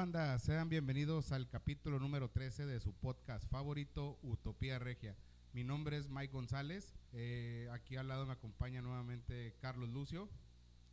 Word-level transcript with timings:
banda? 0.00 0.38
Sean 0.38 0.70
bienvenidos 0.70 1.30
al 1.30 1.46
capítulo 1.46 1.98
número 1.98 2.30
13 2.30 2.64
de 2.64 2.80
su 2.80 2.94
podcast 2.94 3.46
favorito, 3.50 4.18
Utopía 4.22 4.78
Regia. 4.78 5.14
Mi 5.52 5.62
nombre 5.62 5.98
es 5.98 6.08
Mike 6.08 6.32
González. 6.32 6.94
Eh, 7.12 7.68
aquí 7.70 7.96
al 7.96 8.08
lado 8.08 8.24
me 8.24 8.32
acompaña 8.32 8.80
nuevamente 8.80 9.54
Carlos 9.60 9.90
Lucio. 9.90 10.30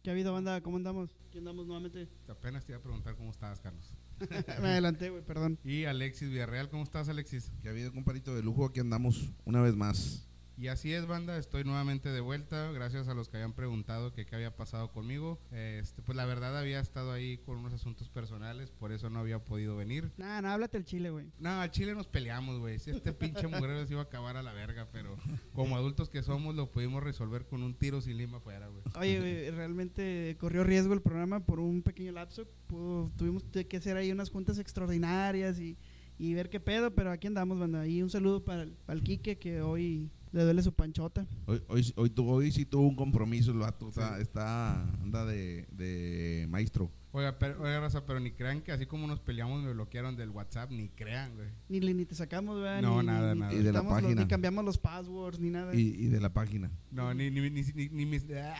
¿Qué 0.04 0.10
ha 0.10 0.14
habido, 0.14 0.34
banda? 0.34 0.60
¿Cómo 0.60 0.76
andamos? 0.76 1.10
¿Quién 1.32 1.48
andamos 1.48 1.68
nuevamente? 1.68 2.10
Apenas 2.28 2.66
te 2.66 2.74
iba 2.74 2.80
a 2.80 2.84
preguntar 2.84 3.16
cómo 3.16 3.32
estabas, 3.32 3.62
Carlos. 3.62 3.94
me 4.62 4.68
adelanté, 4.68 5.10
güey, 5.10 5.24
perdón. 5.24 5.58
Y 5.64 5.86
Alexis 5.86 6.30
Villarreal, 6.30 6.70
¿cómo 6.70 6.84
estás, 6.84 7.08
Alexis? 7.08 7.50
Que 7.62 7.70
ha 7.70 7.72
habido, 7.72 7.94
comparito 7.94 8.36
de 8.36 8.44
lujo, 8.44 8.66
aquí 8.66 8.82
andamos 8.82 9.32
una 9.46 9.62
vez 9.62 9.78
más. 9.78 10.28
Y 10.60 10.70
así 10.70 10.92
es, 10.92 11.06
banda, 11.06 11.38
estoy 11.38 11.64
nuevamente 11.64 12.10
de 12.10 12.20
vuelta, 12.20 12.72
gracias 12.72 13.08
a 13.08 13.14
los 13.14 13.30
que 13.30 13.38
habían 13.38 13.54
preguntado 13.54 14.12
que 14.12 14.26
qué 14.26 14.36
había 14.36 14.56
pasado 14.56 14.92
conmigo. 14.92 15.40
Este, 15.52 16.02
pues 16.02 16.16
la 16.16 16.26
verdad 16.26 16.58
había 16.58 16.80
estado 16.80 17.12
ahí 17.12 17.38
con 17.38 17.58
unos 17.58 17.74
asuntos 17.74 18.10
personales, 18.10 18.72
por 18.72 18.92
eso 18.92 19.12
no 19.12 19.20
había 19.20 19.38
podido 19.38 19.76
venir. 19.78 20.12
Nah, 20.18 20.42
no, 20.42 20.50
háblate 20.50 20.78
el 20.78 20.86
chile, 20.86 21.12
güey. 21.12 21.28
No, 21.38 21.62
al 21.62 21.70
chile 21.70 21.94
nos 21.94 22.08
peleamos, 22.08 22.58
güey. 22.58 22.80
Si 22.80 22.90
este 22.90 23.14
pinche 23.14 23.46
mugrero 23.48 23.86
se 23.86 23.94
iba 23.94 24.02
a 24.02 24.06
acabar 24.06 24.36
a 24.36 24.42
la 24.42 24.52
verga, 24.52 24.88
pero 24.92 25.16
como 25.54 25.76
adultos 25.76 26.10
que 26.10 26.24
somos 26.24 26.56
lo 26.56 26.72
pudimos 26.72 27.04
resolver 27.04 27.46
con 27.46 27.62
un 27.62 27.76
tiro 27.76 28.02
sin 28.02 28.18
lima 28.18 28.38
afuera, 28.38 28.68
güey. 28.68 28.82
Oye, 29.00 29.20
güey, 29.20 29.52
realmente 29.52 30.38
corrió 30.40 30.64
riesgo 30.64 30.96
el 30.96 31.02
programa 31.04 31.40
por 31.46 31.60
un 31.60 31.84
pequeño 31.84 32.14
lapso. 32.14 32.48
Pudo- 32.68 33.12
tuvimos 33.16 33.44
que 33.44 33.78
hacer 33.78 33.96
ahí 33.96 34.12
unas 34.12 34.32
juntas 34.32 34.58
extraordinarias 34.58 35.60
y, 35.60 35.78
y 36.18 36.34
ver 36.34 36.50
qué 36.50 36.60
pedo, 36.60 36.96
pero 36.96 37.12
aquí 37.12 37.28
andamos, 37.28 37.60
banda. 37.60 37.86
Y 37.88 38.02
un 38.02 38.10
saludo 38.10 38.44
para 38.44 38.64
el, 38.64 38.72
para 38.88 38.98
el 38.98 39.04
Quique 39.04 39.38
que 39.38 39.62
hoy 39.62 40.10
le 40.32 40.44
duele 40.44 40.62
su 40.62 40.74
panchota. 40.74 41.26
Hoy, 41.46 41.62
hoy, 41.68 41.94
hoy, 41.96 42.10
tu- 42.10 42.30
hoy 42.30 42.52
sí 42.52 42.66
tuvo 42.66 42.88
un 42.88 42.96
compromiso 42.96 43.52
el 43.52 43.60
vato, 43.60 43.88
o 43.88 43.92
sea, 43.92 44.20
está, 44.20 44.82
anda 45.02 45.26
de, 45.26 45.66
de 45.72 46.46
maestro. 46.50 46.92
Oiga, 47.14 47.40
pero, 47.40 47.62
oiga, 47.64 47.80
raza, 47.80 48.06
pero 48.06 48.20
ni 48.20 48.32
crean 48.32 48.62
que 48.62 48.72
así 48.72 48.86
como 48.86 49.08
nos 49.08 49.20
peleamos 49.20 49.64
me 49.64 49.74
bloquearon 49.74 50.16
del 50.16 50.30
WhatsApp, 50.30 50.70
ni 50.72 50.90
crean, 50.90 51.34
güey. 51.36 51.48
Ni, 51.70 51.80
ni 51.94 52.06
te 52.06 52.14
sacamos, 52.14 52.62
¿verdad? 52.62 52.82
No, 52.82 53.02
Ni- 53.02 53.08
nada, 53.08 53.34
ni- 53.34 53.40
nada. 53.40 53.52
ni 53.54 53.60
Y 53.60 53.64
de 53.64 53.72
la 53.72 53.80
quitamos 53.80 53.94
los- 53.94 54.02
página. 54.04 54.22
ni 54.22 54.28
cambiamos 54.28 54.66
los 54.66 54.78
passwords, 54.78 55.40
ni 55.40 55.50
nada. 55.50 55.74
Y, 55.74 55.80
y 55.82 56.08
de 56.08 56.20
la 56.22 56.32
página. 56.34 56.70
No, 56.92 57.14
ni, 57.14 57.32
ni, 57.32 57.50
ni, 57.50 57.62
ni, 57.64 57.90
ni 57.90 58.06
mis- 58.06 58.26
ah, 58.36 58.56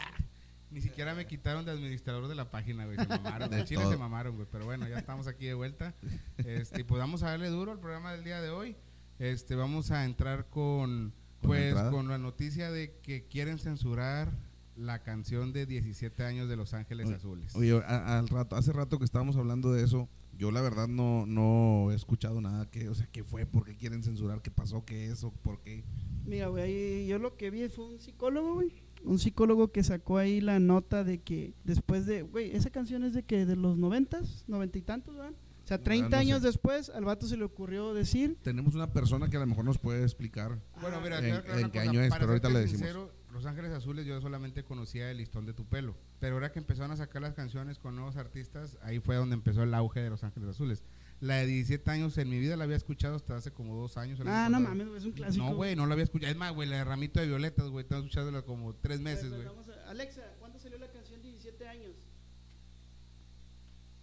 ni 0.72 0.82
siquiera 0.82 1.14
me 1.14 1.28
quitaron 1.28 1.66
de 1.66 1.72
administrador 1.72 2.28
de 2.28 2.36
la 2.36 2.50
página, 2.50 2.86
güey. 2.86 2.98
Se 2.98 3.08
mamaron. 3.08 3.50
De 3.52 3.64
Chile 3.66 3.82
todo. 3.84 3.92
se 3.92 3.98
mamaron, 3.98 4.36
güey. 4.36 4.48
Pero 4.52 4.66
bueno, 4.66 4.88
ya 4.88 4.98
estamos 4.98 5.28
aquí 5.28 5.46
de 5.46 5.54
vuelta. 5.54 5.94
Este, 6.38 6.82
y 6.82 6.84
pues 6.84 7.00
vamos 7.00 7.22
a 7.24 7.30
darle 7.30 7.50
duro 7.50 7.74
al 7.74 7.80
programa 7.80 8.12
del 8.14 8.24
día 8.24 8.42
de 8.42 8.50
hoy. 8.50 8.76
Este, 9.20 9.56
vamos 9.56 9.92
a 9.92 10.04
entrar 10.06 10.48
con, 10.50 11.14
¿Con 11.42 11.52
la 11.52 11.74
pues, 11.74 11.92
con 11.92 12.08
la 12.08 12.18
noticia 12.18 12.72
de 12.72 12.94
que 13.04 13.26
quieren 13.26 13.60
censurar 13.60 14.32
la 14.76 15.02
canción 15.04 15.54
de 15.54 15.66
17 15.66 16.24
años 16.24 16.50
de 16.50 16.56
Los 16.56 16.74
Ángeles 16.74 17.08
Oye, 17.08 17.16
Azules. 17.16 17.56
Oye, 17.56 17.82
a- 17.86 18.20
al 18.20 18.28
rato, 18.28 18.56
hace 18.56 18.72
rato 18.74 19.00
que 19.00 19.06
estábamos 19.06 19.36
hablando 19.38 19.72
de 19.72 19.84
eso, 19.84 20.08
yo 20.38 20.52
la 20.52 20.62
verdad 20.62 20.88
no, 20.88 21.26
no 21.26 21.92
he 21.92 21.96
escuchado 21.96 22.42
nada 22.42 22.70
que, 22.70 22.88
o 22.90 22.94
sea, 22.96 23.08
qué 23.12 23.24
fue, 23.24 23.46
por 23.48 23.66
qué 23.66 23.76
quieren 23.76 24.04
censurar, 24.04 24.42
qué 24.42 24.52
pasó, 24.52 24.86
qué 24.86 25.08
es 25.08 25.24
o 25.24 25.32
por 25.32 25.60
qué. 25.62 25.84
Mira, 26.26 26.48
güey, 26.48 26.64
ahí 26.64 27.08
yo 27.08 27.18
lo 27.18 27.36
que 27.38 27.50
vi 27.50 27.68
fue 27.70 27.86
un 27.86 28.00
psicólogo, 28.00 28.56
güey. 28.56 28.72
Un 29.04 29.20
psicólogo 29.20 29.72
que 29.72 29.84
sacó 29.84 30.18
ahí 30.18 30.42
la 30.42 30.60
nota 30.60 31.04
de 31.04 31.20
que 31.20 31.54
después 31.64 32.06
de, 32.06 32.24
güey, 32.24 32.56
esa 32.56 32.70
canción 32.70 33.04
es 33.04 33.14
de 33.14 33.24
que 33.24 33.46
de 33.46 33.56
los 33.56 33.78
noventas, 33.78 34.44
noventa 34.48 34.78
y 34.78 34.82
tantos, 34.82 35.16
¿verdad? 35.16 35.34
O 35.68 35.70
sea, 35.70 35.78
La 35.80 35.84
30 35.84 36.06
verdad 36.06 36.18
no 36.18 36.22
años 36.22 36.42
sé. 36.42 36.48
después 36.48 36.90
al 36.92 37.04
vato 37.04 37.28
se 37.28 37.36
le 37.36 37.44
ocurrió 37.44 37.94
decir, 37.94 38.38
Tenemos 38.42 38.74
una 38.74 38.90
persona 38.94 39.30
que 39.30 39.36
a 39.36 39.42
lo 39.42 39.48
mejor 39.48 39.66
nos 39.66 39.78
puede 39.78 40.02
explicar. 40.04 40.58
Bueno, 40.80 41.02
mira, 41.02 41.20
¿En- 41.20 41.34
aclarar 41.36 41.60
en 41.60 41.72
qué 41.72 41.80
cosa. 41.80 41.90
año 41.92 42.02
es? 42.02 42.10
Para 42.10 42.20
Pero 42.22 42.32
ahorita 42.32 42.50
le 42.50 42.60
decimos. 42.60 42.80
sincero, 42.80 43.12
Los 43.34 43.46
Ángeles 43.46 43.72
Azules 43.74 44.06
yo 44.06 44.20
solamente 44.22 44.64
conocía 44.64 45.12
el 45.12 45.18
listón 45.18 45.46
de 45.46 45.54
tu 45.54 45.66
pelo. 45.66 45.94
Pero 46.20 46.36
ahora 46.36 46.54
que 46.54 46.60
empezaron 46.60 46.92
a 46.92 46.96
sacar 46.96 47.22
las 47.22 47.34
canciones 47.34 47.78
con 47.80 47.96
nuevos 47.98 48.16
artistas, 48.16 48.78
ahí 48.82 49.00
fue 49.00 49.18
donde 49.18 49.36
empezó 49.36 49.62
el 49.62 49.74
auge 49.74 50.00
de 50.00 50.10
Los 50.10 50.24
Ángeles 50.24 50.48
Azules. 50.50 50.84
La 51.20 51.36
de 51.36 51.46
17 51.48 51.92
años 51.92 52.18
en 52.18 52.30
mi 52.30 52.40
vida 52.40 52.56
la 52.56 52.64
había 52.64 52.78
escuchado 52.78 53.16
hasta 53.18 53.36
hace 53.36 53.52
como 53.52 53.76
dos 53.76 53.98
años. 53.98 54.20
ah, 54.26 54.48
no 54.50 54.62
mames, 54.62 54.88
güey, 54.88 55.00
es 55.00 55.06
un 55.06 55.12
clásico. 55.12 55.44
No, 55.46 55.54
güey, 55.56 55.76
no 55.76 55.86
la 55.86 55.94
había 55.94 56.06
escuchado. 56.06 56.32
Es 56.32 56.38
más, 56.38 56.54
güey, 56.54 56.70
la 56.70 56.78
de 56.78 56.84
Ramito 56.86 57.20
de 57.20 57.28
Violetas, 57.28 57.68
güey, 57.70 57.84
tengo 57.86 58.02
escuchándola 58.04 58.44
como 58.44 58.74
tres 58.74 59.02
meses, 59.02 59.30
güey. 59.34 59.46
Vamos 59.46 59.68
a- 59.68 59.90
Alexa, 59.90 60.22
¿cuándo 60.40 60.58
salió 60.60 60.78
la 60.80 60.88
canción 60.88 61.22
17 61.22 61.68
años? 61.68 61.96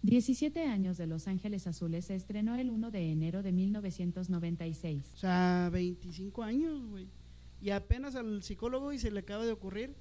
17 0.05 0.67
años 0.67 0.97
de 0.97 1.07
Los 1.07 1.27
Ángeles 1.27 1.65
Azules 1.65 2.05
se 2.05 2.15
estrenó 2.15 2.55
el 2.55 2.69
1 2.69 2.91
de 2.91 3.11
enero 3.11 3.41
de 3.41 3.51
1996. 3.51 5.03
O 5.15 5.17
sea, 5.17 5.69
25 5.73 6.43
años, 6.43 6.85
güey. 6.89 7.07
Y 7.59 7.71
apenas 7.71 8.15
al 8.15 8.43
psicólogo 8.43 8.93
y 8.93 8.99
se 8.99 9.09
le 9.09 9.21
acaba 9.21 9.45
de 9.45 9.51
ocurrir 9.51 9.95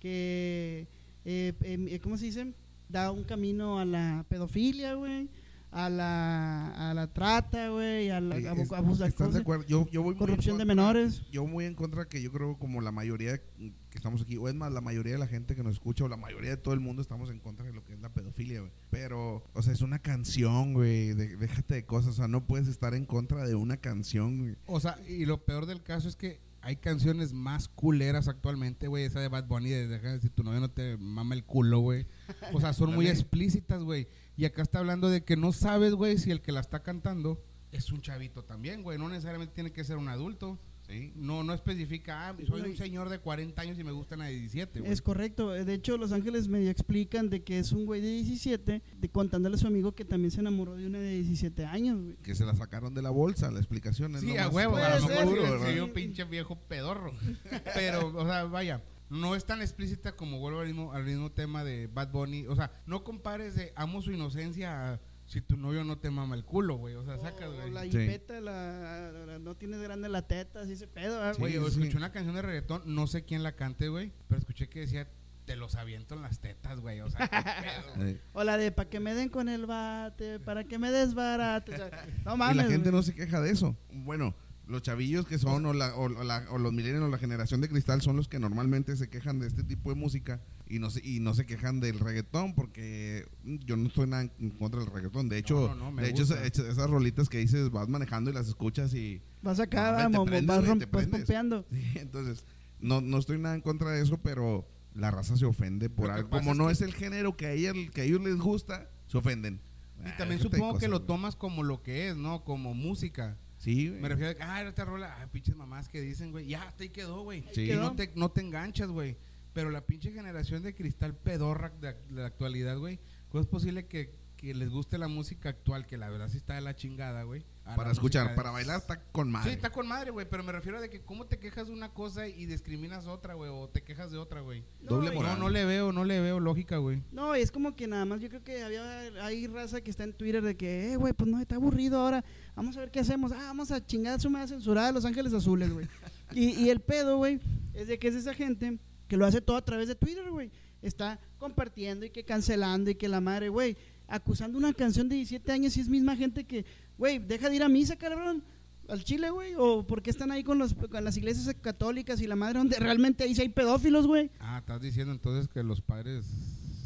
que, 0.00 0.88
eh, 1.24 1.52
em, 1.62 1.86
eh, 1.86 2.00
¿cómo 2.00 2.16
se 2.16 2.26
dice? 2.26 2.52
Da 2.88 3.12
un 3.12 3.22
camino 3.22 3.78
a 3.78 3.84
la 3.84 4.26
pedofilia, 4.28 4.94
güey. 4.94 5.28
A 5.76 5.90
la, 5.90 6.90
a 6.90 6.94
la 6.94 7.12
trata, 7.12 7.68
güey. 7.70 8.08
A 8.10 8.20
la 8.20 8.38
Eh, 8.38 8.48
abuso- 8.48 9.04
¿Estás 9.04 9.34
de 9.34 9.40
acuerdo? 9.40 9.64
Yo, 9.66 9.88
yo 9.90 10.02
voy 10.04 10.14
corrupción 10.14 10.56
de 10.56 10.64
contra- 10.64 10.74
menores. 10.76 11.22
Yo 11.32 11.46
muy 11.46 11.64
en 11.64 11.74
contra 11.74 12.04
que 12.08 12.22
yo 12.22 12.30
creo 12.30 12.56
como 12.58 12.80
la 12.80 12.92
mayoría 12.92 13.38
que 13.38 13.72
estamos 13.98 14.22
aquí, 14.22 14.36
o 14.36 14.48
es 14.48 14.54
más, 14.54 14.70
la 14.72 14.80
mayoría 14.80 15.14
de 15.14 15.18
la 15.18 15.26
gente 15.26 15.56
que 15.56 15.64
nos 15.64 15.72
escucha, 15.74 16.04
o 16.04 16.08
la 16.08 16.16
mayoría 16.16 16.50
de 16.50 16.56
todo 16.58 16.74
el 16.74 16.80
mundo 16.80 17.02
estamos 17.02 17.28
en 17.28 17.40
contra 17.40 17.66
de 17.66 17.72
lo 17.72 17.84
que 17.84 17.94
es 17.94 17.98
la 18.00 18.08
pedofilia, 18.10 18.60
güey. 18.60 18.72
Pero, 18.90 19.42
o 19.52 19.62
sea, 19.62 19.72
es 19.72 19.82
una 19.82 19.98
canción, 19.98 20.74
güey. 20.74 21.12
de- 21.12 21.36
déjate 21.36 21.74
de 21.74 21.84
cosas, 21.84 22.12
o 22.12 22.14
sea, 22.14 22.28
no 22.28 22.46
puedes 22.46 22.68
estar 22.68 22.94
en 22.94 23.04
contra 23.04 23.44
de 23.44 23.56
una 23.56 23.76
canción, 23.76 24.38
güey. 24.38 24.56
O 24.66 24.78
sea, 24.78 24.96
y 25.08 25.24
lo 25.26 25.44
peor 25.44 25.66
del 25.66 25.82
caso 25.82 26.08
es 26.08 26.14
que 26.14 26.40
hay 26.62 26.76
canciones 26.76 27.32
más 27.34 27.68
culeras 27.68 28.26
actualmente, 28.28 28.86
güey. 28.86 29.04
Esa 29.04 29.20
de 29.20 29.28
Bad 29.28 29.46
Bunny 29.48 29.70
de 29.70 29.86
deja 29.88 30.18
si 30.20 30.30
tu 30.30 30.42
novio 30.44 30.60
no 30.60 30.70
te 30.70 30.96
mama 30.96 31.34
el 31.34 31.44
culo, 31.44 31.80
güey. 31.80 32.06
O 32.52 32.60
sea, 32.60 32.72
son 32.72 32.94
muy 32.94 33.08
explícitas, 33.08 33.82
güey. 33.82 34.08
Y 34.36 34.44
acá 34.44 34.62
está 34.62 34.80
hablando 34.80 35.08
de 35.10 35.24
que 35.24 35.36
no 35.36 35.52
sabes, 35.52 35.94
güey, 35.94 36.18
si 36.18 36.30
el 36.30 36.40
que 36.40 36.52
la 36.52 36.60
está 36.60 36.82
cantando 36.82 37.42
es 37.70 37.90
un 37.90 38.00
chavito 38.00 38.44
también, 38.44 38.82
güey. 38.82 38.98
No 38.98 39.08
necesariamente 39.08 39.54
tiene 39.54 39.72
que 39.72 39.84
ser 39.84 39.96
un 39.96 40.08
adulto. 40.08 40.58
Sí. 40.88 41.12
No, 41.16 41.42
no 41.42 41.54
especifica, 41.54 42.28
ah, 42.28 42.36
soy 42.46 42.60
un 42.60 42.76
señor 42.76 43.08
de 43.08 43.18
40 43.18 43.60
años 43.62 43.78
y 43.78 43.84
me 43.84 43.90
gustan 43.92 44.20
a 44.20 44.26
de 44.26 44.32
17, 44.34 44.80
güey. 44.80 44.92
Es 44.92 45.00
correcto. 45.00 45.50
De 45.50 45.72
hecho, 45.72 45.96
Los 45.96 46.12
Ángeles 46.12 46.46
medio 46.48 46.70
explican 46.70 47.30
de 47.30 47.42
que 47.42 47.58
es 47.58 47.72
un 47.72 47.86
güey 47.86 48.02
de 48.02 48.10
17, 48.10 48.82
de 48.94 49.08
contándole 49.08 49.54
a 49.54 49.58
su 49.58 49.66
amigo 49.66 49.92
que 49.94 50.04
también 50.04 50.30
se 50.30 50.40
enamoró 50.40 50.76
de 50.76 50.86
una 50.86 50.98
de 50.98 51.12
17 51.12 51.64
años, 51.64 52.02
güey. 52.02 52.16
Que 52.16 52.34
se 52.34 52.44
la 52.44 52.54
sacaron 52.54 52.92
de 52.92 53.00
la 53.00 53.08
bolsa, 53.08 53.50
la 53.50 53.60
explicación 53.60 54.14
es 54.14 54.20
Sí, 54.20 54.26
lo 54.26 54.34
a 54.34 54.44
más- 54.44 54.54
huevo, 54.54 54.76
a 54.76 54.98
lo 54.98 55.08
mejor 55.08 55.82
un 55.84 55.92
pinche 55.94 56.24
viejo 56.24 56.56
pedorro. 56.68 57.14
Pero, 57.74 58.08
o 58.14 58.26
sea, 58.26 58.44
vaya, 58.44 58.82
no 59.14 59.34
es 59.34 59.44
tan 59.44 59.60
explícita 59.62 60.12
como 60.16 60.38
vuelvo 60.38 60.60
al 60.60 60.66
mismo, 60.66 60.92
al 60.92 61.04
mismo 61.04 61.30
tema 61.32 61.64
de 61.64 61.86
Bad 61.86 62.10
Bunny. 62.12 62.46
O 62.46 62.56
sea, 62.56 62.70
no 62.86 63.04
compares 63.04 63.54
de 63.54 63.72
amo 63.76 64.02
su 64.02 64.12
inocencia 64.12 64.92
a 64.94 65.00
si 65.26 65.40
tu 65.40 65.56
novio 65.56 65.84
no 65.84 65.96
te 65.98 66.10
mama 66.10 66.34
el 66.34 66.44
culo, 66.44 66.76
güey. 66.76 66.94
O 66.96 67.04
sea, 67.04 67.16
sacas, 67.18 67.48
O 67.48 67.54
güey. 67.54 67.70
la 67.70 67.82
Sí. 67.84 67.90
jipeta, 67.92 68.40
la, 68.40 69.10
la- 69.26 69.38
no 69.38 69.54
tienes 69.56 69.80
grande 69.80 70.08
la 70.10 70.26
teta, 70.26 70.60
así 70.60 70.76
se 70.76 70.86
pedo, 70.86 71.16
¿verdad, 71.16 71.34
Sí, 71.34 71.40
güey. 71.40 71.52
Sí. 71.54 71.64
escuché 71.66 71.96
una 71.96 72.12
canción 72.12 72.34
de 72.34 72.42
reggaetón, 72.42 72.82
no 72.86 73.06
sé 73.06 73.24
quién 73.24 73.42
la 73.42 73.52
cante, 73.56 73.88
güey, 73.88 74.12
pero 74.28 74.38
escuché 74.38 74.68
que 74.68 74.80
decía, 74.80 75.08
te 75.46 75.56
los 75.56 75.74
aviento 75.76 76.14
en 76.14 76.22
las 76.22 76.40
tetas, 76.40 76.80
güey. 76.80 77.00
O 77.00 77.08
sea, 77.10 77.28
qué 77.28 77.28
pedo. 78.14 78.18
O 78.32 78.44
la 78.44 78.56
de 78.58 78.70
para 78.72 78.88
que 78.90 79.00
me 79.00 79.14
den 79.14 79.28
con 79.28 79.48
el 79.48 79.64
bate, 79.66 80.40
para 80.40 80.64
que 80.64 80.78
me 80.78 80.90
desbarate. 80.90 81.72
O 81.74 81.76
sea, 81.76 82.06
no 82.24 82.34
y 82.34 82.38
mames. 82.38 82.56
la 82.56 82.62
gente 82.64 82.90
güey. 82.90 82.92
no 82.92 83.02
se 83.02 83.14
queja 83.14 83.40
de 83.40 83.50
eso. 83.50 83.76
Bueno, 83.92 84.34
los 84.66 84.80
chavillos 84.82 85.26
que 85.26 85.38
son, 85.38 85.66
o, 85.66 85.72
la- 85.74 85.94
o, 85.94 86.08
la- 86.08 86.46
o 86.50 86.58
los 86.58 86.72
millennials, 86.72 87.04
o 87.04 87.08
la 87.08 87.18
generación 87.18 87.60
de 87.60 87.68
cristal, 87.68 88.00
son 88.00 88.16
los 88.16 88.28
que 88.28 88.38
normalmente 88.38 88.96
se 88.96 89.08
quejan 89.10 89.38
de 89.38 89.46
este 89.46 89.62
tipo 89.62 89.90
de 89.90 89.96
música 89.96 90.40
y 90.66 90.78
no 90.78 90.90
se, 90.90 91.06
y 91.06 91.20
no 91.20 91.34
se 91.34 91.44
quejan 91.46 91.80
del 91.80 91.98
reggaetón, 92.00 92.54
porque 92.54 93.26
yo 93.44 93.76
no 93.76 93.88
estoy 93.88 94.06
nada 94.06 94.22
en 94.38 94.50
contra 94.50 94.80
del 94.80 94.90
reggaetón. 94.90 95.28
De 95.28 95.38
hecho, 95.38 95.68
No, 95.68 95.74
no, 95.74 95.84
no, 95.86 95.92
me 95.92 96.02
de 96.02 96.08
hecho 96.10 96.22
esa- 96.22 96.42
esas 96.44 96.88
rolitas 96.90 97.28
que 97.28 97.38
dices, 97.38 97.70
vas 97.70 97.88
manejando 97.88 98.30
y 98.30 98.34
las 98.34 98.48
escuchas 98.48 98.94
y... 98.94 99.20
Vas 99.42 99.60
acá, 99.60 99.90
vamos, 99.92 100.24
prendes, 100.26 100.46
vas, 100.46 100.64
rom- 100.64 100.90
vas 100.90 101.06
pompeando. 101.06 101.66
Sí, 101.70 101.98
entonces, 101.98 102.44
no, 102.80 103.00
no 103.00 103.18
estoy 103.18 103.38
nada 103.38 103.54
en 103.54 103.60
contra 103.60 103.90
de 103.90 104.02
eso, 104.02 104.18
pero 104.22 104.66
la 104.94 105.10
raza 105.10 105.36
se 105.36 105.44
ofende 105.44 105.90
por 105.90 106.10
algo. 106.10 106.30
Como 106.30 106.52
es 106.52 106.56
no 106.58 106.66
que- 106.68 106.72
es 106.72 106.80
el 106.80 106.94
género 106.94 107.36
que 107.36 107.46
a, 107.46 107.52
ella, 107.52 107.72
que 107.92 108.00
a 108.00 108.04
ellos 108.04 108.22
les 108.22 108.36
gusta, 108.36 108.88
se 109.08 109.18
ofenden. 109.18 109.60
Y 110.04 110.08
Ah, 110.08 110.14
también 110.16 110.40
supongo 110.40 110.78
que 110.78 110.88
lo 110.88 111.02
tomas 111.02 111.36
como 111.36 111.62
lo 111.62 111.82
que 111.82 112.08
es, 112.08 112.16
¿no? 112.16 112.44
Como 112.44 112.72
música. 112.74 113.36
Sí, 113.64 113.88
güey. 113.88 114.00
Me 114.02 114.10
refiero 114.10 114.30
a 114.30 114.34
que, 114.34 114.42
ah, 114.42 114.62
esta 114.62 114.84
rola, 114.84 115.16
ah, 115.18 115.26
pinches 115.32 115.56
mamás 115.56 115.88
que 115.88 116.02
dicen, 116.02 116.32
güey, 116.32 116.46
ya, 116.46 116.64
hasta 116.64 116.82
ahí 116.82 116.90
quedó, 116.90 117.22
güey. 117.22 117.46
Sí. 117.52 117.62
Y 117.62 117.66
quedó. 117.68 117.80
no 117.80 117.96
te, 117.96 118.12
no 118.14 118.30
te 118.30 118.42
enganchas, 118.42 118.88
güey. 118.88 119.16
Pero 119.54 119.70
la 119.70 119.80
pinche 119.80 120.12
generación 120.12 120.62
de 120.62 120.74
cristal 120.74 121.16
pedorra 121.16 121.70
de, 121.70 121.94
de 121.94 122.20
la 122.20 122.26
actualidad, 122.26 122.76
güey, 122.76 123.00
¿cómo 123.30 123.40
es 123.40 123.48
posible 123.48 123.86
que, 123.86 124.12
que 124.44 124.54
les 124.54 124.68
guste 124.68 124.98
la 124.98 125.08
música 125.08 125.48
actual, 125.48 125.86
que 125.86 125.96
la 125.96 126.10
verdad 126.10 126.28
sí 126.28 126.36
está 126.36 126.54
de 126.54 126.60
la 126.60 126.76
chingada, 126.76 127.22
güey? 127.22 127.44
Para 127.64 127.92
escuchar, 127.92 128.34
para 128.34 128.50
bailar 128.50 128.78
está 128.78 129.00
con 129.00 129.30
madre. 129.30 129.50
Sí, 129.50 129.56
está 129.56 129.70
con 129.70 129.88
madre, 129.88 130.10
güey, 130.10 130.28
pero 130.28 130.44
me 130.44 130.52
refiero 130.52 130.76
a 130.76 130.80
de 130.82 130.90
que 130.90 131.00
cómo 131.00 131.24
te 131.24 131.38
quejas 131.38 131.68
de 131.68 131.72
una 131.72 131.94
cosa 131.94 132.28
y 132.28 132.44
discriminas 132.44 133.06
otra, 133.06 133.32
güey, 133.32 133.50
o 133.50 133.68
te 133.68 133.82
quejas 133.82 134.12
de 134.12 134.18
otra, 134.18 134.42
güey. 134.42 134.62
Doble 134.82 135.08
No, 135.08 135.14
moral. 135.16 135.38
No, 135.38 135.44
no 135.44 135.48
le 135.48 135.64
veo, 135.64 135.90
no 135.90 136.04
le 136.04 136.20
veo 136.20 136.40
lógica, 136.40 136.76
güey. 136.76 137.02
No, 137.10 137.34
es 137.34 137.50
como 137.50 137.74
que 137.74 137.86
nada 137.86 138.04
más 138.04 138.20
yo 138.20 138.28
creo 138.28 138.44
que 138.44 138.62
había 138.62 139.00
hay 139.24 139.46
raza 139.46 139.80
que 139.80 139.90
está 139.90 140.04
en 140.04 140.12
Twitter 140.12 140.42
de 140.42 140.58
que, 140.58 140.92
eh, 140.92 140.96
güey, 140.96 141.14
pues 141.14 141.30
no, 141.30 141.40
está 141.40 141.54
aburrido 141.54 141.98
ahora. 141.98 142.22
Vamos 142.54 142.76
a 142.76 142.80
ver 142.80 142.90
qué 142.90 143.00
hacemos. 143.00 143.32
Ah, 143.32 143.44
vamos 143.46 143.70
a 143.70 143.84
chingar 143.84 144.20
su 144.20 144.28
madre 144.28 144.48
censurada 144.48 144.88
de 144.88 144.92
Los 144.92 145.06
Ángeles 145.06 145.32
Azules, 145.32 145.72
güey. 145.72 145.88
y, 146.32 146.50
y 146.50 146.68
el 146.68 146.80
pedo, 146.80 147.16
güey, 147.16 147.40
es 147.72 147.88
de 147.88 147.98
que 147.98 148.08
es 148.08 148.14
esa 148.14 148.34
gente 148.34 148.78
que 149.08 149.16
lo 149.16 149.24
hace 149.24 149.40
todo 149.40 149.56
a 149.56 149.64
través 149.64 149.88
de 149.88 149.94
Twitter, 149.94 150.30
güey. 150.30 150.50
Está 150.82 151.18
compartiendo 151.38 152.04
y 152.04 152.10
que 152.10 152.24
cancelando 152.24 152.90
y 152.90 152.94
que 152.94 153.08
la 153.08 153.22
madre, 153.22 153.48
güey. 153.48 153.78
Acusando 154.08 154.58
una 154.58 154.72
canción 154.72 155.08
de 155.08 155.16
17 155.16 155.52
años 155.52 155.76
y 155.76 155.80
es 155.80 155.88
misma 155.88 156.16
gente 156.16 156.44
que, 156.44 156.64
güey, 156.98 157.18
deja 157.18 157.48
de 157.48 157.56
ir 157.56 157.62
a 157.62 157.68
misa, 157.68 157.96
cabrón, 157.96 158.42
al 158.88 159.02
Chile, 159.04 159.30
güey, 159.30 159.54
o 159.56 159.86
por 159.86 160.02
qué 160.02 160.10
están 160.10 160.30
ahí 160.30 160.44
con, 160.44 160.58
los, 160.58 160.74
con 160.74 161.04
las 161.04 161.16
iglesias 161.16 161.54
católicas 161.60 162.20
y 162.20 162.26
la 162.26 162.36
madre 162.36 162.58
donde 162.58 162.78
realmente 162.78 163.24
ahí 163.24 163.34
sí 163.34 163.42
hay 163.42 163.48
pedófilos, 163.48 164.06
güey. 164.06 164.30
Ah, 164.40 164.58
estás 164.58 164.80
diciendo 164.80 165.12
entonces 165.12 165.48
que 165.48 165.62
los 165.62 165.80
padres 165.80 166.26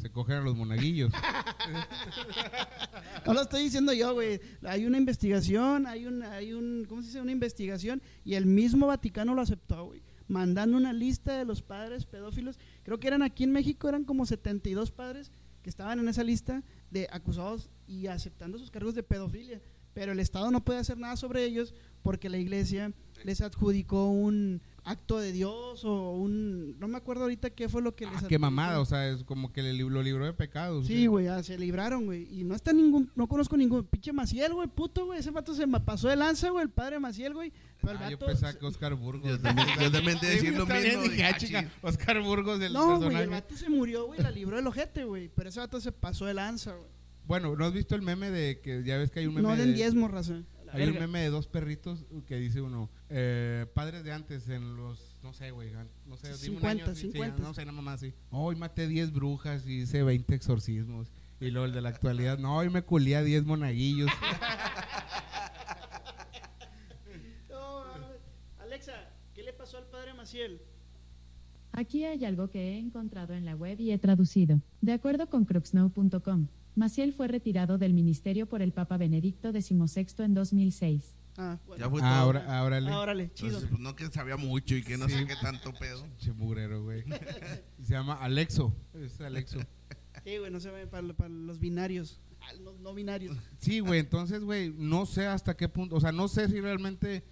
se 0.01 0.11
cogen 0.11 0.37
a 0.37 0.41
los 0.41 0.57
monaguillos. 0.57 1.13
No 3.27 3.35
lo 3.35 3.43
estoy 3.43 3.65
diciendo 3.65 3.93
yo, 3.93 4.15
güey. 4.15 4.41
Hay 4.63 4.87
una 4.87 4.97
investigación, 4.97 5.87
hay 5.87 6.07
un, 6.07 6.23
hay 6.23 6.55
un, 6.55 6.87
¿cómo 6.89 7.03
se 7.03 7.09
dice? 7.09 7.21
Una 7.21 7.33
investigación 7.33 8.01
y 8.25 8.35
el 8.35 8.47
mismo 8.47 8.87
Vaticano 8.87 9.35
lo 9.35 9.43
aceptó, 9.43 9.87
güey. 9.87 10.03
Mandando 10.29 10.79
una 10.79 10.95
lista 10.95 11.37
de 11.37 11.45
los 11.45 11.61
padres 11.61 12.07
pedófilos. 12.07 12.59
Creo 12.85 12.99
que 12.99 13.09
eran 13.09 13.23
aquí 13.23 13.45
en 13.45 13.53
México, 13.53 13.87
eran 13.87 14.05
como 14.05 14.25
72 14.25 14.91
padres 14.93 15.31
que 15.63 15.71
estaban 15.71 15.99
en 15.99 16.09
esa 16.09 16.25
lista 16.25 16.63
de 16.91 17.09
acusados 17.11 17.71
y 17.87 18.07
aceptando 18.07 18.59
sus 18.59 18.71
cargos 18.71 18.95
de 18.95 19.03
pedofilia. 19.03 19.61
Pero 19.95 20.13
el 20.13 20.21
Estado 20.21 20.51
no 20.51 20.65
puede 20.65 20.79
hacer 20.79 20.97
nada 20.99 21.17
sobre 21.17 21.45
ellos 21.45 21.75
porque 22.03 22.29
la 22.29 22.39
iglesia 22.39 22.93
les 23.25 23.41
adjudicó 23.41 24.09
un 24.09 24.63
acto 24.85 25.19
de 25.19 25.33
Dios 25.33 25.85
o 25.85 26.13
un... 26.13 26.79
No 26.79 26.87
me 26.87 26.97
acuerdo 26.97 27.25
ahorita 27.25 27.51
qué 27.51 27.69
fue 27.69 27.83
lo 27.83 27.97
que 27.97 28.05
les 28.05 28.15
Ah, 28.15 28.19
qué 28.21 28.25
adjudicó. 28.37 28.41
mamada, 28.41 28.81
o 28.81 28.85
sea, 28.85 29.09
es 29.09 29.25
como 29.25 29.53
que 29.53 29.63
le 29.63 29.73
lo 29.75 30.03
libró 30.03 30.25
de 30.25 30.33
pecados. 30.33 30.87
Sí, 30.87 31.07
güey, 31.09 31.25
ya 31.25 31.43
se 31.43 31.59
libraron, 31.59 32.07
güey. 32.07 32.29
Y 32.31 32.45
no 32.45 32.55
está 32.55 32.73
ningún, 32.73 33.11
no 33.17 33.27
conozco 33.27 33.57
ningún 33.57 33.85
pinche 33.85 34.13
Maciel, 34.13 34.55
güey, 34.55 34.69
puto, 34.69 35.07
güey. 35.07 35.19
Ese 35.19 35.31
vato 35.33 35.53
se 35.53 35.67
me 35.67 35.81
pasó 35.81 36.09
de 36.09 36.17
lanza, 36.17 36.49
güey, 36.51 36.63
el 36.63 36.71
padre 36.71 37.01
Maciel, 37.01 37.35
güey. 37.35 37.53
Pero 37.81 37.93
el 37.93 37.99
Ah, 38.05 38.11
yo 38.11 38.19
pensaba 38.19 38.53
que 38.55 38.67
Oscar 38.67 38.95
Burgos. 38.95 39.31
Yo 39.31 39.41
también, 39.41 39.69
yo 39.81 39.91
también 39.93 40.19
te 40.19 40.37
yo 40.45 40.51
lo 40.53 40.67
mismo. 40.67 41.03
dije, 41.03 41.25
ah, 41.25 41.31
ah, 41.35 41.39
chica. 41.39 41.71
Oscar 41.83 42.21
Burgos 42.23 42.59
del 42.61 42.73
No, 42.73 42.99
güey, 43.01 43.17
el 43.17 43.29
vato 43.31 43.57
se 43.57 43.69
murió, 43.69 44.07
güey, 44.07 44.21
la 44.21 44.31
libró 44.31 44.57
del 44.57 44.67
ojete, 44.67 45.05
güey. 45.05 45.29
Pero 45.35 45.49
ese 45.49 45.61
vato 45.61 45.81
se 45.81 45.93
pasó 45.93 46.27
de 46.27 46.35
lanza, 46.35 46.75
güey. 46.75 46.91
Bueno, 47.25 47.55
¿no 47.57 47.65
has 47.67 47.73
visto 47.73 47.95
el 47.95 48.03
meme 48.03 48.31
de 48.31 48.61
que 48.61 48.83
ya 48.85 48.97
ves 48.97 49.11
que 49.11 49.21
hay 49.21 49.27
un 49.27 49.35
meme 49.35 49.47
No 49.49 49.55
de, 49.55 49.67
den 49.67 49.75
diezmo, 49.75 50.09
raza. 50.09 50.43
La 50.65 50.73
hay 50.75 50.89
un 50.89 50.99
meme 50.99 51.21
de 51.21 51.29
dos 51.31 51.47
perritos 51.47 52.05
que 52.27 52.37
dice 52.37 52.61
uno, 52.61 52.91
eh, 53.11 53.67
padres 53.75 54.03
de 54.05 54.13
antes 54.13 54.49
en 54.49 54.77
los, 54.77 55.17
no 55.23 55.33
sé, 55.33 55.51
güey, 55.51 55.73
no 56.05 56.17
sé, 56.17 56.29
dime 56.43 56.57
un 56.57 56.61
50, 56.63 56.85
año, 56.85 56.95
sí, 56.95 57.01
sí, 57.07 57.13
50. 57.13 57.43
no 57.43 57.55
sé, 57.55 57.65
nada 57.65 57.81
más 57.81 58.03
así. 58.03 58.13
Hoy 58.31 58.57
maté 58.57 58.87
10 58.87 59.13
brujas 59.13 59.67
y 59.67 59.83
hice 59.83 60.03
20 60.03 60.35
exorcismos. 60.35 61.11
Y 61.41 61.51
luego 61.51 61.67
el 61.67 61.73
de 61.73 61.81
la 61.83 61.89
actualidad, 61.91 62.37
no, 62.39 62.57
hoy 62.57 62.69
me 62.71 62.83
culé 62.83 63.17
a 63.17 63.23
10 63.23 63.45
monaguillos. 63.45 64.11
No, 67.49 67.85
mames. 67.85 68.21
Alexa, 68.59 68.93
¿qué 69.35 69.43
le 69.43 69.53
pasó 69.53 69.79
al 69.79 69.87
padre 69.87 70.15
Maciel? 70.39 70.61
Aquí 71.73 72.05
hay 72.05 72.25
algo 72.25 72.49
que 72.49 72.61
he 72.75 72.79
encontrado 72.79 73.35
en 73.35 73.45
la 73.45 73.57
web 73.57 73.81
y 73.81 73.91
he 73.91 73.99
traducido. 73.99 74.61
De 74.81 74.93
acuerdo 74.93 75.29
con 75.29 75.45
cruxnow.com, 75.45 76.47
Maciel 76.77 77.13
fue 77.13 77.27
retirado 77.27 77.77
del 77.77 77.93
ministerio 77.93 78.47
por 78.47 78.63
el 78.63 78.73
Papa 78.73 78.97
Benedicto 78.97 79.51
XVI 79.51 80.25
en 80.25 80.35
2006. 80.35 81.17
Ah, 81.37 81.59
bueno. 81.67 81.85
Ya 81.85 81.91
fue 81.91 82.01
Ah, 82.03 82.21
ahora, 82.21 82.59
ahora 82.59 82.81
le. 82.81 82.91
Ah, 82.91 83.01
órale, 83.01 83.33
chido. 83.35 83.49
Entonces, 83.49 83.71
pues, 83.71 83.81
no 83.81 83.97
que 83.97 84.07
sabía 84.07 84.37
mucho 84.37 84.77
y 84.77 84.83
que 84.85 84.97
no 84.97 85.09
sé 85.09 85.27
qué 85.27 85.35
tanto 85.41 85.73
pedo. 85.73 86.07
Che 86.19 86.33
mugrero, 86.33 86.85
güey. 86.85 87.03
Se 87.83 87.95
llama 87.95 88.15
Alexo. 88.15 88.73
Es 88.95 89.21
Alexo. 89.21 89.59
Sí, 90.25 90.39
güey, 90.39 90.53
no 90.53 90.61
se 90.61 90.71
ve 90.71 90.87
para, 90.87 91.13
para 91.15 91.31
los 91.31 91.59
binarios. 91.59 92.21
Ah, 92.41 92.53
los 92.63 92.79
no 92.79 92.95
binarios. 92.95 93.37
Sí, 93.59 93.81
güey, 93.81 94.01
entonces, 94.01 94.45
güey, 94.45 94.73
no 94.77 95.05
sé 95.07 95.27
hasta 95.27 95.57
qué 95.57 95.69
punto, 95.69 95.97
o 95.97 96.01
sea, 96.01 96.13
no 96.13 96.29
sé 96.29 96.49
si 96.49 96.61
realmente 96.61 97.25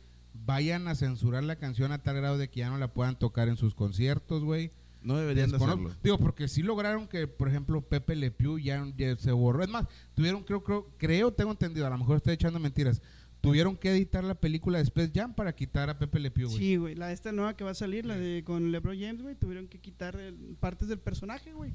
vayan 0.44 0.88
a 0.88 0.94
censurar 0.94 1.44
la 1.44 1.56
canción 1.56 1.92
a 1.92 2.02
tal 2.02 2.16
grado 2.16 2.38
de 2.38 2.48
que 2.48 2.60
ya 2.60 2.68
no 2.70 2.78
la 2.78 2.92
puedan 2.92 3.18
tocar 3.18 3.48
en 3.48 3.56
sus 3.56 3.74
conciertos, 3.74 4.44
güey. 4.44 4.70
No 5.02 5.16
deberían 5.16 5.50
de 5.50 5.56
hacerlo. 5.56 5.90
Digo, 6.02 6.18
porque 6.18 6.48
sí 6.48 6.62
lograron 6.62 7.06
que, 7.06 7.28
por 7.28 7.48
ejemplo, 7.48 7.80
Pepe 7.80 8.16
Le 8.16 8.32
Pew 8.32 8.58
ya, 8.58 8.84
ya 8.96 9.14
se 9.16 9.30
borró. 9.30 9.62
Es 9.62 9.68
más, 9.68 9.86
tuvieron, 10.14 10.42
creo, 10.42 10.64
creo, 10.64 10.88
creo, 10.98 11.32
tengo 11.32 11.52
entendido, 11.52 11.86
a 11.86 11.90
lo 11.90 11.98
mejor 11.98 12.16
estoy 12.16 12.34
echando 12.34 12.58
mentiras, 12.58 13.00
tuvieron 13.40 13.76
que 13.76 13.90
editar 13.92 14.24
la 14.24 14.34
película 14.34 14.78
de 14.78 14.84
Space 14.84 15.12
Jam 15.14 15.32
para 15.34 15.54
quitar 15.54 15.88
a 15.90 15.98
Pepe 15.98 16.18
Le 16.18 16.32
Pew, 16.32 16.48
güey. 16.48 16.58
Sí, 16.58 16.76
güey, 16.76 16.94
la 16.96 17.12
esta 17.12 17.30
nueva 17.30 17.54
que 17.56 17.62
va 17.62 17.70
a 17.70 17.74
salir, 17.74 18.04
la 18.04 18.16
de 18.16 18.42
con 18.44 18.72
LeBron 18.72 18.98
James, 18.98 19.22
güey, 19.22 19.36
tuvieron 19.36 19.68
que 19.68 19.78
quitar 19.78 20.16
el- 20.16 20.56
partes 20.58 20.88
del 20.88 20.98
personaje, 20.98 21.52
güey. 21.52 21.70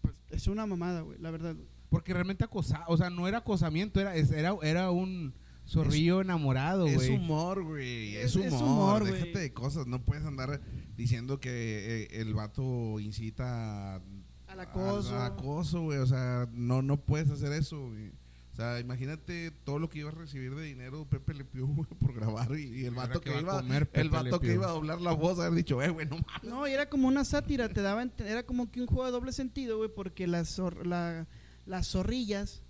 Pues 0.00 0.14
es 0.30 0.46
una 0.46 0.64
mamada, 0.66 1.02
güey, 1.02 1.18
la 1.20 1.30
verdad. 1.30 1.56
Porque 1.90 2.14
realmente 2.14 2.44
acosaba, 2.44 2.86
o 2.88 2.96
sea, 2.96 3.10
no 3.10 3.28
era 3.28 3.38
acosamiento, 3.38 4.00
era, 4.00 4.16
es- 4.16 4.30
era, 4.30 4.54
era 4.62 4.90
un 4.90 5.34
zorrillo 5.66 6.20
enamorado, 6.20 6.86
Es 6.86 6.94
güey. 6.96 7.10
humor, 7.16 7.62
güey. 7.64 8.16
Es, 8.16 8.36
Es- 8.36 8.46
es 8.46 8.52
humor. 8.52 9.02
humor. 9.02 9.04
Déjate 9.04 9.38
de 9.38 9.52
cosas. 9.52 9.86
No 9.86 10.02
puedes 10.02 10.24
andar 10.24 10.60
diciendo 10.96 11.40
que 11.40 12.04
eh, 12.04 12.20
el 12.20 12.34
vato 12.34 13.00
incita 13.00 13.96
a- 13.96 14.00
Al 14.48 14.60
acoso. 14.60 15.16
al 15.18 15.32
acoso, 15.32 15.82
güey. 15.82 15.98
O 15.98 16.06
sea, 16.06 16.48
no, 16.52 16.82
no 16.82 16.96
puedes 16.98 17.30
hacer 17.30 17.52
eso, 17.52 17.88
güey. 17.88 18.10
O 18.52 18.56
sea, 18.56 18.78
imagínate 18.78 19.50
todo 19.64 19.80
lo 19.80 19.88
que 19.88 19.98
iba 19.98 20.10
a 20.10 20.14
recibir 20.14 20.54
de 20.54 20.62
dinero 20.62 21.04
Pepe 21.10 21.34
Le 21.34 21.44
Pew 21.44 21.66
güey, 21.74 21.88
por 21.98 22.14
grabar 22.14 22.56
y, 22.56 22.82
y 22.82 22.84
el 22.84 22.94
vato 22.94 23.20
que 23.20 23.30
a 23.30 23.40
iba, 23.40 23.56
comer 23.56 23.86
Pepe 23.90 24.02
el 24.02 24.10
vato 24.10 24.38
que 24.38 24.52
iba 24.52 24.66
a 24.66 24.70
doblar 24.70 25.00
la 25.00 25.10
voz 25.10 25.40
haber 25.40 25.54
dicho, 25.54 25.82
eh, 25.82 25.88
güey, 25.88 26.06
no 26.06 26.18
mames. 26.18 26.44
No, 26.44 26.68
y 26.68 26.70
era 26.70 26.88
como 26.88 27.08
una 27.08 27.24
sátira, 27.24 27.68
te 27.68 27.82
daba, 27.82 28.04
era 28.18 28.44
como 28.44 28.70
que 28.70 28.80
un 28.80 28.86
juego 28.86 29.06
de 29.06 29.10
doble 29.10 29.32
sentido, 29.32 29.78
güey, 29.78 29.90
porque 29.92 30.28
las, 30.28 30.56
zor- 30.56 30.86
la- 30.86 31.26
las 31.66 31.88
zorrillas 31.88 32.62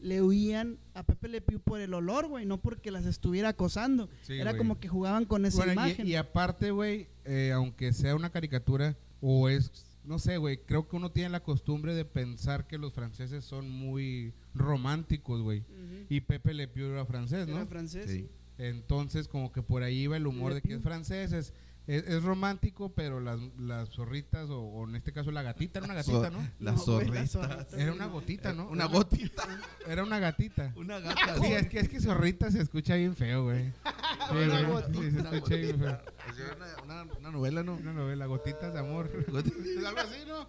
le 0.00 0.22
huían 0.22 0.78
a 0.94 1.02
Pepe 1.02 1.28
Le 1.28 1.40
Pew 1.40 1.60
por 1.60 1.80
el 1.80 1.92
olor, 1.94 2.28
güey, 2.28 2.46
no 2.46 2.58
porque 2.60 2.90
las 2.90 3.04
estuviera 3.06 3.50
acosando. 3.50 4.08
Sí, 4.22 4.34
era 4.34 4.50
güey. 4.52 4.58
como 4.58 4.78
que 4.80 4.88
jugaban 4.88 5.24
con 5.24 5.44
esa 5.46 5.58
Bueno, 5.64 5.72
y- 5.72 5.74
imagen. 5.74 6.06
y, 6.06 6.14
aparte, 6.14 6.70
güey, 6.70 7.08
eh, 7.24 7.52
aunque 7.54 7.92
sea 7.92 8.14
una 8.14 8.30
caricatura, 8.30 8.96
o 9.20 9.48
es, 9.48 9.70
no 10.04 10.18
sé, 10.18 10.36
güey, 10.38 10.58
creo 10.64 10.88
que 10.88 10.96
uno 10.96 11.10
tiene 11.10 11.30
la 11.30 11.42
costumbre 11.42 11.94
de 11.94 12.04
pensar 12.04 12.66
que 12.66 12.78
los 12.78 12.92
franceses 12.92 13.44
son 13.44 13.68
muy 13.68 14.32
románticos, 14.54 15.42
güey. 15.42 15.64
Y 16.08 16.20
Pepe 16.20 16.54
Le 16.54 16.68
Pew 16.68 16.86
era 16.92 17.04
francés, 17.04 17.48
Era 17.48 17.58
¿no? 17.60 17.66
francés. 17.66 18.10
Sí. 18.10 18.28
Entonces, 18.58 19.28
como 19.28 19.52
que 19.52 19.62
por 19.62 19.82
ahí 19.82 20.02
iba 20.02 20.16
el 20.16 20.26
humor 20.26 20.50
Le 20.50 20.56
de 20.56 20.62
que 20.62 20.74
es 20.74 20.82
francés, 20.82 21.32
es, 21.32 21.52
es, 21.88 22.04
es 22.06 22.22
romántico, 22.22 22.92
pero 22.94 23.18
las, 23.18 23.40
las 23.58 23.88
zorritas, 23.88 24.48
o, 24.50 24.60
o 24.60 24.88
en 24.88 24.94
este 24.96 25.12
caso 25.12 25.30
la 25.32 25.42
gatita, 25.42 25.78
era 25.80 25.86
una 25.86 25.94
gatita, 25.94 26.30
¿no? 26.30 26.46
La 26.60 26.72
No, 26.72 26.78
güey, 26.84 27.08
la 27.08 27.26
zorrita. 27.26 27.66
Era 27.76 27.92
una 27.92 28.06
gotita, 28.06 28.52
¿no? 28.52 28.68
Una 28.68 28.84
Era- 28.84 28.92
gotita. 28.92 29.42
Era 29.86 30.02
una 30.04 30.18
gatita. 30.20 30.72
Una 30.76 31.00
gata. 31.00 31.36
Sí, 31.40 31.46
es 31.52 31.66
que, 31.68 31.80
es 31.80 31.88
que 31.88 32.00
zorrita 32.00 32.50
se 32.50 32.60
escucha 32.62 32.94
bien 32.94 33.16
feo, 33.16 33.44
güey. 33.44 33.72
Sí, 34.28 34.34
Una 34.36 34.60
güey, 34.62 34.64
gotita. 34.66 34.98
sí, 35.00 35.10
se 35.10 35.20
Una 35.20 35.30
escucha 35.30 35.54
bien 35.56 35.78
feo. 35.78 36.00
Sea, 36.36 36.56
una, 36.84 37.02
una- 37.04 37.12
una 37.18 37.30
novela, 37.30 37.62
¿no? 37.62 37.74
Una 37.76 37.92
novela, 37.94 38.26
Gotitas 38.26 38.72
de 38.74 38.78
Amor. 38.80 39.10
Gotita. 39.30 39.88
Algo 39.88 40.00
así, 40.00 40.18
¿no? 40.26 40.46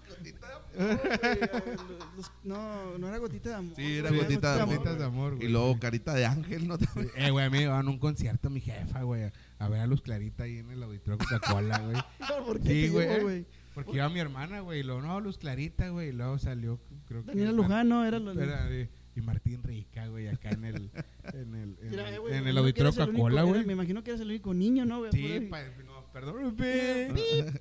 Los- 2.18 2.32
no, 2.44 2.98
no 2.98 3.08
era 3.08 3.18
gotita 3.18 3.50
de 3.50 3.56
amor. 3.56 3.76
Sí, 3.76 3.98
era 3.98 4.10
güey, 4.10 4.22
gotita 4.22 4.56
de 4.56 4.62
amor. 4.62 4.76
Gotitas 4.76 5.00
de 5.00 5.06
Amor, 5.06 5.38
Y 5.42 5.48
luego 5.48 5.80
carita 5.80 6.14
de 6.14 6.26
ángel, 6.26 6.68
¿no? 6.68 6.78
Eh, 7.16 7.32
güey, 7.32 7.46
a 7.46 7.50
mí 7.50 7.60
me 7.60 7.68
van 7.68 7.88
a 7.88 7.90
un 7.90 8.00
concierto 8.00 8.50
mi 8.50 8.60
jefa, 8.62 9.04
güey, 9.04 9.32
a- 9.60 9.68
ver 9.70 9.82
a 9.82 9.88
Luz 9.88 10.02
Clarita 10.02 10.44
ahí 10.44 10.58
en 10.58 10.72
el 10.72 10.82
auditorio 10.84 11.18
Coca-Cola, 11.20 11.78
güey. 11.80 11.98
¿Por 12.46 12.60
qué 12.62 12.70
Sí, 12.88 12.90
güey? 12.90 13.46
Porque 13.76 13.92
iba 13.94 14.10
mi 14.10 14.20
hermana, 14.20 14.60
güey, 14.62 14.80
y 14.80 14.84
luego, 14.84 15.02
no, 15.02 15.20
Luz 15.22 15.38
Clarita, 15.38 15.90
güey, 15.90 16.10
y 16.10 16.12
luego 16.12 16.38
salió, 16.40 16.80
creo 17.08 17.22
que... 17.24 17.28
Daniela 17.28 17.52
Lujano 17.52 18.04
era 18.06 18.20
lo 18.20 18.32
era, 18.32 18.68
y 19.16 19.22
Martín 19.22 19.64
Rica, 19.64 20.08
güey, 20.08 20.28
acá 20.28 20.50
en 20.50 20.66
el, 20.66 20.92
en 21.34 21.56
el, 21.56 21.78
en 21.82 21.90
Mira, 21.92 22.08
el, 22.10 22.16
eh, 22.16 22.18
güey, 22.20 22.34
en 22.36 22.44
me 22.44 22.50
el 22.50 22.56
imagino 22.56 22.56
que 22.56 22.60
auditorio 22.60 22.88
eres 22.90 22.98
el 22.98 23.04
único- 23.10 23.18
Coca-Cola, 23.24 23.44
güey. 23.44 23.66
Me 23.66 23.74
imagino 23.74 24.04
que 24.04 24.10
eres 24.12 24.22
el 24.22 24.28
único 24.30 24.54
niño, 24.54 24.86
¿no, 24.86 25.00
güey? 25.00 25.12
Sí, 25.12 25.48
pa- 25.50 25.62
no, 25.86 26.06
perdón, 26.12 26.56
pe- 26.56 27.08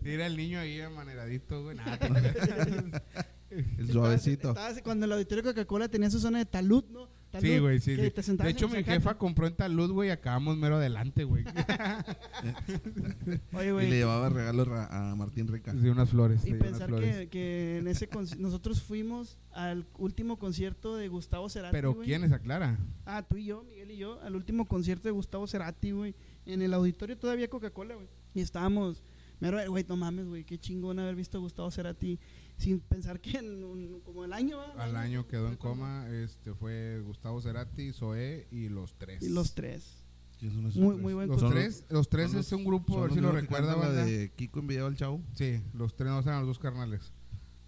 era 0.05 0.27
el 0.27 0.37
niño 0.37 0.59
ahí 0.61 0.81
amaneradito, 0.81 1.63
güey, 1.63 1.77
nada. 1.77 1.99
El 3.51 3.91
suavecito. 3.91 4.55
Cuando 4.85 5.07
el 5.07 5.13
auditorio 5.13 5.43
Coca-Cola 5.43 5.89
tenía 5.89 6.11
su 6.11 6.21
zona 6.21 6.39
de 6.39 6.45
talud, 6.47 6.85
¿no? 6.91 7.09
Talud, 7.31 7.47
Sí, 7.47 7.59
güey, 7.59 7.79
sí, 7.79 7.95
sí. 7.95 8.37
De 8.37 8.49
hecho, 8.49 8.71
mi 8.71 8.83
jefa 8.83 9.19
compró 9.19 9.47
en 9.47 9.55
talud, 9.55 9.91
güey, 9.91 10.09
y 10.09 10.13
acabamos 10.13 10.57
mero 10.57 10.77
adelante, 10.77 11.25
güey. 11.25 11.45
Oye, 13.53 13.87
Y 13.87 13.91
le 13.91 13.97
llevaba 13.99 14.31
regalos 14.31 14.67
a 14.69 15.15
Martín 15.15 15.47
Rica. 15.47 15.75
De 15.75 15.91
unas 15.91 16.09
flores. 16.09 16.47
Y 16.47 16.53
unas 16.53 16.63
pensar 16.63 16.89
flores. 16.89 17.17
que, 17.17 17.29
que 17.29 17.79
en 17.79 17.89
ese 17.89 18.09
nosotros 18.39 18.83
fuimos 18.83 19.37
al 19.53 19.87
último 19.99 20.39
concierto 20.39 20.97
de 20.97 21.09
Gustavo 21.09 21.51
Cerati. 21.51 21.73
Pero 21.73 21.95
güey. 21.95 22.07
¿quién 22.07 22.25
es 22.25 22.33
aclara? 22.33 22.79
Ah, 23.05 23.23
tú 23.23 23.37
y 23.37 23.45
yo, 23.45 23.63
Miguel 23.65 23.91
y 23.91 23.99
yo, 23.99 24.21
al 24.23 24.35
último 24.35 24.67
concierto 24.67 25.09
de 25.09 25.13
Gustavo 25.13 25.47
Cerati, 25.47 25.91
güey. 25.91 26.15
En 26.47 26.63
el 26.63 26.73
auditorio 26.73 27.19
todavía 27.19 27.49
Coca-Cola, 27.49 27.95
güey. 27.95 28.09
Y 28.35 28.41
estábamos, 28.41 29.03
mero, 29.39 29.59
güey, 29.69 29.85
no 29.87 29.97
mames, 29.97 30.27
güey, 30.27 30.45
qué 30.45 30.59
chingón 30.59 30.99
haber 30.99 31.15
visto 31.15 31.37
a 31.37 31.41
Gustavo 31.43 31.71
Cerati 31.71 32.19
sin 32.59 32.81
pensar 32.81 33.21
que 33.21 33.39
en 33.39 33.65
un- 33.65 34.01
como 34.01 34.25
el 34.25 34.33
año. 34.35 34.61
Al 34.77 34.97
año 34.97 35.27
quedó 35.27 35.49
en 35.49 35.57
coma, 35.57 36.07
este 36.11 36.53
fue 36.55 37.01
Gustavo 37.01 37.41
Cerati, 37.41 37.93
Zoé 37.93 38.47
y 38.51 38.69
los 38.69 38.95
tres. 38.99 39.23
Y 39.23 39.31
los 39.31 39.55
tres. 39.55 40.05
¿Quiénes 40.39 40.57
son 40.57 40.67
esos 40.67 40.81
Muy, 40.83 40.97
muy 40.97 41.15
buen 41.15 41.29
Los 41.29 41.49
tres, 41.51 41.85
los 41.89 42.09
tres 42.09 42.27
es 42.27 42.35
los- 42.35 42.53
un 42.53 42.65
grupo, 42.65 42.99
a 42.99 43.03
ver 43.03 43.13
si 43.13 43.21
lo 43.21 43.33
recuerda, 43.33 43.75
la 43.77 43.91
de 44.05 44.31
Kiko 44.37 44.61
envidiado 44.61 44.87
al 44.89 44.97
chavo. 44.97 45.21
Sí, 45.35 45.61
los 45.73 45.97
tres 45.97 46.11
no 46.11 46.21
eran 46.21 46.41
los 46.41 46.47
dos 46.49 46.59
carnales. 46.59 47.13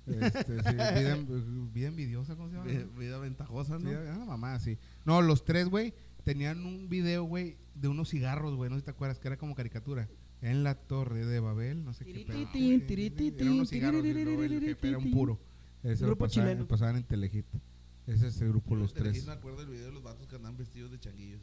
Este, 0.07 0.45
sí, 0.63 0.75
vida, 1.05 1.17
vida 1.73 1.89
envidiosa, 1.89 2.35
¿cómo 2.37 2.49
se 2.49 2.57
llama? 2.57 2.67
Vida, 2.67 2.85
vida 2.99 3.19
ventajosa, 3.19 3.79
¿no? 3.79 4.27
mamá, 4.27 4.59
sí. 4.61 4.77
No, 5.05 5.21
los 5.23 5.45
tres, 5.45 5.69
güey, 5.69 5.95
tenían 6.25 6.65
un 6.65 6.89
video, 6.89 7.25
güey, 7.25 7.57
de 7.75 7.89
unos 7.89 8.09
cigarros, 8.11 8.55
güey, 8.57 8.71
no 8.71 8.77
sé 8.77 8.81
si 8.81 8.85
te 8.87 8.91
acuerdas, 8.91 9.19
que 9.21 9.29
era 9.29 9.37
como 9.37 9.55
caricatura. 9.55 10.09
En 10.43 10.65
la 10.65 10.75
torre 10.75 11.27
de 11.27 11.39
Babel, 11.41 11.85
no 11.85 11.93
sé 11.93 12.05
qué 12.07 12.23
Eran 12.23 13.53
unos 13.53 13.69
cigarros 13.71 14.05
el 14.05 14.61
jefe 14.61 14.89
era 14.89 14.99
un 14.99 15.11
puro. 15.11 15.39
Ese 15.83 16.03
lo 16.03 16.09
Grupo 16.09 16.25
pasaban, 16.27 16.49
chileno. 16.51 16.69
pasaban 16.69 16.97
en 16.97 17.05
Telehit. 17.05 17.47
Ese 18.07 18.27
es 18.29 18.41
el 18.41 18.49
grupo 18.49 18.75
Los 18.75 18.93
Tres. 18.95 19.25
Me 19.27 19.33
acuerdo 19.33 19.59
del 19.61 19.69
video 19.69 19.87
de 19.87 19.93
los 19.93 20.03
vatos 20.03 20.27
que 20.29 20.37
andan 20.37 20.57
vestidos 20.57 20.91
de 20.91 20.99
changuillos. 20.99 21.41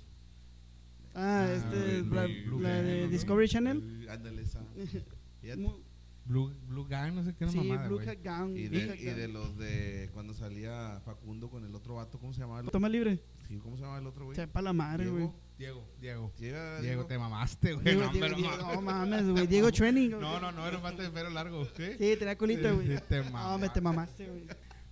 Ah, 1.16 1.46
Ah, 1.48 1.54
este, 1.54 2.02
Blue- 2.02 2.16
la, 2.16 2.26
Blue 2.46 2.60
la 2.60 2.82
de. 2.82 3.08
Discovery 3.08 3.48
Channel. 3.48 4.08
Ándale, 4.10 4.42
esa. 4.42 4.62
Blue, 6.26 6.54
Blue 6.68 6.86
Gang, 6.86 7.14
no 7.16 7.24
sé 7.24 7.34
qué 7.36 7.46
era 7.46 7.54
Sí, 7.54 7.58
mamada, 7.60 7.88
Blue 7.88 8.00
Gang. 8.22 8.56
Y 8.58 8.68
de, 8.68 8.98
y 9.00 9.06
de 9.06 9.28
los 9.30 9.58
de 9.58 10.10
cuando 10.14 10.34
salía 10.34 11.00
Facundo 11.06 11.50
con 11.50 11.64
el 11.64 11.74
otro 11.74 11.96
vato, 11.96 12.20
¿cómo 12.20 12.34
se 12.34 12.42
llamaba? 12.42 12.60
El, 12.60 12.70
Toma 12.70 12.90
libre. 12.90 13.24
¿Cómo 13.62 13.76
se 13.76 13.82
llamaba 13.82 14.00
el 14.00 14.08
otro, 14.08 14.26
güey? 14.26 14.36
Sepa 14.36 14.62
la 14.62 14.74
madre, 14.74 15.10
güey. 15.10 15.30
Diego. 15.58 15.88
Diego, 16.00 16.32
Diego. 16.38 16.82
Diego, 16.82 17.06
te 17.06 17.18
mamaste, 17.18 17.74
güey. 17.74 17.84
Diego, 17.84 18.04
no, 18.04 18.12
Diego, 18.12 18.36
Diego, 18.36 18.52
mames. 18.58 18.76
no 18.76 18.82
mames, 18.82 19.30
güey. 19.30 19.48
Diego 19.48 19.72
Training. 19.72 20.10
No, 20.20 20.40
no, 20.40 20.52
no, 20.52 20.68
era 20.68 20.78
un 20.78 20.84
vato 20.84 21.02
de 21.02 21.10
pelo 21.10 21.30
largo. 21.30 21.66
¿sí? 21.66 21.92
Sí, 21.98 22.16
tenía 22.18 22.38
colita, 22.38 22.72
güey. 22.72 22.88
Te 23.08 23.24
No, 23.24 23.58
me 23.58 23.70
te 23.70 23.82
mamaste, 23.82 24.28
güey. 24.28 24.46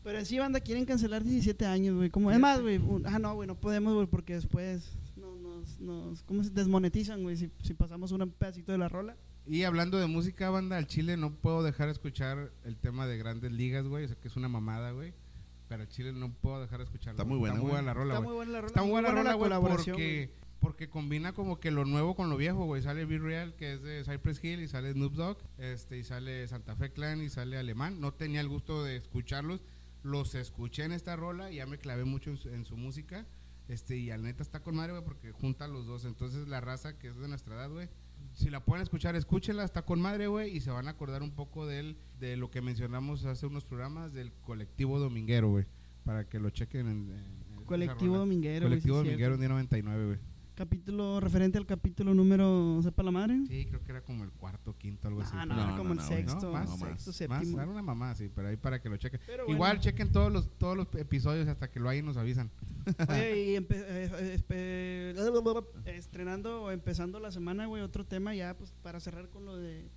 Pero 0.04 0.20
en 0.20 0.26
sí, 0.26 0.38
banda, 0.38 0.60
quieren 0.60 0.86
cancelar 0.86 1.24
17 1.24 1.66
años, 1.66 1.96
güey. 1.96 2.10
Como, 2.10 2.32
es 2.32 2.40
más, 2.40 2.62
güey. 2.62 2.80
Ah, 3.06 3.20
no, 3.20 3.34
güey, 3.36 3.48
no 3.48 3.56
podemos, 3.60 3.94
güey, 3.96 4.08
porque 4.08 4.36
después 4.36 4.96
no, 5.16 5.36
nos, 5.36 5.80
nos, 5.80 6.24
¿cómo 6.24 6.44
se 6.44 6.52
desmonetizan, 6.52 7.24
güey? 7.24 7.36
Si, 7.38 7.52
si 7.64 7.74
pasamos 7.74 8.12
un 8.12 8.30
pedacito 8.32 8.72
de 8.72 8.78
la 8.78 8.88
rola. 8.88 9.18
Y 9.48 9.64
hablando 9.64 10.00
de 10.00 10.08
música, 10.08 10.50
banda, 10.50 10.78
al 10.78 10.88
Chile 10.88 11.18
no 11.18 11.34
puedo 11.36 11.62
dejar 11.64 11.88
de 11.88 11.94
escuchar 11.94 12.52
el 12.64 12.78
tema 12.78 13.06
de 13.06 13.18
Grandes 13.18 13.52
Ligas, 13.52 13.88
güey. 13.88 14.06
O 14.06 14.08
sea, 14.08 14.18
que 14.18 14.28
es 14.28 14.36
una 14.36 14.48
mamada, 14.48 14.92
güey. 14.92 15.14
Pero 15.68 15.86
Chile 15.86 16.14
no 16.14 16.32
puedo 16.34 16.62
dejar 16.62 16.78
de 16.80 16.84
escucharlo. 16.86 17.14
Está 17.14 17.24
muy 17.24 17.38
buena, 17.40 17.56
Está 17.56 17.62
muy 17.64 17.72
güey. 17.72 17.82
buena 17.84 17.86
la 17.88 17.94
rola, 17.94 18.14
Está 18.14 18.20
güey. 18.24 18.28
muy 18.28 18.36
buena 18.36 18.52
la 18.52 18.58
rola. 18.62 18.68
Está 18.68 18.82
muy 18.82 18.92
buena 18.92 19.08
la 19.10 19.16
rola, 19.16 19.34
güey, 19.34 19.44
colaboración, 19.50 19.96
porque, 19.96 20.32
porque 20.60 20.90
combina 20.90 21.34
como 21.34 21.60
que 21.60 21.72
lo 21.72 21.86
nuevo 21.86 22.16
con 22.16 22.30
lo 22.30 22.38
viejo, 22.38 22.66
güey. 22.66 22.82
Sale 22.84 23.06
Be 23.06 23.18
Real, 23.18 23.56
que 23.56 23.74
es 23.74 23.82
de 23.82 24.04
Cypress 24.04 24.44
Hill, 24.44 24.62
y 24.62 24.68
sale 24.68 24.94
Snoop 24.94 25.14
Dogg, 25.14 25.38
este, 25.58 25.98
y 25.98 26.04
sale 26.04 26.48
Santa 26.48 26.76
Fe 26.76 26.92
Clan, 26.92 27.22
y 27.22 27.30
sale 27.30 27.58
Alemán. 27.58 28.00
No 28.00 28.14
tenía 28.14 28.42
el 28.42 28.48
gusto 28.50 28.84
de 28.84 28.98
escucharlos. 28.98 29.62
Los 30.04 30.36
escuché 30.36 30.84
en 30.84 30.92
esta 30.92 31.16
rola 31.16 31.52
y 31.52 31.56
ya 31.56 31.66
me 31.66 31.80
clavé 31.80 32.04
mucho 32.06 32.30
en 32.30 32.38
su, 32.38 32.50
en 32.50 32.64
su 32.66 32.78
música. 32.78 33.26
Este, 33.68 33.98
y 33.98 34.12
al 34.12 34.22
neta 34.22 34.44
está 34.44 34.62
con 34.62 34.76
madre, 34.76 34.92
güey, 34.92 35.04
porque 35.04 35.32
junta 35.32 35.66
a 35.66 35.68
los 35.68 35.88
dos. 35.88 36.06
Entonces 36.06 36.48
la 36.48 36.62
raza 36.62 37.00
que 37.00 37.08
es 37.08 37.18
de 37.18 37.28
nuestra 37.28 37.56
edad, 37.56 37.72
güey, 37.72 37.90
si 38.34 38.50
la 38.50 38.64
pueden 38.64 38.84
escuchar, 38.84 39.16
escúchenla, 39.16 39.64
está 39.64 39.84
con 39.84 40.02
madre, 40.02 40.28
güey, 40.28 40.56
y 40.56 40.62
se 40.62 40.72
van 40.72 40.88
a 40.88 40.92
acordar 40.92 41.22
un 41.24 41.32
poco 41.32 41.66
de 41.68 41.80
él, 41.80 41.98
de 42.20 42.38
lo 42.38 42.50
que 42.52 42.62
mencionamos 42.62 43.26
hace 43.26 43.46
unos 43.46 43.66
programas 43.66 44.14
del 44.14 44.32
colectivo 44.44 45.00
dominguero, 45.00 45.50
güey, 45.50 45.66
para 46.04 46.28
que 46.28 46.40
lo 46.40 46.50
chequen 46.50 46.88
en, 46.88 47.12
en- 47.12 47.46
Colectivo. 47.66 48.18
Dominguero. 48.18 48.68
Colectivo 48.68 48.98
sí 49.02 49.06
dominguero 49.06 49.34
en 49.36 49.40
cierto. 49.40 49.56
día 49.56 49.82
99, 49.82 50.06
güey. 50.06 50.20
Capítulo 50.56 51.20
referente 51.20 51.58
al 51.58 51.66
capítulo 51.66 52.14
número, 52.14 52.80
sepa 52.82 53.04
la 53.04 53.12
madre. 53.12 53.42
Sí, 53.48 53.66
creo 53.66 53.84
que 53.84 53.92
era 53.92 54.02
como 54.02 54.24
el 54.24 54.32
cuarto, 54.32 54.74
quinto, 54.78 55.10
algo 55.10 55.22
así. 55.22 55.34
Ah, 55.36 55.46
no, 55.46 55.54
No, 55.54 55.62
era 55.62 55.72
no, 55.72 55.78
como 55.78 55.92
el 55.92 55.98
no, 55.98 56.06
güey, 56.06 56.18
sexto, 56.18 56.46
no, 56.46 56.54
más, 56.54 56.80
sexto, 56.80 57.12
séptimo. 57.12 57.58
Más, 57.58 57.64
era 57.64 57.72
una 57.72 57.82
mamá, 57.82 58.16
sí, 58.16 58.32
pero 58.34 58.48
ahí 58.48 58.56
para 58.56 58.82
que 58.82 58.88
lo 58.88 58.96
chequen. 58.96 59.20
Bueno. 59.28 59.44
Igual 59.50 59.80
chequen 59.82 60.14
todos 60.14 60.32
los 60.32 60.50
todos 60.58 60.78
los 60.78 60.88
episodios 60.96 61.50
hasta 61.50 61.70
que 61.70 61.82
lo 61.82 61.90
hay 61.90 62.00
y 62.00 62.04
nos 62.04 62.16
avisan. 62.16 62.50
Oye, 63.10 63.36
y 63.52 63.56
eh, 63.58 64.44
eh, 64.50 65.14
estrenando 65.88 66.64
o 66.64 66.72
empezando 66.72 67.20
la 67.20 67.32
semana, 67.32 67.66
güey, 67.66 67.82
otro 67.82 68.06
tema 68.06 68.34
ya, 68.34 68.56
pues, 68.56 68.72
para 68.82 69.02
cerrar 69.02 69.30
con 69.30 69.44
lo 69.46 69.58
de, 69.58 69.90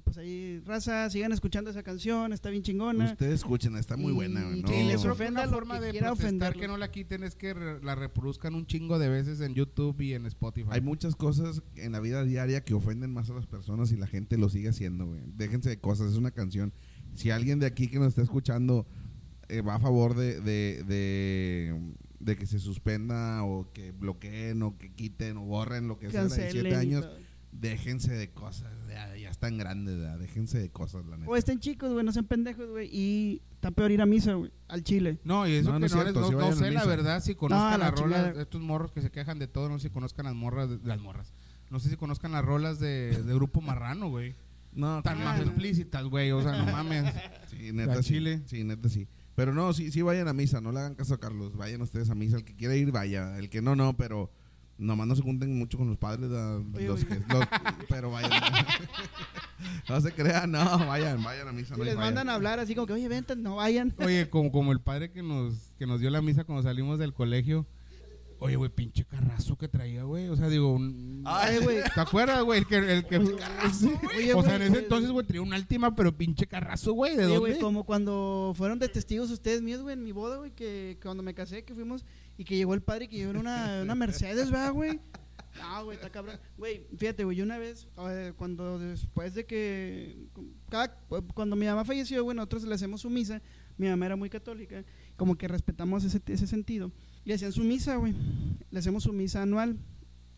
pues 0.00 0.16
ahí, 0.18 0.60
raza, 0.64 1.08
sigan 1.10 1.32
escuchando 1.32 1.70
esa 1.70 1.82
canción, 1.82 2.32
está 2.32 2.48
bien 2.50 2.62
chingona. 2.62 3.12
Ustedes 3.12 3.34
escuchen, 3.34 3.76
está 3.76 3.96
muy 3.96 4.12
Y 4.12 4.14
buena, 4.14 4.40
que 4.40 4.56
No, 4.62 4.68
les 4.68 4.86
les 4.86 5.04
ofenda 5.04 5.44
lo 5.46 5.52
forma 5.52 5.78
que 5.80 5.92
de 5.92 5.98
protestar 6.00 6.54
que 6.54 6.66
no 6.68 6.76
la 6.76 6.90
quiten 6.90 7.22
es 7.24 7.34
que 7.34 7.52
re- 7.54 7.82
la 7.82 7.94
reproduzcan 7.94 8.54
un 8.54 8.66
chingo 8.66 8.98
de 8.98 9.08
veces 9.08 9.40
en 9.40 9.54
YouTube 9.54 10.00
y 10.00 10.14
en 10.14 10.26
Spotify. 10.26 10.68
Hay 10.72 10.80
muchas 10.80 11.14
cosas 11.16 11.62
en 11.76 11.92
la 11.92 12.00
vida 12.00 12.24
diaria 12.24 12.64
que 12.64 12.74
ofenden 12.74 13.12
más 13.12 13.28
a 13.30 13.34
las 13.34 13.46
personas 13.46 13.92
y 13.92 13.96
la 13.96 14.06
gente 14.06 14.38
lo 14.38 14.48
sigue 14.48 14.68
haciendo, 14.70 15.06
güey. 15.06 15.20
Déjense 15.36 15.68
de 15.68 15.78
cosas, 15.78 16.10
es 16.12 16.16
una 16.18 16.30
canción. 16.30 16.72
Si 17.14 17.30
alguien 17.30 17.58
de 17.58 17.66
aquí 17.66 17.88
que 17.88 17.98
nos 17.98 18.08
está 18.08 18.22
escuchando 18.22 18.86
eh, 19.48 19.60
va 19.60 19.74
a 19.74 19.78
favor 19.80 20.14
de, 20.16 20.40
de, 20.40 20.82
de, 20.84 21.78
de 22.20 22.36
que 22.36 22.46
se 22.46 22.58
suspenda 22.58 23.44
o 23.44 23.70
que 23.72 23.92
bloqueen 23.92 24.62
o 24.62 24.78
que 24.78 24.90
quiten 24.92 25.36
o 25.36 25.42
borren 25.42 25.88
lo 25.88 25.98
que 25.98 26.10
sea 26.10 26.22
de 26.24 26.28
Cancelen 26.30 26.52
17 26.52 26.70
y 26.70 26.74
años, 26.74 27.06
déjense 27.50 28.12
de 28.14 28.30
cosas. 28.30 28.72
Ya, 28.92 29.16
ya 29.16 29.30
están 29.30 29.56
grandes, 29.58 30.00
ya, 30.00 30.16
déjense 30.18 30.58
de 30.58 30.68
cosas, 30.70 31.04
la 31.06 31.16
neta. 31.16 31.30
O 31.30 31.36
estén 31.36 31.58
chicos, 31.60 31.92
güey, 31.92 32.04
no 32.04 32.12
sean 32.12 32.26
pendejos, 32.26 32.68
güey, 32.68 32.88
y 32.92 33.40
está 33.54 33.70
peor 33.70 33.90
ir 33.90 34.02
a 34.02 34.06
misa, 34.06 34.34
güey, 34.34 34.50
al 34.68 34.82
chile. 34.84 35.18
No, 35.24 35.46
y 35.48 35.52
eso 35.54 35.68
No, 35.70 35.74
que 35.76 35.80
no 35.80 35.86
es 35.86 35.92
cierto, 35.92 36.20
les- 36.20 36.20
no- 36.20 36.28
sí 36.28 36.34
no 36.50 36.52
sé 36.56 36.70
la 36.70 36.84
verdad 36.84 37.22
si 37.22 37.34
conozcan 37.34 37.72
No, 37.72 37.78
la 37.78 37.90
las 37.90 37.98
rolas, 38.00 38.36
estos 38.36 38.60
morros 38.60 38.92
que 38.92 39.00
se 39.02 39.10
quejan 39.10 39.38
de 39.38 39.46
todo, 39.48 39.68
no 39.68 39.78
sé 39.78 39.88
si 39.88 39.92
conozcan 39.94 40.26
las 40.26 40.34
morras, 40.34 40.68
de- 40.70 40.78
las 40.86 41.00
morras. 41.00 41.32
No 41.70 41.80
sé 41.80 41.88
si 41.88 41.96
conozcan 41.96 42.32
las 42.32 42.44
rolas 42.44 42.78
de, 42.80 43.22
de 43.22 43.34
Grupo 43.34 43.60
Marrano, 43.62 44.08
güey. 44.10 44.34
No, 44.74 45.02
Tan 45.02 45.20
Ah, 45.20 45.24
más 45.24 45.38
no. 45.40 45.44
explícitas, 45.46 46.04
güey, 46.04 46.30
o 46.32 46.42
sea, 46.42 46.52
no 46.64 46.70
mames. 46.70 47.12
Sí, 47.50 47.72
neta 47.72 47.92
Al 47.94 48.04
sí. 48.04 48.14
chile. 48.14 48.42
Sí, 48.46 48.64
neta 48.64 48.88
sí. 48.88 49.06
Pero 49.34 49.54
no, 49.54 49.72
sí, 49.72 49.90
sí 49.90 50.02
vayan 50.02 50.28
a 50.28 50.32
misa, 50.34 50.60
no 50.60 50.72
le 50.72 50.80
hagan 50.80 50.94
caso 50.94 51.14
a 51.14 51.20
Carlos, 51.20 51.56
vayan 51.56 51.80
ustedes 51.80 52.10
a 52.10 52.14
misa, 52.14 52.36
el 52.36 52.44
que 52.44 52.54
quiera 52.54 52.74
ir 52.76 52.90
vaya, 52.92 53.38
el 53.38 53.48
que 53.48 53.62
no, 53.62 53.74
no, 53.76 53.96
pero 53.96 54.30
nomás 54.82 55.06
no 55.06 55.16
se 55.16 55.22
junten 55.22 55.58
mucho 55.58 55.78
con 55.78 55.88
los 55.88 55.96
padres, 55.98 56.30
da- 56.30 56.56
Oye, 56.74 56.86
los 56.86 57.04
güey. 57.06 57.20
que- 57.20 57.34
los- 57.34 57.46
pero 57.88 58.10
vayan. 58.10 58.30
no 59.88 60.00
se 60.00 60.12
crean, 60.12 60.50
no, 60.50 60.64
vayan, 60.86 61.22
vayan 61.22 61.48
a 61.48 61.52
misa. 61.52 61.74
Y 61.74 61.78
no 61.78 61.84
les 61.84 61.94
vayan. 61.96 62.14
mandan 62.14 62.28
a 62.28 62.34
hablar 62.34 62.58
así 62.58 62.74
como 62.74 62.86
que, 62.86 62.92
oye, 62.94 63.08
vente, 63.08 63.36
no 63.36 63.56
vayan. 63.56 63.94
Oye, 63.98 64.28
como, 64.28 64.50
como 64.52 64.72
el 64.72 64.80
padre 64.80 65.10
que 65.12 65.22
nos, 65.22 65.54
que 65.78 65.86
nos 65.86 66.00
dio 66.00 66.10
la 66.10 66.22
misa 66.22 66.44
cuando 66.44 66.62
salimos 66.62 66.98
del 66.98 67.14
colegio. 67.14 67.66
Oye, 68.38 68.56
güey, 68.56 68.70
pinche 68.70 69.04
carrazo 69.04 69.56
que 69.56 69.68
traía, 69.68 70.02
güey. 70.02 70.26
O 70.28 70.34
sea, 70.34 70.48
digo, 70.48 70.72
un- 70.72 71.22
Ay, 71.24 71.58
güey. 71.62 71.78
¿te 71.94 72.00
acuerdas, 72.00 72.42
güey? 72.42 72.58
El 72.58 72.66
que, 72.66 72.76
el 72.78 73.06
que, 73.06 73.18
Oye, 73.18 73.34
o 74.34 74.42
sea, 74.42 74.56
güey, 74.56 74.56
en 74.56 74.62
ese 74.62 74.68
güey. 74.70 74.82
entonces, 74.82 75.10
güey, 75.12 75.24
traía 75.24 75.42
una 75.42 75.56
última, 75.56 75.94
pero 75.94 76.16
pinche 76.16 76.48
carrazo, 76.48 76.92
güey. 76.92 77.12
¿De 77.16 77.22
Sí, 77.26 77.28
dónde? 77.32 77.38
güey, 77.38 77.58
como 77.60 77.84
cuando 77.84 78.52
fueron 78.56 78.80
de 78.80 78.88
testigos 78.88 79.30
ustedes 79.30 79.62
míos, 79.62 79.80
güey, 79.82 79.92
en 79.94 80.02
mi 80.02 80.10
boda, 80.10 80.38
güey, 80.38 80.50
que, 80.50 80.96
que 80.98 81.04
cuando 81.04 81.22
me 81.22 81.34
casé, 81.34 81.62
que 81.64 81.72
fuimos, 81.72 82.04
y 82.36 82.44
que 82.44 82.56
llegó 82.56 82.74
el 82.74 82.82
padre 82.82 83.04
y 83.04 83.08
que 83.08 83.16
llevó 83.16 83.38
una, 83.38 83.82
una 83.82 83.94
Mercedes, 83.94 84.50
¿verdad, 84.50 84.72
güey? 84.72 85.00
Ah, 85.60 85.82
güey, 85.82 85.96
está 85.96 86.10
cabrón. 86.10 86.38
Güey, 86.56 86.86
fíjate, 86.96 87.24
güey, 87.24 87.40
una 87.42 87.58
vez, 87.58 87.88
cuando 88.36 88.78
después 88.78 89.34
de 89.34 89.44
que, 89.44 90.26
cada, 90.70 90.96
cuando 91.34 91.56
mi 91.56 91.66
mamá 91.66 91.84
falleció, 91.84 92.24
güey, 92.24 92.36
nosotros 92.36 92.64
le 92.64 92.74
hacemos 92.74 93.02
su 93.02 93.10
misa, 93.10 93.42
mi 93.76 93.88
mamá 93.88 94.06
era 94.06 94.16
muy 94.16 94.30
católica, 94.30 94.84
como 95.16 95.36
que 95.36 95.48
respetamos 95.48 96.04
ese, 96.04 96.22
ese 96.26 96.46
sentido, 96.46 96.90
y 97.24 97.32
hacían 97.32 97.52
su 97.52 97.64
misa, 97.64 97.96
güey, 97.96 98.14
le 98.70 98.78
hacemos 98.78 99.02
su 99.02 99.12
misa 99.12 99.42
anual. 99.42 99.78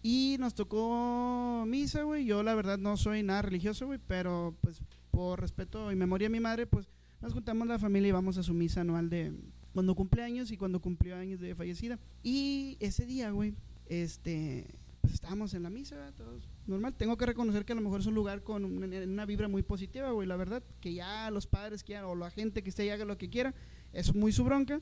Y 0.07 0.37
nos 0.39 0.55
tocó 0.55 1.65
misa, 1.67 2.03
güey. 2.03 2.27
Yo, 2.27 2.43
la 2.43 2.55
verdad, 2.55 2.77
no 2.77 2.99
soy 2.99 3.23
nada 3.23 3.41
religioso, 3.41 3.87
güey. 3.87 3.99
Pero, 4.07 4.55
pues, 4.61 4.83
por 5.11 5.41
respeto 5.41 5.91
y 5.91 5.97
memoria 5.97 6.27
a 6.27 6.31
mi 6.31 6.41
madre, 6.41 6.67
pues, 6.67 6.91
nos 7.23 7.33
juntamos 7.33 7.67
la 7.67 7.79
familia 7.79 8.11
y 8.11 8.13
vamos 8.13 8.37
a 8.37 8.43
su 8.43 8.53
misa 8.53 8.83
anual 8.83 9.09
de 9.09 9.33
cuando 9.75 9.95
cumple 9.95 10.23
años 10.23 10.51
y 10.51 10.57
cuando 10.57 10.81
cumplió 10.81 11.17
años 11.17 11.41
de 11.41 11.55
fallecida. 11.55 11.99
Y 12.23 12.79
ese 12.81 13.05
día, 13.05 13.31
güey, 13.33 13.55
este, 13.87 14.67
pues 15.03 15.13
estábamos 15.15 15.53
en 15.55 15.63
la 15.65 15.71
misa, 15.71 15.97
¿verdad? 15.97 16.15
todos 16.17 16.49
normal. 16.67 16.95
Tengo 16.95 17.19
que 17.19 17.27
reconocer 17.27 17.67
que 17.67 17.73
a 17.73 17.77
lo 17.77 17.83
mejor 17.83 18.01
es 18.01 18.07
un 18.07 18.15
lugar 18.15 18.43
con 18.43 18.65
una, 18.65 18.87
una 18.87 19.27
vibra 19.27 19.49
muy 19.49 19.63
positiva, 19.63 20.11
güey, 20.13 20.27
la 20.27 20.37
verdad. 20.37 20.63
Que 20.81 20.95
ya 20.95 21.31
los 21.31 21.47
padres 21.47 21.85
quieran 21.85 22.07
o 22.07 22.15
la 22.15 22.31
gente 22.31 22.63
que 22.63 22.71
esté 22.71 22.85
ahí 22.85 22.91
haga 22.91 23.05
lo 23.05 23.19
que 23.19 23.29
quiera, 23.29 23.55
es 23.93 24.15
muy 24.15 24.33
su 24.33 24.45
bronca. 24.45 24.81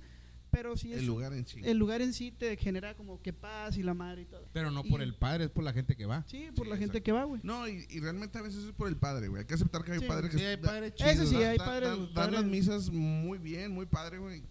Pero 0.51 0.77
sí 0.77 0.93
es. 0.93 0.99
El 0.99 1.07
lugar 1.07 1.33
en 1.33 1.47
sí. 1.47 1.61
el 1.65 1.79
lugar 1.79 2.03
en 2.03 2.13
sí 2.13 2.31
te 2.31 2.55
genera 2.59 2.95
como 2.95 3.23
que 3.23 3.33
paz 3.33 3.79
y 3.79 3.83
la 3.83 3.95
madre 3.95 4.23
y 4.23 4.25
todo. 4.27 4.47
Pero 4.53 4.71
no 4.71 4.83
Y- 4.85 4.91
por 4.91 5.01
el 5.01 5.15
padre, 5.15 5.45
es 5.45 5.51
por 5.51 5.65
la 5.65 5.73
gente 5.73 5.97
que 5.97 6.05
va. 6.05 6.25
Sí, 6.29 6.51
por 6.55 6.67
Sí, 6.67 6.71
la 6.71 6.77
gente 6.77 6.99
exacto. 6.99 7.05
que 7.05 7.13
va, 7.13 7.25
güey. 7.25 7.41
No, 7.43 7.67
y, 7.67 7.87
y 7.89 8.01
realmente 8.01 8.37
a 8.37 8.43
veces 8.43 8.65
es 8.65 8.73
por 8.73 8.87
el 8.89 8.99
padre, 8.99 9.29
güey. 9.29 9.41
Hay 9.41 9.47
que 9.47 9.55
aceptar 9.55 9.83
que 9.83 9.93
hay 9.93 10.01
Sí. 10.01 10.05
padres 10.07 10.31
que 10.31 10.37
Sí, 10.39 10.45
hay 10.45 10.59
padres 10.59 10.93
Eso 10.99 11.11
chidos, 11.11 11.29
sí, 11.31 11.37
¿verdad? 11.37 11.51
hay 11.53 11.59
padres- 11.59 11.89
dan, 11.89 11.99
dan 12.05 12.15
padres- 12.15 12.33
las 12.35 12.45
misas 12.45 12.91
muy 12.91 13.39
bien, 13.39 13.73
muy 13.73 13.87
padre, 13.87 14.19
güey. 14.19 14.43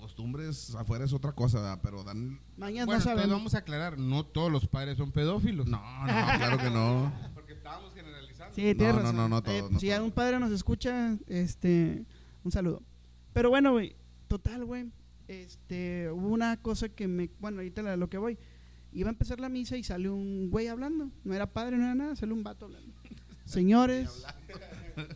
Costumbres 0.00 0.74
afuera 0.74 1.04
es 1.04 1.12
otra 1.12 1.32
cosa, 1.32 1.58
¿verdad? 1.60 1.80
pero 1.82 2.02
dan... 2.02 2.40
Mañana 2.56 2.86
Bueno, 2.86 2.98
no 2.98 3.04
sabemos. 3.04 3.30
vamos 3.30 3.54
a 3.54 3.58
aclarar, 3.58 3.98
no 3.98 4.24
todos 4.24 4.50
los 4.50 4.66
padres 4.66 4.96
son 4.96 5.12
pedófilos. 5.12 5.66
No, 5.66 5.78
no, 5.78 6.06
claro 6.06 6.58
que 6.58 6.70
no. 6.70 7.12
Porque 7.34 7.52
estábamos 7.52 7.94
generalizando. 7.94 8.54
Sí, 8.54 8.62
tienes 8.74 8.80
No, 8.80 8.92
no, 8.94 8.98
razón. 9.02 9.16
no, 9.16 9.28
no 9.28 9.38
Eh, 9.38 9.42
todo, 9.42 9.70
no 9.70 9.78
si 9.80 9.90
algún 9.90 10.10
padre 10.10 10.38
nos 10.40 10.50
escucha, 10.52 11.16
este, 11.26 12.04
un 12.42 12.50
saludo. 12.50 12.82
Pero 13.32 13.50
bueno, 13.50 13.72
güey, 13.72 13.94
total, 14.26 14.64
güey, 14.64 14.90
este, 15.28 16.10
hubo 16.10 16.28
una 16.28 16.56
cosa 16.60 16.88
que 16.88 17.06
me, 17.06 17.30
bueno, 17.38 17.58
ahorita 17.58 17.82
la- 17.82 17.96
lo 17.96 18.08
que 18.10 18.18
voy, 18.18 18.38
iba 18.92 19.08
a 19.08 19.12
empezar 19.12 19.38
la 19.38 19.48
misa 19.48 19.76
y 19.76 19.84
sale 19.84 20.08
un 20.10 20.50
güey 20.50 20.66
hablando, 20.66 21.10
no 21.22 21.34
era 21.34 21.52
padre, 21.52 21.76
no 21.76 21.84
era 21.84 21.94
nada, 21.94 22.16
sale 22.16 22.32
un 22.32 22.42
vato 22.42 22.64
hablando. 22.64 22.92
Señores, 23.44 24.24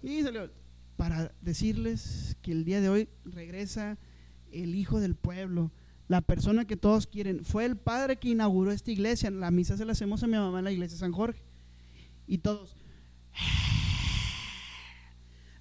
y 0.02 0.22
salió 0.22 0.50
para 0.96 1.32
decirles 1.40 2.36
que 2.42 2.52
el 2.52 2.64
día 2.64 2.80
de 2.80 2.88
hoy 2.88 3.08
regresa 3.24 3.98
el 4.62 4.74
hijo 4.74 5.00
del 5.00 5.14
pueblo, 5.14 5.70
la 6.08 6.20
persona 6.20 6.66
que 6.66 6.76
todos 6.76 7.06
quieren. 7.06 7.44
Fue 7.44 7.64
el 7.64 7.76
padre 7.76 8.16
que 8.16 8.28
inauguró 8.28 8.70
esta 8.72 8.90
iglesia. 8.90 9.30
La 9.30 9.50
misa 9.50 9.76
se 9.76 9.84
la 9.84 9.92
hacemos 9.92 10.22
a 10.22 10.26
mi 10.26 10.36
mamá 10.36 10.58
en 10.58 10.64
la 10.64 10.72
iglesia 10.72 10.94
de 10.94 11.00
San 11.00 11.12
Jorge. 11.12 11.42
Y 12.26 12.38
todos, 12.38 12.76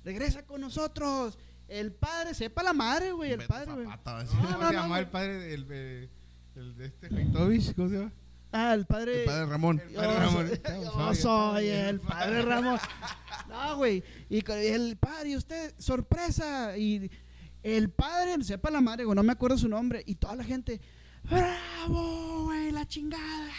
regresa 0.03 0.45
con 0.45 0.62
nosotros. 0.62 1.38
El 1.67 1.91
padre, 1.93 2.33
sepa 2.33 2.62
la 2.62 2.73
madre, 2.73 3.13
güey, 3.13 3.31
el 3.31 3.39
Beto 3.39 3.53
padre, 3.53 3.73
güey. 3.73 3.85
Zapata, 3.85 4.23
No. 4.23 4.33
No, 4.33 4.47
¿Cómo 4.57 4.71
no, 4.71 4.93
se 4.93 5.00
el 5.00 5.07
padre 5.07 5.33
de, 5.33 6.09
el 6.55 6.75
de 6.77 6.85
este 6.85 7.07
Haitovich? 7.07 7.73
¿Cómo 7.73 7.89
se 7.89 7.95
llama? 7.95 8.12
Ah, 8.51 8.75
el 8.75 8.85
padre. 8.85 9.21
El 9.21 9.25
padre 9.25 9.45
Ramón. 9.47 9.81
El 9.83 9.95
padre 9.95 10.19
Ramón. 10.19 10.47
soy, 10.47 10.62
yo 10.83 11.15
soy 11.15 11.67
el 11.67 12.00
padre 12.00 12.41
Ramón. 12.43 12.79
No, 13.50 13.77
güey. 13.77 14.03
Y 14.29 14.43
el 14.47 14.97
padre, 14.97 15.29
y 15.29 15.35
usted, 15.35 15.73
sorpresa. 15.79 16.77
Y, 16.77 17.09
El 17.63 17.89
padre, 17.89 18.43
sepa 18.43 18.70
la 18.70 18.82
madre, 18.82 19.05
güey, 19.05 19.15
no 19.15 19.24
me 19.24 19.32
acuerdo 19.32 19.58
su 19.58 19.67
nombre. 19.70 20.03
Y 20.05 20.15
toda 20.15 20.36
la 20.36 20.43
gente, 20.43 20.82
¡bravo, 21.24 22.43
güey! 22.43 22.72
La 22.72 22.86
chingada. 22.86 23.50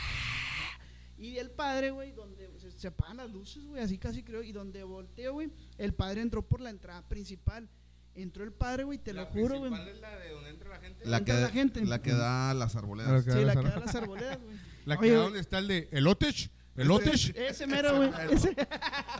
Y 1.16 1.38
el 1.38 1.50
padre, 1.50 1.90
güey, 1.90 2.12
donde 2.12 2.50
se, 2.58 2.70
se 2.70 2.88
apagan 2.88 3.16
las 3.16 3.30
luces, 3.30 3.64
güey, 3.64 3.82
así 3.82 3.98
casi 3.98 4.22
creo. 4.22 4.42
Y 4.42 4.52
donde 4.52 4.82
volteo, 4.84 5.32
güey, 5.32 5.50
el 5.78 5.94
padre 5.94 6.20
entró 6.20 6.42
por 6.46 6.60
la 6.60 6.70
entrada 6.70 7.02
principal. 7.08 7.68
Entró 8.14 8.44
el 8.44 8.52
padre, 8.52 8.84
güey, 8.84 8.98
te 8.98 9.12
lo 9.12 9.26
juro, 9.26 9.58
güey. 9.58 9.72
es 9.90 10.00
la 10.00 10.16
de 10.18 10.30
donde 10.30 10.50
entra 10.50 10.68
la 10.70 10.78
gente. 10.78 11.04
La 11.06 11.24
que, 11.24 11.32
Entra 11.32 11.46
la 11.46 11.52
gente. 11.52 11.84
la 11.84 12.02
que 12.02 12.12
da 12.12 12.50
a 12.50 12.54
las 12.54 12.76
arboledas. 12.76 13.24
Sí, 13.24 13.30
la 13.44 13.56
que 13.56 13.68
da 13.68 13.80
las 13.80 13.94
arboledas, 13.94 14.38
güey. 14.40 14.56
La 14.84 14.96
Oye, 14.96 15.08
que 15.08 15.14
güey. 15.14 15.24
donde 15.24 15.40
está 15.40 15.58
el 15.60 15.68
de 15.68 15.88
Elotech. 15.92 16.50
Elotech. 16.76 17.34
Ese 17.34 17.66
mero, 17.66 17.96
güey. 17.96 18.10
Ese. 18.30 18.54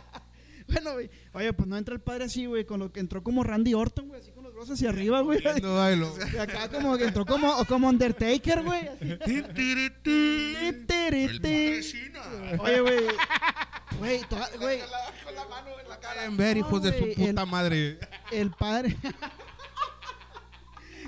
bueno, 0.67 0.93
güey. 0.93 1.09
Oye, 1.33 1.51
pues 1.53 1.67
no 1.67 1.75
entra 1.75 1.95
el 1.95 2.01
padre 2.01 2.25
así, 2.25 2.45
güey, 2.45 2.65
con 2.65 2.79
lo 2.79 2.91
que 2.93 2.99
entró 2.99 3.23
como 3.23 3.43
Randy 3.43 3.73
Orton, 3.73 4.07
güey, 4.07 4.21
así 4.21 4.31
brazos 4.55 4.71
hacia 4.71 4.89
arriba, 4.89 5.21
güey. 5.21 5.41
No, 5.61 5.75
bailo. 5.75 6.13
Y 6.33 6.37
acá 6.37 6.69
como 6.69 6.97
que 6.97 7.05
entró 7.05 7.25
como, 7.25 7.63
como 7.65 7.87
Undertaker, 7.89 8.63
güey. 8.63 8.89
Oye, 12.59 12.79
güey. 12.81 12.99
Güey, 13.99 14.19
toda- 14.29 14.49
güey, 14.59 14.79
Con 15.23 15.35
la 15.35 15.45
mano 15.45 15.69
en 15.81 15.89
la 15.89 15.99
cara. 15.99 16.13
Quieren 16.15 16.37
ver, 16.37 16.57
hijos 16.57 16.81
de 16.83 16.97
su 16.97 17.13
puta 17.13 17.41
el- 17.43 17.47
madre. 17.47 17.99
el 18.31 18.51
padre. 18.51 18.97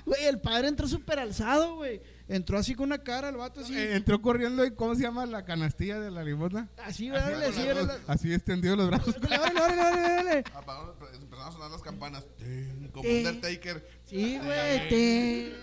Güey, 0.06 0.24
el 0.24 0.40
padre 0.40 0.70
entró 0.70 0.88
súper 0.88 1.20
alzado, 1.20 1.76
güey. 1.76 2.02
Entró 2.30 2.58
así 2.58 2.76
con 2.76 2.88
una 2.88 2.98
cara, 2.98 3.30
el 3.30 3.38
vato 3.38 3.62
así. 3.62 3.74
Eh, 3.78 3.96
entró 3.96 4.22
corriendo 4.22 4.66
y 4.66 4.72
¿cómo 4.72 4.94
se 4.96 5.02
llama 5.04 5.26
la 5.26 5.46
canastilla 5.46 6.00
de 6.00 6.12
la 6.12 6.24
limosna? 6.24 6.68
así, 6.78 7.10
Así, 7.10 7.10
órale, 7.10 7.46
así, 7.46 7.68
dos- 7.68 8.00
así 8.08 8.34
extendido 8.34 8.76
los 8.76 8.88
brazos. 8.88 9.16
Órale, 9.24 9.60
órale, 9.62 9.82
órale. 9.82 10.44
Apagaron- 10.54 10.94
Empezaron 11.14 11.48
a 11.48 11.52
sonar 11.54 11.72
las 11.72 11.82
campanas. 11.82 12.26
Tin, 12.38 12.90
Como 12.92 13.04
Tin. 13.04 13.26
Undertaker. 13.28 13.88
Sí, 14.06 14.38
güey. 14.44 14.90
te- 14.90 15.56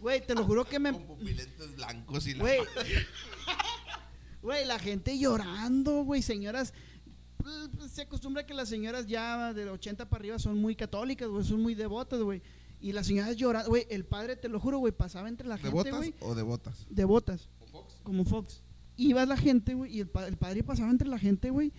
Güey, 0.00 0.24
te 0.26 0.34
lo 0.34 0.44
juro 0.44 0.64
que 0.64 0.78
me. 0.78 0.92
Con 0.92 1.06
pupilentes 1.06 1.74
blancos 1.76 2.26
y 2.26 2.34
la 2.34 2.40
Güey. 2.40 2.58
Güey, 4.42 4.64
la 4.66 4.78
gente 4.78 5.18
llorando, 5.18 6.04
güey, 6.04 6.22
señoras. 6.22 6.72
pues, 7.38 7.90
Se 7.90 8.02
acostumbra 8.02 8.46
que 8.46 8.54
las 8.54 8.68
señoras 8.68 9.06
ya 9.06 9.52
de 9.52 9.68
80 9.68 10.08
para 10.08 10.20
arriba 10.20 10.38
son 10.38 10.56
muy 10.58 10.76
católicas, 10.76 11.28
güey, 11.28 11.44
son 11.44 11.60
muy 11.62 11.74
devotas, 11.74 12.20
güey. 12.20 12.42
Y 12.80 12.92
las 12.92 13.06
señoras 13.06 13.36
llorando, 13.36 13.70
güey, 13.70 13.86
el 13.90 14.04
padre, 14.04 14.36
te 14.36 14.48
lo 14.48 14.60
juro, 14.60 14.78
güey, 14.78 14.92
pasaba 14.92 15.28
entre 15.28 15.46
la 15.48 15.56
¿De 15.56 15.62
gente, 15.62 15.74
botas 15.74 15.96
güey, 15.96 16.14
o 16.20 16.34
de 16.34 16.42
botas? 16.42 16.86
devotas, 16.90 17.48
como 18.04 18.24
Fox. 18.24 18.62
Iba 18.96 19.24
la 19.26 19.36
gente, 19.36 19.74
güey, 19.74 19.96
y 19.96 20.00
el, 20.00 20.08
pa- 20.08 20.26
el 20.28 20.36
padre 20.36 20.62
pasaba 20.62 20.90
entre 20.90 21.08
la 21.08 21.18
gente, 21.18 21.50
güey, 21.50 21.72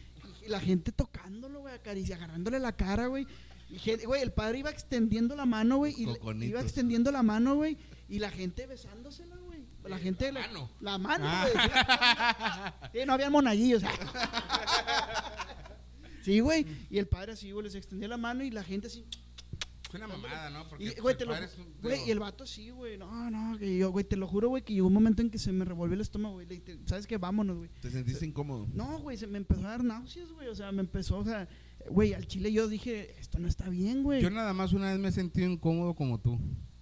y 0.46 0.50
la 0.50 0.60
gente 0.60 0.92
tocándolo, 0.92 1.62
güey, 1.62 1.74
acaricia, 1.74 2.16
agarrándole 2.16 2.60
la 2.60 2.74
cara, 2.76 3.08
güey. 3.08 3.26
Y 3.70 3.78
gente- 3.78 4.06
Güey, 4.08 4.22
el 4.24 4.32
padre 4.32 4.60
iba 4.60 4.70
extendiendo 4.72 5.36
la 5.36 5.46
mano, 5.46 5.78
güey, 5.78 5.94
y 5.98 6.06
Coconitos. 6.06 6.50
iba 6.50 6.62
extendiendo 6.62 7.12
la 7.12 7.22
mano, 7.24 7.56
güey, 7.56 7.78
y 8.10 8.18
la 8.20 8.32
gente 8.32 8.66
besándosela, 8.68 9.36
güey. 9.38 9.60
La 9.86 9.98
gente 10.00 10.32
la 10.32 10.42
mano. 10.48 10.70
La 10.82 10.98
mano, 10.98 11.26
Ah. 11.28 11.48
güey. 11.54 12.92
Sí, 13.02 13.06
no 13.06 13.14
había 13.14 13.30
monaguillos. 13.30 13.84
Sí, 16.24 16.42
güey. 16.42 16.66
Y 16.90 16.98
el 16.98 17.08
padre 17.08 17.32
así, 17.34 17.52
güey, 17.52 17.64
les 17.64 17.76
extendía 17.76 18.08
la 18.08 18.18
mano 18.18 18.44
y 18.44 18.52
la 18.52 18.64
gente 18.64 18.88
así. 18.88 19.06
Es 19.90 19.96
una 19.96 20.08
mamada, 20.08 20.50
¿no? 20.52 20.68
Porque 20.70 20.84
Y, 20.86 20.88
pues, 20.90 21.02
güey, 21.02 21.12
el 21.14 21.18
te 21.18 21.26
lo, 21.26 21.34
un- 21.34 21.74
güey, 21.82 22.08
y 22.08 22.12
el 22.12 22.20
vato 22.20 22.46
sí, 22.46 22.70
güey. 22.70 22.98
No, 22.98 23.30
no, 23.32 23.58
que 23.58 23.78
yo, 23.78 23.92
güey, 23.92 24.06
te 24.06 24.16
lo 24.16 24.28
juro, 24.28 24.50
güey, 24.50 24.64
que 24.64 24.74
llegó 24.74 24.88
un 24.88 24.94
momento 24.94 25.22
en 25.22 25.30
que 25.32 25.38
se 25.40 25.52
me 25.52 25.66
revolvió 25.66 25.96
el 25.96 26.02
estómago, 26.02 26.36
güey. 26.36 26.48
te- 26.48 26.80
¿Sabes 26.86 27.08
qué? 27.08 27.18
Vámonos, 27.18 27.58
güey. 27.58 27.70
¿Te 27.82 27.90
sentiste 27.90 28.26
incómodo? 28.26 28.68
No, 28.74 29.00
güey, 29.00 29.18
se 29.18 29.26
me 29.28 29.38
empezó 29.38 29.62
a 29.66 29.72
dar 29.72 29.84
náuseas, 29.84 30.32
güey. 30.32 30.48
O 30.48 30.56
sea, 30.56 30.72
me 30.72 30.82
empezó, 30.82 31.18
o 31.18 31.26
sea, 31.26 31.48
güey, 31.90 32.14
al 32.14 32.28
chile 32.28 32.52
yo 32.52 32.68
dije, 32.68 33.16
esto 33.20 33.40
no 33.40 33.48
está 33.48 33.68
bien, 33.70 34.04
güey. 34.04 34.22
Yo 34.22 34.30
nada 34.30 34.54
más 34.54 34.74
una 34.74 34.92
vez 34.92 35.00
me 35.00 35.10
he 35.10 35.12
sentido 35.12 35.50
incómodo 35.50 35.96
como 35.96 36.20
tú. 36.20 36.40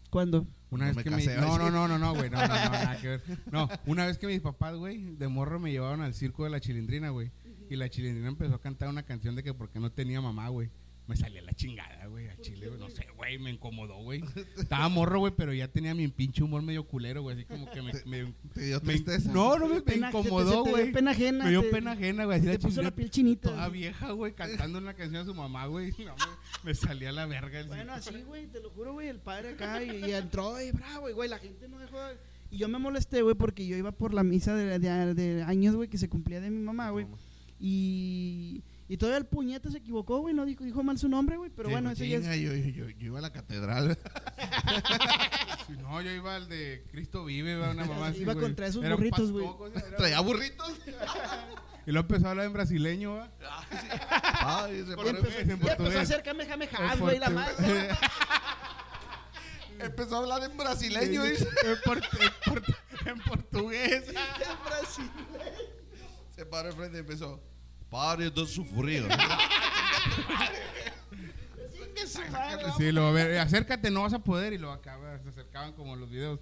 ¿Cuándo? 0.10 0.48
Una 0.70 0.86
No 0.86 0.88
vez 0.90 0.98
me 0.98 1.04
que 1.04 1.10
me... 1.10 1.36
No, 1.38 1.58
no, 1.58 1.70
no, 1.72 1.88
no, 1.88 1.98
no, 1.98 2.14
güey. 2.14 2.30
No, 2.30 2.42
no, 2.42 2.48
no, 2.48 2.48
nada 2.72 2.98
que 3.00 3.08
ver. 3.08 3.22
No, 3.52 3.70
una 3.86 4.06
vez 4.06 4.18
que 4.18 4.28
mis 4.28 4.42
papás, 4.42 4.76
güey, 4.76 5.16
de 5.16 5.28
morro 5.30 5.60
me 5.60 5.72
llevaron 5.72 6.02
al 6.02 6.14
circo 6.14 6.44
de 6.44 6.50
la 6.50 6.60
chilindrina, 6.60 7.10
güey. 7.10 7.32
Y 7.70 7.76
la 7.76 7.90
chilindrina 7.90 8.28
empezó 8.30 8.56
a 8.56 8.62
cantar 8.62 8.90
una 8.90 9.04
canción 9.04 9.36
de 9.36 9.44
que 9.44 9.54
porque 9.54 9.80
no 9.80 9.92
tenía 9.92 10.20
mamá, 10.22 10.48
güey. 10.50 10.70
Me 11.08 11.16
salía 11.16 11.42
la 11.42 11.54
chingada, 11.54 12.06
güey, 12.08 12.28
a 12.28 12.36
Chile, 12.42 12.68
güey. 12.68 12.80
No 12.80 12.90
sé, 12.90 13.06
güey, 13.16 13.40
me 13.40 13.50
incomodó, 13.50 13.96
güey. 14.04 14.22
Estaba 14.58 14.90
morro, 14.90 15.20
güey, 15.20 15.34
pero 15.38 15.54
ya 15.54 15.70
tenía 15.70 15.96
mi 15.96 16.08
pinche 16.10 16.44
humor 16.44 16.62
medio 16.64 16.86
culero, 16.86 17.22
güey. 17.22 17.38
Así 17.38 17.46
como 17.46 17.72
que 17.72 17.82
me... 17.82 17.94
me- 18.06 18.34
¿Te 18.54 18.62
dio 18.66 18.82
me- 18.82 18.94
tristeza? 18.94 19.32
no, 19.32 19.58
no 19.58 19.68
me, 19.70 19.76
me 19.76 19.82
Pena- 19.82 20.12
te- 20.12 20.18
incomodó, 20.18 20.50
se 20.50 20.64
te 20.64 20.64
dio 20.64 20.72
güey. 20.84 20.92
pena 20.92 21.12
ajena, 21.12 21.44
Me 21.46 21.50
dio 21.52 21.62
te- 21.62 21.70
pena 21.70 21.92
ajena, 21.94 22.26
güey. 22.26 22.38
Así 22.40 22.48
Te 22.48 22.54
la 22.54 22.60
puso 22.60 22.82
la 22.82 22.92
piel 22.94 23.10
chinita. 23.10 23.50
Toda 23.52 23.70
vieja, 23.70 24.12
güey, 24.12 24.34
cantando 24.34 24.80
una 24.80 24.94
canción 24.96 25.22
a 25.22 25.26
su 25.26 25.34
mamá, 25.34 25.66
güey. 25.68 25.92
No, 26.06 26.14
me, 26.16 26.26
me 26.66 26.76
salía 26.76 27.12
la 27.14 27.26
verga. 27.26 27.60
el 27.62 27.68
Bueno, 27.68 27.94
así, 27.94 28.22
güey, 28.24 28.48
te 28.48 28.60
lo 28.60 28.70
juro, 28.72 28.92
güey, 28.94 29.08
el 29.08 29.20
padre 29.20 29.52
acá 29.52 29.82
y, 29.82 29.90
y 30.06 30.12
entró 30.12 30.62
y 30.62 30.72
bravo, 30.72 31.10
y, 31.10 31.14
güey, 31.14 31.30
la 31.30 31.40
gente 31.40 31.70
no 31.70 31.80
dejó. 31.80 32.02
de- 32.02 32.18
Y 32.52 32.58
yo 32.58 32.68
me 32.68 32.80
molesté, 32.80 33.22
güey, 33.22 33.36
porque 33.36 33.66
yo 33.66 33.78
iba 33.78 33.94
por 33.94 34.14
la 34.14 34.24
misa 34.24 34.56
de, 34.56 34.78
de- 34.78 35.14
de 35.14 35.44
años, 35.44 35.74
güey, 35.76 35.88
que 35.88 35.98
se 35.98 36.10
cumplía 36.10 36.42
de 36.42 36.50
mi 36.50 36.60
mamá, 36.62 36.90
güey. 36.90 37.08
Y, 37.62 38.62
y 38.90 38.98
todavía 38.98 39.18
el 39.18 39.26
puñete 39.26 39.70
se 39.72 39.78
equivocó, 39.80 40.20
güey, 40.20 40.34
no 40.34 40.46
dijo, 40.46 40.64
dijo 40.64 40.82
mal 40.84 40.98
su 40.98 41.10
nombre, 41.10 41.38
güey, 41.38 41.50
pero 41.50 41.70
Sí, 41.70 41.74
bueno, 41.74 41.92
ese 41.92 42.08
ya 42.08 42.18
es. 42.18 42.26
yo, 42.42 42.54
yo, 42.54 42.70
yo, 42.70 42.90
yo 42.90 43.06
iba 43.08 43.20
a 43.20 43.22
la 43.22 43.32
catedral. 43.34 43.98
Sí, 45.68 45.74
No, 45.82 46.02
yo 46.02 46.10
iba 46.12 46.34
al 46.36 46.48
de 46.48 46.86
Cristo 46.92 47.26
Vive, 47.26 47.52
iba 47.54 47.72
una 47.72 47.84
mamá 47.84 48.08
así, 48.08 48.22
Iba 48.22 48.34
güey. 48.34 48.46
contra 48.46 48.68
esos 48.68 48.82
Era 48.86 48.96
burritos, 48.96 49.32
güey. 49.34 49.46
Traía 49.98 50.22
burritos. 50.22 50.72
Y 51.86 51.92
luego 51.92 52.08
empezó 52.08 52.28
a 52.28 52.32
hablar 52.32 52.46
en 52.46 52.54
brasileño, 52.54 53.16
¿va? 53.16 53.30
Ay, 54.40 54.84
se 54.86 54.94
Y 54.94 54.96
paró- 54.96 55.10
empezó, 55.10 55.40
en 55.40 55.50
y 55.50 55.52
empezó 55.52 55.72
a 55.74 55.76
portugués. 55.78 56.02
hacer 56.02 56.24
güey, 57.00 57.20
la 57.20 57.26
portugués. 57.30 57.60
madre. 57.60 57.90
Empezó 59.80 60.16
a 60.16 60.20
hablar 60.20 60.44
en 60.50 60.58
brasileño. 60.58 61.24
dice. 61.24 61.48
en, 61.66 61.78
por- 61.84 61.98
en 61.98 62.04
por- 62.46 62.64
en 63.08 63.20
portugués. 63.20 64.08
En 64.08 64.64
Brasil. 64.66 65.12
Se 66.36 66.46
paró 66.46 66.70
enfrente 66.70 66.98
y 66.98 67.00
empezó. 67.02 67.42
Pare 67.98 68.30
de 68.30 68.46
sufrir. 68.46 69.08
Sí, 72.78 72.92
lo, 72.92 73.08
a 73.08 73.12
ver, 73.12 73.40
acércate, 73.40 73.90
no 73.90 74.04
vas 74.04 74.14
a 74.14 74.20
poder. 74.20 74.54
Y 74.54 74.60
lo 74.60 74.72
acaba, 74.72 75.18
se 75.20 75.30
acercaban 75.30 75.74
como 75.74 75.96
los 75.96 76.08
videos. 76.10 76.40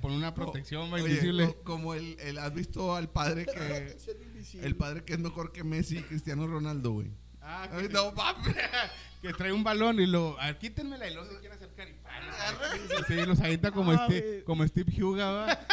Por 0.00 0.12
una 0.12 0.32
protección 0.32 0.88
invisible. 0.96 1.46
co- 1.48 1.62
como 1.64 1.94
el, 1.94 2.16
el- 2.20 2.38
has 2.38 2.54
visto 2.54 2.94
al 2.94 3.08
padre 3.10 3.46
que 3.46 3.96
el 4.62 4.76
padre 4.76 5.02
que 5.04 5.14
es 5.14 5.18
mejor 5.18 5.50
que 5.52 5.64
Messi 5.64 5.98
y 5.98 6.02
Cristiano 6.02 6.46
Ronaldo, 6.46 6.92
güey. 6.92 7.10
Ah, 7.42 7.68
que, 7.80 7.88
no, 7.88 8.14
papi. 8.14 8.50
que 9.22 9.32
trae 9.32 9.50
un 9.52 9.64
balón 9.64 9.98
y 9.98 10.06
lo. 10.06 10.40
A 10.40 10.46
ver, 10.46 10.58
quítenmela 10.58 11.08
y 11.08 11.14
luego 11.14 11.32
se 11.32 11.40
quiere 11.40 11.56
acercar 11.56 11.88
y 11.88 11.94
¡pam! 11.94 13.04
Sí, 13.08 13.14
los 13.26 13.40
avienta 13.40 13.72
como, 13.72 13.90
Ah, 13.90 14.04
Steve, 14.06 14.44
como 14.44 14.64
Steve 14.68 15.02
Huga, 15.02 15.30
¿va? 15.32 15.58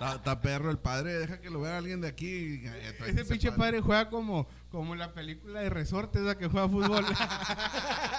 Está, 0.00 0.14
está 0.16 0.40
perro 0.40 0.70
el 0.70 0.78
padre, 0.78 1.18
deja 1.18 1.40
que 1.40 1.50
lo 1.50 1.60
vea 1.60 1.76
alguien 1.78 2.00
de 2.00 2.06
aquí. 2.08 2.60
eh, 2.64 2.94
Ese 3.08 3.24
pinche 3.24 3.50
padre 3.52 3.80
juega 3.80 4.08
como, 4.08 4.46
como 4.70 4.92
en 4.92 5.00
la 5.00 5.12
película 5.12 5.60
de 5.60 5.70
Resortes, 5.70 6.22
esa 6.22 6.38
que 6.38 6.46
juega 6.46 6.68
fútbol. 6.68 7.04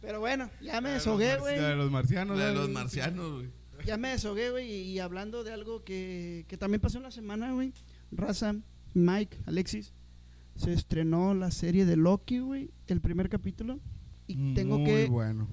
Pero 0.00 0.20
bueno, 0.20 0.50
ya 0.62 0.80
me 0.80 0.88
La 0.88 0.90
de 0.90 0.94
los 0.94 1.04
deshogué, 1.04 1.28
mar- 1.32 1.40
güey. 1.40 1.60
la 1.60 1.68
de 1.68 1.76
los 1.76 1.90
marcianos. 1.90 2.38
La 2.38 2.46
de 2.46 2.54
los 2.54 2.68
marcianos, 2.70 3.32
güey. 3.34 3.50
Ya 3.84 3.96
me 3.96 4.08
deshogué, 4.08 4.50
güey. 4.50 4.70
Y, 4.70 4.82
y 4.92 4.98
hablando 4.98 5.44
de 5.44 5.52
algo 5.52 5.84
que, 5.84 6.44
que 6.48 6.56
también 6.56 6.80
pasó 6.80 6.98
en 6.98 7.04
la 7.04 7.10
semana, 7.10 7.52
güey. 7.52 7.72
Raza, 8.10 8.54
Mike, 8.94 9.38
Alexis. 9.46 9.92
Se 10.56 10.72
estrenó 10.72 11.34
la 11.34 11.50
serie 11.50 11.86
de 11.86 11.96
Loki, 11.96 12.40
güey. 12.40 12.70
El 12.88 13.00
primer 13.00 13.28
capítulo. 13.28 13.78
Y 14.26 14.54
tengo 14.54 14.78
Muy 14.78 14.86
que 14.86 15.06
bueno. 15.06 15.48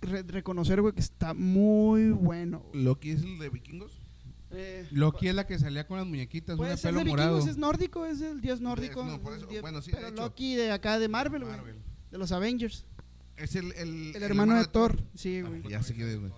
re- 0.00 0.22
reconocer, 0.22 0.80
güey, 0.80 0.94
que 0.94 1.00
está 1.00 1.34
muy 1.34 2.10
bueno. 2.10 2.64
¿Loki 2.72 3.10
es 3.10 3.22
el 3.22 3.38
de 3.38 3.48
vikingos? 3.50 4.00
Eh, 4.56 4.86
Loki 4.92 5.28
es 5.28 5.34
la 5.34 5.46
que 5.46 5.58
salía 5.58 5.86
con 5.86 5.98
las 5.98 6.06
muñequitas, 6.06 6.58
una 6.58 6.76
pelo 6.76 6.98
de 7.00 7.04
morado. 7.04 7.34
vikingos, 7.36 7.50
es 7.50 7.56
nórdico, 7.58 8.06
es 8.06 8.20
el 8.20 8.40
dios 8.40 8.60
nórdico. 8.60 9.04
no, 9.04 9.20
por 9.20 9.32
es 9.32 9.38
eso, 9.38 9.46
el 9.46 9.50
dios- 9.50 9.62
bueno, 9.62 9.82
sí, 9.82 9.90
de 9.90 9.96
pero 9.96 10.08
hecho. 10.08 10.22
Loki 10.22 10.54
de 10.56 10.70
acá 10.72 10.98
de 10.98 11.08
Marvel, 11.08 11.44
güey. 11.44 11.56
Marvel. 11.56 11.76
De 12.10 12.18
los 12.18 12.32
Avengers. 12.32 12.84
Es 13.36 13.56
el, 13.56 13.72
el, 13.72 14.14
El, 14.16 14.22
hermano, 14.22 14.56
de 14.56 14.66
Thor. 14.66 15.02
Sí, 15.14 15.42
Ah, 15.44 15.48
güey. 15.48 15.62
ya 15.68 15.82
sé 15.82 15.94
quién 15.94 16.08
es, 16.08 16.18
güey. 16.20 16.32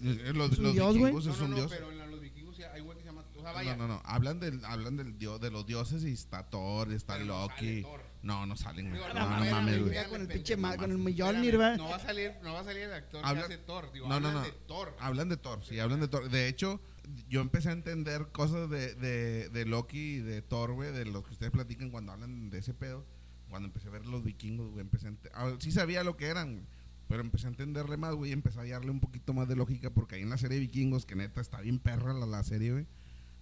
Los, 0.00 0.16
¿Es 0.52 0.58
un 0.58 0.64
los 0.64 0.72
dios, 0.74 0.98
güey? 0.98 1.12
vikingos 1.12 1.26
No, 1.26 1.32
es 1.32 1.38
no, 1.38 1.44
un 1.44 1.50
no, 1.52 1.56
dios. 1.58 1.70
pero 1.72 1.90
en 1.92 1.98
la- 1.98 2.06
los 2.06 2.20
vikingos 2.20 2.58
hay 2.58 2.80
güey 2.80 2.96
que 2.96 3.02
se 3.02 3.08
llama. 3.08 3.20
O 3.20 3.32
sea, 3.34 3.42
No, 3.42 3.54
vaya. 3.54 3.76
no, 3.76 3.86
no. 3.88 4.00
Hablan 4.04 4.40
del, 4.40 4.64
hablan 4.64 4.96
del 4.96 5.18
dios, 5.18 5.40
de 5.40 5.50
los 5.50 5.66
dioses 5.66 6.02
y 6.04 6.12
está 6.12 6.48
Thor, 6.48 6.90
está 6.92 7.14
Pero 7.14 7.26
no 7.26 7.48
sale 7.48 7.66
Loki. 7.66 7.82
Thor. 7.82 8.00
No, 8.22 8.46
no 8.46 8.56
salen, 8.56 8.88
güey. 8.90 9.00
No, 9.00 9.08
no, 9.14 9.20
espérame, 9.20 9.50
mames, 9.50 9.80
güey. 9.82 9.94
Ya 9.94 10.04
con 10.08 10.14
el 10.16 10.22
espérame, 10.22 10.28
pinche 10.32 10.56
ma- 10.56 10.76
con 10.76 10.90
el 10.92 10.96
espérame, 10.98 11.16
Mjolnir, 11.34 11.60
va. 11.60 11.76
No 11.76 11.88
va 11.88 11.96
a 11.96 12.00
salir, 12.00 12.32
no 12.42 12.52
va 12.54 12.60
a 12.60 12.64
salir 12.64 12.82
el 12.84 12.92
actor 12.94 13.20
que 13.22 13.28
hace 13.40 13.58
Thor. 13.58 13.92
Digo, 13.92 14.08
No, 14.08 14.20
no, 14.20 14.28
hablan 14.28 14.34
no. 14.34 14.42
de 14.42 14.52
Thor. 14.66 14.96
Hablan 15.00 15.28
de 15.28 15.36
Thor, 15.36 15.64
sí, 15.64 15.78
hablan 15.78 16.00
de 16.00 16.08
Thor. 16.08 16.28
De 16.30 16.48
hecho, 16.48 16.80
yo 17.28 17.40
empecé 17.40 17.70
a 17.70 17.72
entender 17.72 18.28
cosas 18.32 18.70
de, 18.70 18.94
de, 18.94 19.48
de 19.48 19.64
Loki 19.66 20.16
y 20.16 20.18
de 20.20 20.42
Thor, 20.42 20.72
güey, 20.72 20.92
de 20.92 21.04
lo 21.04 21.22
que 21.22 21.32
ustedes 21.32 21.52
platican 21.52 21.90
cuando 21.90 22.12
hablan 22.12 22.50
de 22.50 22.58
ese 22.58 22.74
pedo. 22.74 23.04
Cuando 23.50 23.68
empecé 23.68 23.88
a 23.88 23.90
ver 23.90 24.06
los 24.06 24.24
vikingos, 24.24 24.70
güey, 24.70 24.80
empecé 24.80 25.08
a 25.08 25.12
ah, 25.34 25.56
Sí 25.58 25.72
sabía 25.72 26.04
lo 26.04 26.16
que 26.16 26.26
eran, 26.26 26.52
güey, 26.52 26.64
pero 27.06 27.20
empecé 27.20 27.46
a 27.46 27.50
entenderle 27.50 27.98
más, 27.98 28.14
güey, 28.14 28.30
y 28.30 28.32
empecé 28.32 28.58
a 28.58 28.62
hallarle 28.62 28.90
un 28.90 29.00
poquito 29.00 29.34
más 29.34 29.46
de 29.46 29.56
lógica, 29.56 29.90
porque 29.90 30.14
ahí 30.14 30.22
en 30.22 30.30
la 30.30 30.38
serie 30.38 30.54
de 30.56 30.62
vikingos, 30.62 31.04
que 31.04 31.16
neta 31.16 31.40
está 31.40 31.60
bien 31.60 31.78
perra 31.78 32.14
la, 32.14 32.24
la 32.24 32.42
serie, 32.44 32.72
güey, 32.72 32.86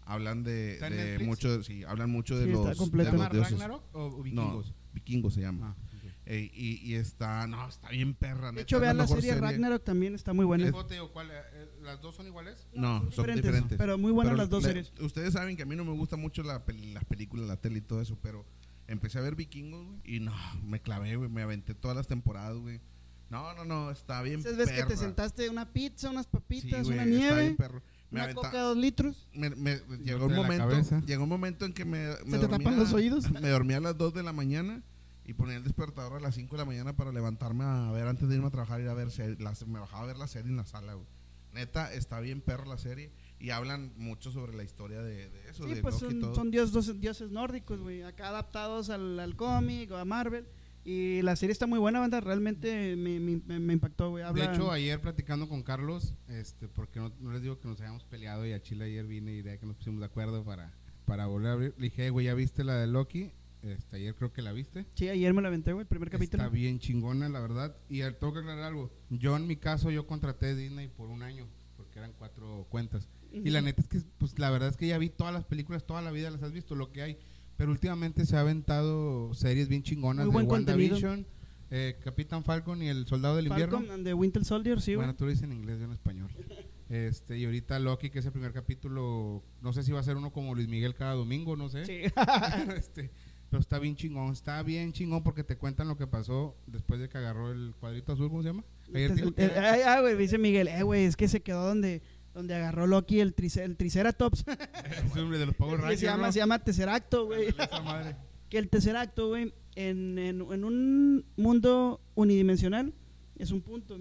hablan 0.05 0.43
de, 0.43 0.75
¿Está 0.75 0.89
en 0.89 0.97
de 0.97 1.25
mucho, 1.25 1.63
sí, 1.63 1.85
hablan 1.85 2.11
mucho 2.11 2.37
de 2.37 2.47
Sí, 2.47 2.51
los, 2.51 2.67
de 2.67 2.75
¿Se 2.75 2.97
los 2.97 3.07
llama 3.07 3.29
dioses. 3.29 3.53
Ragnarok 3.53 3.85
o, 3.95 4.07
o 4.07 4.23
vikingos? 4.23 4.67
No, 4.69 4.75
vikingos 4.95 5.35
se 5.35 5.43
llama. 5.43 5.77
Ah. 5.79 5.90
Eh, 6.33 6.49
y, 6.55 6.77
y 6.89 6.95
está, 6.95 7.45
no, 7.49 7.69
está 7.69 7.89
bien 7.89 8.15
perra. 8.15 8.47
De 8.47 8.53
neta, 8.53 8.63
hecho, 8.63 8.79
vean 8.79 8.97
la 8.99 9.03
mejor 9.03 9.21
serie 9.21 9.41
Ragnarok 9.41 9.83
también, 9.83 10.15
está 10.15 10.33
muy 10.33 10.45
buena. 10.45 10.71
¿Qué 10.71 10.85
te 10.85 10.95
digo, 10.95 11.11
cuál, 11.13 11.29
eh, 11.29 11.35
eh, 11.55 11.69
¿Las 11.83 12.01
dos 12.01 12.15
son 12.15 12.27
iguales? 12.29 12.69
No, 12.73 13.11
son 13.11 13.27
diferentes. 13.35 13.77
Pero 13.77 13.99
muy 13.99 14.13
buenas 14.13 14.31
Pero 14.31 14.37
las 14.43 14.49
dos 14.49 14.63
le- 14.63 14.69
series. 14.69 14.93
Ustedes 15.01 15.33
saben 15.33 15.57
que 15.57 15.65
a 15.65 15.67
mí 15.67 15.75
no 15.75 15.85
me 15.85 15.91
gusta 15.91 16.17
mucho 16.17 16.45
la 16.45 16.63
las 16.93 17.05
películas, 17.05 17.49
la 17.49 17.57
tele 17.57 17.79
y 17.79 17.83
todo 17.83 18.01
eso, 18.01 18.17
pero 18.23 18.47
empecé 18.87 19.19
a 19.19 19.23
ver 19.23 19.35
Vikingos, 19.35 19.85
güey, 19.85 19.99
y 20.05 20.21
no, 20.21 20.33
me 20.63 20.81
clavé, 20.81 21.17
güey, 21.17 21.29
me 21.29 21.43
aventé 21.43 21.75
todas 21.75 21.97
las 21.97 22.07
temporadas, 22.07 22.57
güey. 22.59 22.81
No, 23.29 23.53
no, 23.55 23.65
no, 23.65 23.91
está 23.91 24.23
bien 24.23 24.39
Esas 24.41 24.57
veces 24.57 24.75
que 24.77 24.83
te 24.83 24.87
perra. 24.91 25.01
sentaste 25.01 25.49
una 25.51 25.73
pizza, 25.73 26.11
unas 26.11 26.27
Sí, 26.27 26.31
papitas, 26.33 26.85
güey, 26.87 26.95
una 26.99 27.05
está 27.05 27.17
nieve, 27.19 27.43
bien 27.43 27.57
perro. 27.57 27.83
Me 28.11 28.19
una 28.21 28.25
aventa- 28.25 28.35
coca 28.43 28.53
de 28.57 28.63
dos 28.63 28.77
litros. 28.77 29.29
me- 29.35 29.51
me- 29.51 29.81
llegó 30.05 30.27
un 30.27 30.33
la 30.33 30.37
momento 30.43 31.01
llegó 31.07 31.23
un 31.25 31.29
momento 31.29 31.65
en 31.65 31.73
que 31.73 31.85
me, 31.85 32.09
me 32.25 32.31
¿Se 32.33 32.39
te 32.39 32.47
tapan 32.49 32.77
los 32.77 32.93
oídos? 32.93 33.25
me 33.33 33.49
dormía 33.49 33.79
a 33.79 33.81
las 33.81 33.99
2 33.99 34.15
de 34.15 34.23
la 34.23 34.33
mañana 34.33 34.83
y 35.31 35.35
ponía 35.35 35.57
el 35.57 35.63
despertador 35.63 36.17
a 36.17 36.21
las 36.21 36.35
5 36.35 36.57
de 36.57 36.59
la 36.59 36.65
mañana 36.65 36.97
para 36.97 37.13
levantarme 37.13 37.65
a 37.65 37.91
ver 37.93 38.07
antes 38.09 38.29
de 38.29 38.35
irme 38.35 38.49
a 38.49 38.51
trabajar 38.51 38.81
ir 38.81 38.89
a 38.89 38.95
ver 38.95 39.11
serie- 39.11 39.37
la- 39.39 39.55
me 39.67 39.79
bajaba 39.79 40.03
a 40.03 40.07
ver 40.07 40.17
la 40.19 40.27
serie 40.27 40.51
en 40.51 40.57
la 40.57 40.67
sala 40.67 40.95
güey. 40.95 41.07
neta 41.53 41.93
está 41.93 42.21
bien 42.21 42.41
perro 42.41 42.65
la 42.67 42.79
serie 42.79 43.11
y 43.39 43.51
hablan 43.51 43.93
mucho 43.97 44.31
sobre 44.31 44.55
la 44.57 44.63
historia 44.65 45.01
de, 45.03 45.31
de 45.31 45.49
eso 45.51 45.65
Sí, 45.67 45.75
de 45.75 45.83
pues 45.83 45.95
Loki 46.03 46.07
y 46.07 46.11
son, 46.11 46.21
todo. 46.21 46.35
son 46.35 46.51
dios- 46.51 46.73
dos- 46.73 47.01
dioses 47.01 47.31
nórdicos, 47.31 47.81
güey. 47.81 48.03
Acá 48.03 48.29
adaptados 48.29 48.91
al, 48.91 49.19
al 49.19 49.35
cómic 49.37 49.91
o 49.93 49.97
a 49.97 50.05
Marvel. 50.05 50.47
Y 50.85 51.21
la 51.23 51.37
serie 51.37 51.53
está 51.53 51.67
muy 51.67 51.79
buena, 51.79 52.01
banda. 52.01 52.21
Realmente 52.21 52.97
me, 52.97 53.19
me- 53.21 53.41
me- 53.47 53.59
me 53.61 53.73
impactó, 53.75 54.11
güey. 54.11 54.25
De 54.33 54.45
hecho, 54.45 54.71
ayer 54.71 55.01
platicando 55.01 55.49
con 55.49 55.63
Carlos, 55.63 56.15
este, 56.29 56.69
porque 56.69 57.01
no, 57.01 57.13
no 57.21 57.33
les 57.33 57.43
digo 57.43 57.59
que 57.59 57.69
nos 57.69 57.81
hayamos 57.81 58.05
peleado 58.05 58.47
y 58.47 58.53
a 58.53 58.63
Chile 58.63 58.85
ayer 58.87 59.07
vine 59.07 59.33
y 59.33 59.43
de 59.43 59.51
ahí 59.53 59.59
que 59.59 59.67
nos 59.67 59.77
pusimos 59.77 60.01
de 60.01 60.07
acuerdo 60.07 60.45
para, 60.45 60.73
para 61.05 61.27
volver 61.27 61.51
a 61.51 61.53
abrir. 61.55 61.75
Le 61.79 61.85
dije, 61.85 62.07
"Eh, 62.07 62.11
güey, 62.11 62.27
¿ya 62.27 62.35
viste 62.35 62.63
la 62.65 62.75
de 62.77 62.87
Loki? 62.87 63.31
Este, 63.63 63.97
ayer 63.97 64.15
creo 64.15 64.33
que 64.33 64.43
la 64.43 64.53
viste. 64.53 64.87
Sí, 64.95 65.09
ayer 65.09 65.35
me 65.35 65.43
la 65.43 65.49
aventé, 65.49 65.73
güey. 65.73 65.83
El 65.83 65.89
primer 65.89 66.11
capítulo. 66.11 66.43
Está 66.43 66.55
bien 66.55 66.79
chingona, 66.79 67.29
la 67.29 67.41
verdad. 67.41 67.77
Y 67.89 68.01
tengo 68.01 68.33
que 68.33 68.39
aclarar 68.41 68.65
algo. 68.65 68.91
Yo, 69.11 69.37
en 69.37 69.47
mi 69.47 69.57
caso, 69.57 69.91
yo 69.91 70.07
contraté 70.07 70.55
Disney 70.55 70.89
por 70.89 71.11
un 71.11 71.23
año, 71.23 71.47
porque 71.77 71.99
eran 71.99 72.13
cuatro 72.19 72.67
cuentas. 72.71 73.09
Y 73.33 73.51
la 73.51 73.61
neta 73.61 73.83
es 73.83 73.89
que, 73.89 74.01
pues, 74.19 74.39
la 74.39 74.51
verdad 74.51 74.71
es 74.71 74.77
que 74.77 74.87
ya 74.87 74.99
vi 74.99 75.11
todas 75.11 75.33
las 75.33 75.45
películas, 75.45 75.87
toda 75.87 76.03
la 76.03 76.11
vida 76.11 76.31
las 76.31 76.43
has 76.43 76.53
visto, 76.53 76.75
lo 76.75 76.91
que 76.91 77.03
hay. 77.03 77.19
Pero 77.57 77.71
últimamente 77.71 78.25
se 78.25 78.37
ha 78.37 78.41
aventado 78.41 79.35
series 79.35 79.69
bien 79.69 79.83
chingonas 79.83 80.27
Muy 80.27 80.33
buen 80.33 80.47
de. 80.47 80.53
WandaVision, 80.53 81.27
eh, 81.71 81.99
Capitán 82.03 82.43
Falcon 82.43 82.83
y 82.83 82.89
el 82.89 83.07
Soldado 83.07 83.37
del 83.37 83.49
Invierno. 83.49 83.79
Falcon 83.79 83.95
and 83.95 84.05
the 84.05 84.15
Winter 84.15 84.45
Soldier, 84.45 84.81
sí, 84.81 84.95
güey. 84.95 85.05
bueno, 85.05 85.15
tú 85.15 85.25
lo 85.25 85.31
dices 85.31 85.45
en 85.45 85.53
inglés, 85.53 85.79
yo 85.79 85.85
en 85.85 85.93
español. 85.93 86.31
Este, 86.91 87.39
y 87.39 87.45
ahorita 87.45 87.79
Loki, 87.79 88.11
que 88.11 88.19
es 88.19 88.27
el 88.27 88.33
primer 88.33 88.53
capítulo, 88.53 89.45
no 89.61 89.73
sé 89.73 89.85
si 89.85 89.93
va 89.93 90.01
a 90.01 90.03
ser 90.03 90.17
uno 90.17 90.33
como 90.33 90.57
Luis 90.57 90.67
Miguel 90.67 90.97
cada 90.97 91.15
domingo, 91.15 91.55
no 91.55 91.69
sé. 91.69 91.87
Sí. 91.87 92.01
este, 92.77 93.13
pero 93.51 93.61
está 93.61 93.79
bien 93.79 93.97
chingón, 93.97 94.33
está 94.33 94.63
bien 94.63 94.93
chingón 94.93 95.23
porque 95.23 95.45
te 95.45 95.57
cuentan 95.57 95.89
lo 95.89 95.97
que 95.97 96.07
pasó 96.07 96.57
después 96.67 97.01
de 97.01 97.09
que 97.09 97.19
agarró 97.19 97.51
el 97.51 97.75
cuadrito 97.79 98.13
azul, 98.13 98.29
¿cómo 98.29 98.43
se 98.43 98.49
llama? 98.49 98.65
Ayer 98.95 99.15
que 99.15 99.35
Eh, 99.37 99.85
ah, 99.87 100.01
güey, 100.01 100.17
dice 100.17 100.39
Miguel, 100.39 100.69
eh, 100.69 100.83
güey, 100.83 101.05
es 101.05 101.17
que 101.17 101.29
se 101.29 101.41
quedó 101.43 101.67
donde, 101.67 102.01
donde 102.33 102.55
agarró 102.55 102.87
Loki 102.87 103.21
el, 103.21 103.35
trice- 103.35 103.65
el 103.65 103.77
Triceratops. 103.77 104.45
es 104.47 105.15
de 105.15 105.47
los 105.47 105.55
Power 105.57 105.81
Rangers, 105.81 106.01
se 106.01 106.07
llama, 106.07 106.27
¿no? 106.29 106.33
se 106.33 106.39
llama 106.39 106.59
Tesseracto, 106.61 107.27
güey. 107.27 107.49
Que 108.49 108.59
el 108.59 108.69
tercer 108.69 108.97
acto, 108.97 109.29
güey, 109.29 109.55
en, 109.77 110.19
en, 110.19 110.41
en 110.41 110.65
un 110.65 111.25
mundo 111.37 112.01
unidimensional 112.17 112.93
es 113.39 113.53
un 113.53 113.61
punto. 113.63 113.97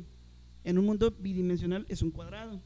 En 0.63 0.77
un 0.79 0.85
mundo 0.85 1.15
bidimensional 1.19 1.85
es 1.87 2.01
un 2.01 2.09
cuadrado. 2.11 2.59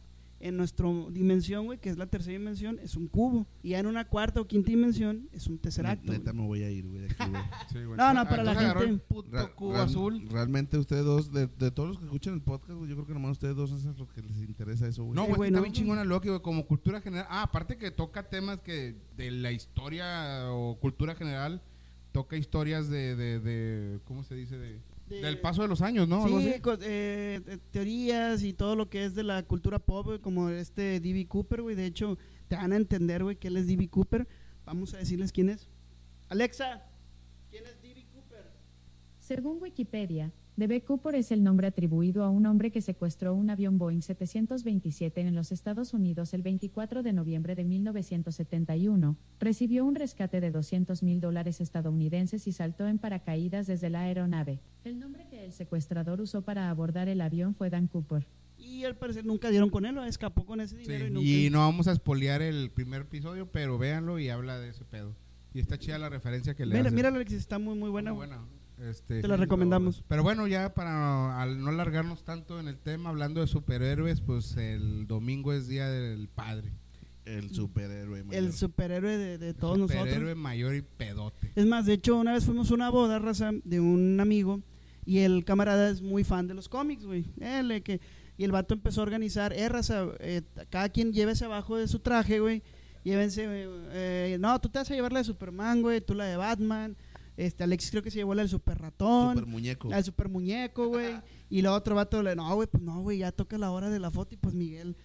En 0.45 0.57
nuestra 0.57 0.87
dimensión, 1.09 1.65
güey, 1.67 1.79
que 1.79 1.89
es 1.89 1.97
la 1.97 2.07
tercera 2.07 2.37
dimensión, 2.37 2.77
es 2.83 2.95
un 2.97 3.07
cubo. 3.07 3.47
Y 3.61 3.69
ya 3.69 3.79
en 3.79 3.85
una 3.87 4.03
cuarta 4.09 4.41
o 4.41 4.45
quinta 4.45 4.71
dimensión 4.71 5.29
es 5.31 5.47
un 5.47 5.57
tercer 5.57 5.85
acto. 5.85 6.11
neta 6.11 6.33
me 6.33 6.45
voy 6.45 6.63
a 6.63 6.69
ir 6.69 6.85
güey 6.85 6.99
de 7.03 7.05
aquí 7.13 7.29
güey 7.29 7.43
Sí, 7.71 7.75
güey. 7.85 7.97
No, 7.97 8.13
no, 8.13 8.19
Ah, 8.21 8.25
para 8.29 8.43
la 8.43 8.51
entonces 8.51 8.63
agarró 8.71 8.79
gente- 8.81 8.93
el 8.95 8.99
puto 8.99 9.55
cubo 9.55 9.71
real- 9.71 9.85
azul. 9.85 10.27
realmente 10.29 10.77
ustedes 10.77 11.05
dos 11.05 11.31
de, 11.31 11.47
de 11.47 11.71
todos 11.71 11.87
los 11.89 11.97
que 11.99 12.05
escuchan 12.05 12.33
el 12.33 12.41
podcast 12.41 12.73
güey, 12.73 12.89
yo 12.89 12.95
creo 12.95 13.07
que 13.07 13.13
nomás 13.13 13.31
ustedes 13.31 13.55
dos 13.55 13.71
es 13.71 13.85
lo 13.97 14.07
que 14.09 14.21
les 14.21 14.37
interesa 14.41 14.85
eso 14.85 15.05
güey 15.05 15.15
No, 15.15 15.25
güey, 15.33 15.47
está 15.49 15.57
no. 15.59 15.63
bien 15.63 15.73
chingona 15.73 16.03
Loki, 16.03 16.27
güey, 16.27 16.41
como 16.41 16.65
cultura 16.67 16.99
general. 16.99 17.25
Ah, 17.29 17.43
aparte 17.43 17.77
que 17.77 17.89
toca 17.91 18.27
temas 18.29 18.59
que 18.59 18.95
de 19.15 19.31
la 19.31 19.53
historia 19.53 20.51
o 20.51 20.77
cultura 20.79 21.15
general, 21.15 21.61
toca 22.11 22.35
historias 22.37 22.89
de, 22.89 23.15
de, 23.15 23.39
de 23.39 23.99
¿cómo 24.03 24.23
se 24.23 24.35
dice? 24.35 24.57
De, 24.57 24.79
De- 25.15 25.21
del 25.21 25.39
paso 25.39 25.61
de 25.61 25.67
los 25.67 25.81
años, 25.81 26.07
¿no? 26.07 26.27
Sí, 26.27 26.47
eh, 26.47 26.61
eh, 26.81 27.57
teorías 27.71 28.43
y 28.43 28.53
todo 28.53 28.75
lo 28.75 28.89
que 28.89 29.05
es 29.05 29.15
de 29.15 29.23
la 29.23 29.43
cultura 29.43 29.79
pop, 29.79 30.05
güey, 30.07 30.19
como 30.19 30.49
este 30.49 30.99
D.B. 30.99 31.27
Cooper, 31.27 31.61
güey. 31.61 31.75
De 31.75 31.85
hecho, 31.85 32.17
te 32.47 32.55
van 32.55 32.73
a 32.73 32.75
entender, 32.75 33.23
güey, 33.23 33.35
que 33.35 33.47
él 33.47 33.57
es 33.57 33.67
D.B. 33.67 33.87
Cooper. 33.89 34.27
Vamos 34.65 34.93
a 34.93 34.97
decirles 34.97 35.31
quién 35.31 35.49
es. 35.49 35.69
Alexa, 36.29 36.83
¿quién 37.51 37.65
es 37.65 37.81
D.B. 37.81 38.05
Cooper? 38.13 38.51
Según 39.19 39.61
Wikipedia, 39.61 40.31
D.B. 40.55 40.81
Cooper 40.83 41.15
es 41.15 41.31
el 41.31 41.43
nombre 41.43 41.65
atribuido 41.65 42.23
a 42.23 42.29
un 42.29 42.45
hombre 42.45 42.69
que 42.69 42.79
secuestró 42.81 43.33
un 43.33 43.49
avión 43.49 43.79
Boeing 43.79 44.01
727 44.01 45.21
en 45.21 45.33
los 45.33 45.51
Estados 45.51 45.95
Unidos 45.95 46.35
el 46.35 46.43
24 46.43 47.01
de 47.01 47.11
noviembre 47.11 47.55
de 47.55 47.63
1971, 47.63 49.17
recibió 49.39 49.83
un 49.83 49.95
rescate 49.95 50.41
de 50.41 50.51
200 50.51 51.01
mil 51.01 51.19
dólares 51.21 51.59
estadounidenses 51.59 52.45
y 52.45 52.51
saltó 52.51 52.87
en 52.87 52.99
paracaídas 52.99 53.65
desde 53.65 53.89
la 53.89 54.01
aeronave. 54.01 54.59
El 54.83 54.99
nombre 54.99 55.25
que 55.27 55.43
el 55.43 55.53
secuestrador 55.53 56.21
usó 56.21 56.43
para 56.43 56.69
abordar 56.69 57.09
el 57.09 57.21
avión 57.21 57.55
fue 57.55 57.71
Dan 57.71 57.87
Cooper. 57.87 58.27
Y 58.59 58.83
al 58.83 58.95
parecer 58.95 59.25
nunca 59.25 59.49
dieron 59.49 59.71
con 59.71 59.87
él, 59.87 59.97
escapó 60.07 60.45
con 60.45 60.61
ese 60.61 60.75
Sí, 60.77 60.83
dinero 60.83 61.07
y 61.07 61.11
nunca. 61.11 61.27
Y 61.27 61.49
no 61.49 61.59
vamos 61.59 61.87
a 61.87 61.91
espolear 61.93 62.43
el 62.43 62.69
primer 62.69 63.01
episodio, 63.01 63.47
pero 63.51 63.79
véanlo 63.79 64.19
y 64.19 64.29
habla 64.29 64.59
de 64.59 64.69
ese 64.69 64.85
pedo. 64.85 65.15
Y 65.55 65.59
está 65.59 65.79
chida 65.79 65.97
la 65.97 66.09
referencia 66.09 66.53
que 66.53 66.65
le 66.67 66.73
Mira, 66.75 66.81
hacen. 66.87 66.95
mira, 66.95 67.09
Alexis, 67.09 67.39
está 67.39 67.57
muy, 67.57 67.75
muy 67.75 67.89
buena. 67.89 68.11
Muy 68.11 68.17
buena. 68.27 68.39
Este, 68.81 69.21
Te 69.21 69.27
la 69.27 69.37
recomendamos. 69.37 70.03
Pero 70.07 70.23
bueno, 70.23 70.47
ya 70.47 70.73
para 70.73 71.41
al 71.41 71.61
no 71.61 71.69
alargarnos 71.69 72.23
tanto 72.23 72.59
en 72.59 72.67
el 72.67 72.77
tema, 72.77 73.09
hablando 73.09 73.41
de 73.41 73.47
superhéroes, 73.47 74.21
pues 74.21 74.57
el 74.57 75.07
domingo 75.07 75.53
es 75.53 75.67
Día 75.67 75.87
del 75.89 76.27
Padre. 76.27 76.71
el 77.25 77.51
superhéroe 77.51 78.23
mayor. 78.23 78.43
El 78.43 78.53
superhéroe 78.53 79.17
de, 79.17 79.37
de 79.37 79.53
todos 79.53 79.77
superhéroe 79.77 80.09
nosotros. 80.15 80.37
mayor 80.37 80.75
y 80.75 80.81
pedote. 80.81 81.51
Es 81.55 81.65
más, 81.65 81.85
de 81.85 81.93
hecho, 81.93 82.17
una 82.17 82.33
vez 82.33 82.45
fuimos 82.45 82.71
a 82.71 82.73
una 82.73 82.89
boda, 82.89 83.19
raza, 83.19 83.51
de 83.63 83.79
un 83.79 84.19
amigo. 84.19 84.61
Y 85.05 85.19
el 85.19 85.43
camarada 85.45 85.89
es 85.89 86.01
muy 86.01 86.23
fan 86.23 86.47
de 86.47 86.53
los 86.53 86.67
cómics, 86.69 87.05
güey. 87.05 87.25
Él, 87.39 87.71
eh, 87.71 87.81
que, 87.81 87.99
y 88.37 88.43
el 88.45 88.51
vato 88.51 88.73
empezó 88.73 89.01
a 89.01 89.03
organizar, 89.03 89.53
eh, 89.53 89.69
raza, 89.69 90.07
eh, 90.19 90.41
cada 90.69 90.89
quien 90.89 91.13
llévese 91.13 91.45
abajo 91.45 91.77
de 91.77 91.87
su 91.87 91.99
traje, 91.99 92.39
güey. 92.39 92.63
Llévense, 93.03 93.45
güey, 93.45 93.65
eh, 93.91 94.37
no, 94.39 94.59
tú 94.61 94.69
te 94.69 94.79
vas 94.79 94.89
a 94.89 94.93
llevar 94.93 95.11
la 95.11 95.19
de 95.19 95.25
Superman, 95.25 95.81
güey, 95.81 95.99
tú 95.99 96.13
la 96.13 96.23
de 96.25 96.37
Batman. 96.37 96.95
Este, 97.35 97.63
Alexis 97.63 97.91
creo 97.91 98.03
que 98.03 98.11
se 98.11 98.17
llevó 98.17 98.35
la 98.35 98.43
del 98.43 98.49
super 98.49 98.79
ratón. 98.79 99.35
super 99.35 99.49
muñeco 99.49 99.91
Al 99.91 100.03
super 100.03 100.29
muñeco, 100.29 100.87
güey. 100.87 101.15
y 101.49 101.59
el 101.59 101.67
otro 101.67 101.95
vato 101.95 102.21
le, 102.21 102.35
no, 102.35 102.53
güey, 102.55 102.67
pues 102.67 102.83
no, 102.83 103.01
güey, 103.01 103.19
ya 103.19 103.31
toca 103.31 103.57
la 103.57 103.71
hora 103.71 103.89
de 103.89 103.99
la 103.99 104.11
foto. 104.11 104.35
Y 104.35 104.37
pues 104.37 104.53
Miguel, 104.53 104.95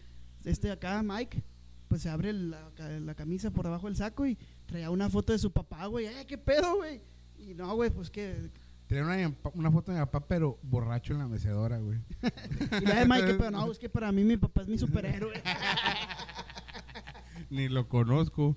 este 0.45 0.71
acá, 0.71 1.03
Mike, 1.03 1.43
pues 1.89 2.03
se 2.03 2.11
abre 2.11 2.33
la, 2.33 2.71
la 3.01 3.15
camisa 3.15 3.51
por 3.51 3.67
abajo 3.67 3.87
del 3.87 3.97
saco 3.97 4.27
y 4.27 4.37
traía 4.67 4.91
una 4.91 5.09
foto 5.09 5.33
de 5.33 5.39
su 5.39 5.53
papá, 5.53 5.87
güey. 5.87 6.07
¡Eh, 6.07 6.27
qué 6.27 6.37
pedo, 6.37 6.77
güey! 6.77 7.01
Y 7.39 7.55
no, 7.55 7.75
güey, 7.75 7.91
pues 7.91 8.11
que. 8.11 8.51
Tenía 8.87 9.05
una, 9.05 9.17
de 9.17 9.35
una 9.55 9.71
foto 9.71 9.93
de 9.93 9.99
mi 9.99 10.05
papá, 10.07 10.27
pero 10.27 10.59
borracho 10.63 11.13
en 11.13 11.19
la 11.19 11.29
mecedora, 11.29 11.79
güey. 11.79 11.99
Y 12.83 12.87
la 12.87 13.01
de 13.01 13.07
Mike, 13.07 13.35
pedo. 13.35 13.51
No, 13.51 13.71
es 13.71 13.79
que 13.79 13.89
para 13.89 14.11
mí 14.13 14.25
mi 14.25 14.37
papá 14.37 14.63
es 14.63 14.69
mi 14.69 14.79
superhéroe. 14.79 15.35
Ni 17.51 17.69
lo 17.69 17.89
conozco. 17.89 18.57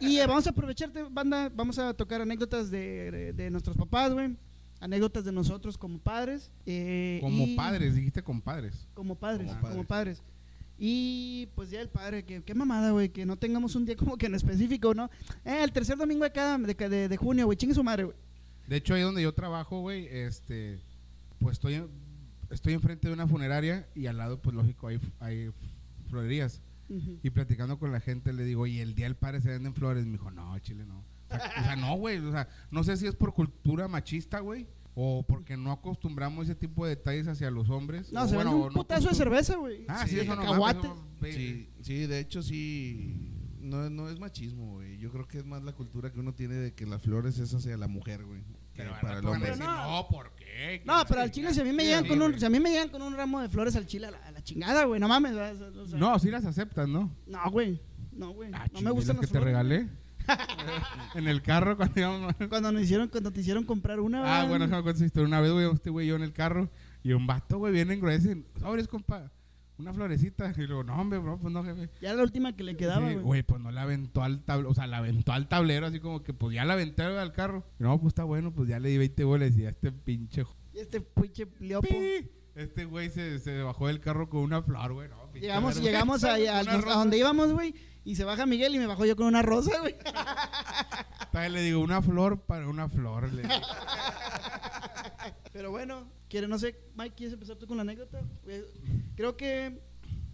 Y 0.00 0.18
eh, 0.18 0.26
vamos 0.26 0.46
a 0.46 0.50
aprovecharte, 0.50 1.02
banda. 1.10 1.50
Vamos 1.54 1.78
a 1.78 1.94
tocar 1.94 2.20
anécdotas 2.20 2.70
de, 2.70 3.10
de- 3.10 3.32
de 3.32 3.50
nuestros 3.50 3.76
papás, 3.76 4.12
güey. 4.12 4.36
Anécdotas 4.80 5.24
de 5.24 5.32
nosotros 5.32 5.78
como 5.78 5.98
padres. 5.98 6.50
eh, 6.66 7.18
Como 7.20 7.44
y- 7.46 7.56
padres, 7.56 7.94
dijiste 7.94 8.22
compadres. 8.22 8.86
Como 8.94 9.14
padres, 9.14 9.48
Como 9.48 9.60
como 9.60 9.84
padres. 9.84 10.18
padres. 10.20 10.22
Y 10.78 11.48
pues 11.54 11.70
ya 11.70 11.80
el 11.80 11.88
padre, 11.88 12.24
que 12.24 12.42
qué 12.42 12.54
mamada, 12.54 12.90
güey, 12.90 13.08
que 13.08 13.24
no 13.24 13.36
tengamos 13.36 13.76
un 13.76 13.86
día 13.86 13.96
como 13.96 14.16
que 14.16 14.26
en 14.26 14.34
específico, 14.34 14.92
¿no? 14.92 15.08
Eh, 15.44 15.62
el 15.62 15.70
tercer 15.72 15.96
domingo 15.96 16.24
de 16.24 16.32
cada 16.32 16.58
de, 16.58 16.74
de, 16.74 17.08
de 17.08 17.16
junio, 17.16 17.46
güey, 17.46 17.56
chingue 17.56 17.74
su 17.74 17.84
madre, 17.84 18.04
güey. 18.04 18.16
De 18.66 18.76
hecho, 18.76 18.94
ahí 18.94 19.02
donde 19.02 19.22
yo 19.22 19.32
trabajo, 19.32 19.80
güey, 19.82 20.06
este, 20.10 20.80
pues 21.38 21.52
estoy, 21.54 21.84
estoy 22.50 22.72
enfrente 22.72 23.06
de 23.08 23.14
una 23.14 23.28
funeraria 23.28 23.86
y 23.94 24.06
al 24.06 24.16
lado, 24.18 24.40
pues 24.42 24.56
lógico, 24.56 24.88
hay, 24.88 24.98
hay 25.20 25.50
florerías. 26.10 26.60
Y 27.22 27.30
platicando 27.30 27.78
con 27.78 27.92
la 27.92 28.00
gente 28.00 28.32
le 28.32 28.44
digo, 28.44 28.66
y 28.66 28.80
el 28.80 28.94
día 28.94 29.06
del 29.06 29.16
padre 29.16 29.40
se 29.40 29.48
venden 29.48 29.74
flores. 29.74 30.04
Me 30.06 30.12
dijo, 30.12 30.30
no, 30.30 30.58
chile, 30.60 30.84
no. 30.86 30.98
O 30.98 31.36
sea, 31.36 31.52
o 31.58 31.62
sea, 31.64 31.76
no, 31.76 31.96
güey. 31.96 32.18
O 32.18 32.32
sea, 32.32 32.48
no 32.70 32.84
sé 32.84 32.96
si 32.96 33.06
es 33.06 33.14
por 33.14 33.34
cultura 33.34 33.88
machista, 33.88 34.40
güey. 34.40 34.68
O 34.96 35.24
porque 35.26 35.56
no 35.56 35.72
acostumbramos 35.72 36.44
ese 36.44 36.54
tipo 36.54 36.84
de 36.84 36.90
detalles 36.90 37.26
hacia 37.26 37.50
los 37.50 37.68
hombres. 37.68 38.12
No, 38.12 38.22
o 38.22 38.28
se 38.28 38.36
bueno, 38.36 38.50
vende 38.50 38.66
un 38.66 38.72
no 38.74 38.80
putazo 38.80 39.08
de 39.08 39.14
cerveza, 39.14 39.56
güey. 39.56 39.84
Ah, 39.88 40.06
Sí, 40.06 40.14
sí, 40.14 40.20
eso 40.20 40.36
no 40.36 40.42
sí, 41.80 42.06
de 42.06 42.20
hecho 42.20 42.42
sí. 42.42 43.32
No, 43.60 43.90
no 43.90 44.08
es 44.08 44.20
machismo, 44.20 44.74
güey. 44.74 44.98
Yo 44.98 45.10
creo 45.10 45.26
que 45.26 45.38
es 45.38 45.46
más 45.46 45.64
la 45.64 45.72
cultura 45.72 46.12
que 46.12 46.20
uno 46.20 46.34
tiene 46.34 46.54
de 46.54 46.74
que 46.74 46.86
las 46.86 47.02
flores 47.02 47.38
es 47.38 47.52
hacia 47.54 47.76
la 47.76 47.88
mujer, 47.88 48.24
güey. 48.24 48.44
Pero 48.76 48.94
al 48.94 49.00
para 49.00 49.18
el 49.18 49.26
hombre. 49.26 49.50
decir, 49.50 49.64
no. 49.64 50.00
no, 50.02 50.08
¿por 50.08 50.32
qué? 50.34 50.82
No, 50.84 51.02
pero 51.08 51.20
al 51.22 51.30
chile 51.30 51.52
si 51.54 51.60
a 51.60 51.64
mí 51.64 51.70
me 51.72 51.82
chingada". 51.82 51.88
llegan 52.00 52.04
Sí, 52.04 52.08
con 52.18 52.22
un 52.32 52.38
si 52.40 52.44
a 52.46 52.50
mí 52.50 52.60
me 52.60 52.70
llegan 52.70 52.88
con 52.88 53.02
un 53.02 53.14
ramo 53.16 53.40
de 53.40 53.48
flores 53.48 53.76
al 53.76 53.86
chile 53.86 54.06
a 54.06 54.10
la, 54.10 54.18
a 54.18 54.30
la 54.32 54.42
chingada, 54.42 54.84
güey, 54.84 55.00
no 55.00 55.08
mames, 55.08 55.34
¿verdad? 55.34 55.76
O 55.78 55.86
sea, 55.86 55.98
No, 55.98 56.18
sí 56.18 56.30
las 56.30 56.44
aceptas, 56.44 56.88
¿no? 56.88 57.10
No, 57.26 57.50
güey. 57.50 57.80
No, 58.12 58.30
güey. 58.30 58.50
Ah, 58.52 58.66
no 58.72 58.80
me 58.80 58.90
gustan 58.90 59.16
¿las 59.16 59.20
que 59.22 59.26
te 59.26 59.38
flores, 59.40 59.46
regalé. 59.54 59.88
en 61.14 61.28
el 61.28 61.42
carro 61.42 61.76
cuando 61.76 62.00
íbamos. 62.00 62.34
Cuando 62.48 62.72
nos 62.72 62.82
hicieron, 62.82 63.08
cuando 63.08 63.30
te 63.32 63.40
hicieron 63.40 63.64
comprar 63.64 64.00
una. 64.00 64.20
Ah, 64.20 64.22
¿verdad? 64.22 64.48
bueno, 64.48 64.64
se 64.66 64.70
me 64.70 64.76
acuerdo 64.78 64.96
esa 64.98 65.06
historia. 65.06 65.26
Una 65.28 65.40
vez, 65.40 65.52
güey, 65.52 65.70
este 65.72 65.90
güey 65.90 66.06
yo 66.06 66.16
en 66.16 66.22
el 66.22 66.32
carro 66.32 66.70
y 67.02 67.12
un 67.12 67.26
vato, 67.26 67.58
güey, 67.58 67.72
viene 67.72 67.96
grueso. 67.96 68.30
Sobres, 68.60 68.88
compa. 68.88 69.30
Una 69.78 69.92
florecita. 69.92 70.52
Y 70.56 70.66
luego, 70.66 70.84
no, 70.84 70.94
hombre, 71.00 71.18
bro, 71.18 71.38
pues 71.38 71.52
no, 71.52 71.64
jefe. 71.64 71.90
Ya 72.00 72.10
era 72.10 72.18
la 72.18 72.22
última 72.22 72.54
que 72.56 72.62
le 72.64 72.76
quedaba, 72.76 73.00
güey. 73.10 73.16
Güey, 73.16 73.42
pues 73.42 73.60
no 73.60 73.70
la 73.70 73.82
aventó 73.82 74.22
al 74.22 74.42
tablero, 74.44 74.70
o 74.70 74.74
sea, 74.74 74.86
la 74.86 74.98
aventó 74.98 75.32
al 75.32 75.48
tablero, 75.48 75.86
así 75.86 76.00
como 76.00 76.22
que 76.22 76.32
pues 76.32 76.54
ya 76.54 76.64
la 76.64 76.74
aventé 76.74 77.02
al 77.02 77.32
carro. 77.32 77.64
Y 77.80 77.82
no, 77.82 77.98
pues 78.00 78.12
está 78.12 78.24
bueno, 78.24 78.52
pues 78.52 78.68
ya 78.68 78.78
le 78.78 78.88
di 78.88 78.98
20 78.98 79.24
bolas 79.24 79.56
y 79.56 79.66
a 79.66 79.70
este 79.70 79.90
pinche. 79.92 80.44
Y 80.72 80.78
este 80.78 81.00
pinche 81.00 81.46
leopo. 81.60 81.88
¡Pi! 81.88 82.30
Este 82.54 82.84
güey 82.84 83.10
se, 83.10 83.40
se 83.40 83.62
bajó 83.62 83.88
del 83.88 83.98
carro 84.00 84.28
con 84.28 84.40
una 84.40 84.62
flor, 84.62 84.92
güey. 84.92 85.08
No, 85.08 85.32
Llegamos, 85.32 85.80
llegamos 85.80 86.22
a, 86.22 86.30
güey, 86.36 86.46
a- 86.48 86.60
una 86.62 86.72
a 86.72 86.80
rosa. 86.80 86.98
donde 86.98 87.18
íbamos, 87.18 87.52
güey. 87.52 87.74
Y 88.04 88.14
se 88.16 88.22
baja 88.24 88.46
Miguel 88.46 88.74
y 88.74 88.78
me 88.78 88.86
bajo 88.86 89.04
yo 89.06 89.16
con 89.16 89.26
una 89.26 89.42
rosa, 89.42 89.80
güey. 89.80 89.96
Le 91.50 91.62
digo, 91.62 91.80
una 91.80 92.00
flor 92.00 92.42
para 92.42 92.68
una 92.68 92.88
flor. 92.88 93.32
le 93.32 93.42
digo. 93.42 93.54
Pero 95.52 95.70
bueno, 95.70 96.06
quiere, 96.34 96.48
no 96.48 96.58
sé, 96.58 96.74
Mike, 96.96 97.14
¿quieres 97.16 97.32
empezar 97.34 97.54
tú 97.56 97.64
con 97.68 97.76
la 97.76 97.82
anécdota? 97.82 98.20
Eh, 98.48 98.64
Creo 99.14 99.36
que 99.36 99.78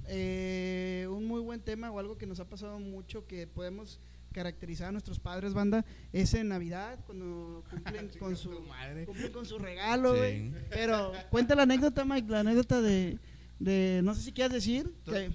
eh, 0.06 1.06
un 1.10 1.26
muy 1.26 1.42
buen 1.42 1.60
tema 1.60 1.90
o 1.90 1.98
algo 1.98 2.16
que 2.16 2.24
nos 2.26 2.40
ha 2.40 2.48
pasado 2.48 2.78
mucho 2.78 3.26
que 3.26 3.46
podemos 3.46 4.00
caracterizar 4.32 4.88
a 4.88 4.92
nuestros 4.92 5.18
padres, 5.20 5.52
banda, 5.52 5.84
es 6.14 6.32
en 6.32 6.48
Navidad, 6.48 6.98
cuando 7.04 7.62
cumplen 7.68 8.08
con 8.18 8.34
su, 8.34 8.48
madre. 8.62 9.04
cumplen 9.04 9.30
con 9.30 9.44
su 9.44 9.58
regalo, 9.58 10.14
Sí. 10.14 10.50
Pero 10.70 11.12
cuenta 11.28 11.54
la 11.54 11.64
anécdota, 11.64 12.02
Mike, 12.06 12.30
la 12.30 12.40
anécdota 12.40 12.80
de, 12.80 13.18
de 13.58 14.00
no 14.02 14.14
sé 14.14 14.22
si 14.22 14.32
quieres 14.32 14.54
decir. 14.54 14.90
que- 15.04 15.30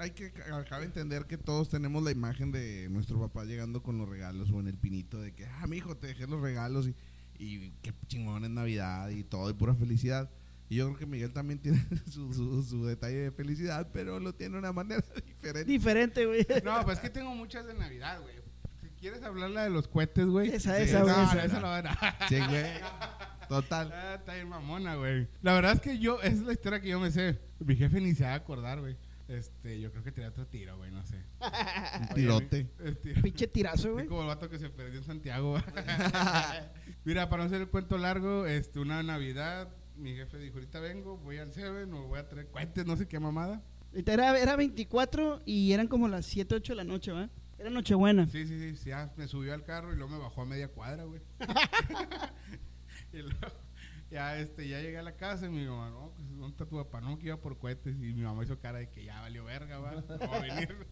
hay 0.00 0.10
que 0.10 0.26
acaba 0.52 0.80
de 0.80 0.84
entender 0.88 1.24
que 1.24 1.38
todos 1.38 1.70
tenemos 1.70 2.02
la 2.02 2.10
imagen 2.10 2.52
de 2.52 2.88
nuestro 2.90 3.18
papá 3.18 3.46
llegando 3.46 3.82
con 3.82 3.96
los 3.96 4.06
regalos 4.06 4.50
o 4.50 4.60
en 4.60 4.66
el 4.68 4.76
pinito 4.76 5.18
de 5.22 5.32
que, 5.32 5.46
ah, 5.46 5.66
mijo, 5.66 5.96
te 5.96 6.08
dejé 6.08 6.26
los 6.26 6.42
regalos 6.42 6.86
y, 6.86 6.94
y 7.38 7.70
qué 7.82 7.92
chingón 8.06 8.44
es 8.44 8.50
Navidad 8.50 9.08
y 9.10 9.22
todo 9.24 9.50
y 9.50 9.54
pura 9.54 9.74
felicidad. 9.74 10.30
Y 10.68 10.76
yo 10.76 10.86
creo 10.86 10.98
que 10.98 11.06
Miguel 11.06 11.32
también 11.32 11.60
tiene 11.60 11.84
su, 12.10 12.32
su, 12.34 12.62
su 12.62 12.84
detalle 12.86 13.16
de 13.16 13.30
felicidad, 13.30 13.88
pero 13.92 14.18
lo 14.18 14.34
tiene 14.34 14.54
de 14.54 14.58
una 14.58 14.72
manera 14.72 15.02
diferente. 15.26 15.64
diferente, 15.70 16.26
güey. 16.26 16.46
No, 16.64 16.82
pues 16.84 16.96
es 16.98 17.02
que 17.02 17.10
tengo 17.10 17.34
muchas 17.34 17.66
de 17.66 17.74
Navidad, 17.74 18.20
güey. 18.20 18.34
Si 18.80 18.88
quieres 19.00 19.22
hablar 19.22 19.50
la 19.50 19.64
de 19.64 19.70
los 19.70 19.86
cohetes, 19.86 20.26
güey. 20.26 20.48
Esa, 20.50 20.76
Sí, 20.76 20.82
esa, 20.84 20.98
no, 21.00 21.04
güey. 21.04 21.16
no, 21.16 21.22
esa. 21.24 21.44
esa 21.44 21.60
no 21.60 21.66
va 21.68 21.78
a 21.78 22.28
Sí, 22.28 22.36
güey. 22.48 22.64
Total. 23.48 23.92
Ah, 23.94 24.14
está 24.18 24.34
bien 24.34 24.48
mamona, 24.48 24.96
güey. 24.96 25.28
La 25.40 25.54
verdad 25.54 25.74
es 25.74 25.80
que 25.80 25.98
yo, 26.00 26.20
esa 26.20 26.34
es 26.34 26.40
la 26.42 26.52
historia 26.52 26.80
que 26.80 26.88
yo 26.88 26.98
me 26.98 27.12
sé. 27.12 27.38
Mi 27.60 27.76
jefe 27.76 28.00
ni 28.00 28.12
se 28.14 28.24
va 28.24 28.32
a 28.32 28.34
acordar, 28.34 28.80
güey. 28.80 28.96
Este, 29.28 29.80
yo 29.80 29.90
creo 29.90 30.04
que 30.04 30.12
tenía 30.12 30.30
otro 30.30 30.46
tiro, 30.46 30.76
güey, 30.76 30.90
no 30.92 31.04
sé. 31.04 31.20
Un 32.00 32.08
tirote. 32.14 32.64
Pinche 33.22 33.48
tirazo, 33.48 33.88
Es 33.88 33.94
güey. 33.94 34.06
como 34.06 34.20
el 34.22 34.28
vato 34.28 34.48
que 34.48 34.58
se 34.58 34.70
perdió 34.70 34.98
en 35.00 35.04
Santiago. 35.04 35.56
Mira, 37.04 37.28
para 37.28 37.42
no 37.42 37.46
hacer 37.48 37.60
el 37.62 37.68
cuento 37.68 37.98
largo, 37.98 38.46
este, 38.46 38.78
una 38.78 39.02
Navidad, 39.02 39.68
mi 39.96 40.14
jefe 40.14 40.38
dijo, 40.38 40.54
ahorita 40.54 40.78
vengo, 40.80 41.16
voy 41.18 41.38
al 41.38 41.52
Seven, 41.52 41.92
o 41.94 42.06
voy 42.06 42.20
a 42.20 42.28
traer 42.28 42.46
cuentes, 42.48 42.86
no 42.86 42.96
sé 42.96 43.08
qué 43.08 43.18
mamada. 43.18 43.62
Era, 43.92 44.38
era 44.38 44.56
24 44.56 45.42
y 45.44 45.72
eran 45.72 45.88
como 45.88 46.06
las 46.06 46.26
7, 46.26 46.54
8 46.56 46.72
de 46.72 46.76
la 46.76 46.84
noche, 46.84 47.12
¿va? 47.12 47.28
Era 47.58 47.70
Nochebuena. 47.70 48.28
Sí, 48.28 48.46
sí, 48.46 48.58
sí, 48.58 48.76
sí, 48.76 48.90
ya 48.90 49.10
me 49.16 49.26
subió 49.26 49.54
al 49.54 49.64
carro 49.64 49.92
y 49.92 49.96
luego 49.96 50.12
me 50.12 50.18
bajó 50.18 50.42
a 50.42 50.44
media 50.44 50.68
cuadra, 50.68 51.04
güey. 51.04 51.22
y 53.12 53.18
luego, 53.22 53.56
ya, 54.10 54.38
este, 54.38 54.68
ya 54.68 54.80
llegué 54.80 54.98
a 54.98 55.02
la 55.02 55.16
casa 55.16 55.46
y 55.46 55.50
mi 55.50 55.66
mamá, 55.66 55.90
no, 55.90 56.12
pues, 56.14 56.28
¿dónde 56.30 56.48
está 56.48 56.66
tu 56.66 56.76
papá? 56.76 57.00
No, 57.00 57.18
que 57.18 57.26
iba 57.26 57.40
por 57.40 57.58
cohetes. 57.58 57.96
Y 57.96 58.14
mi 58.14 58.22
mamá 58.22 58.44
hizo 58.44 58.58
cara 58.58 58.78
de 58.78 58.88
que 58.90 59.04
ya 59.04 59.20
valió 59.20 59.44
verga, 59.44 59.78
va, 59.78 59.92
no 59.92 60.18
va 60.18 60.36
a 60.36 60.40
venir. 60.40 60.86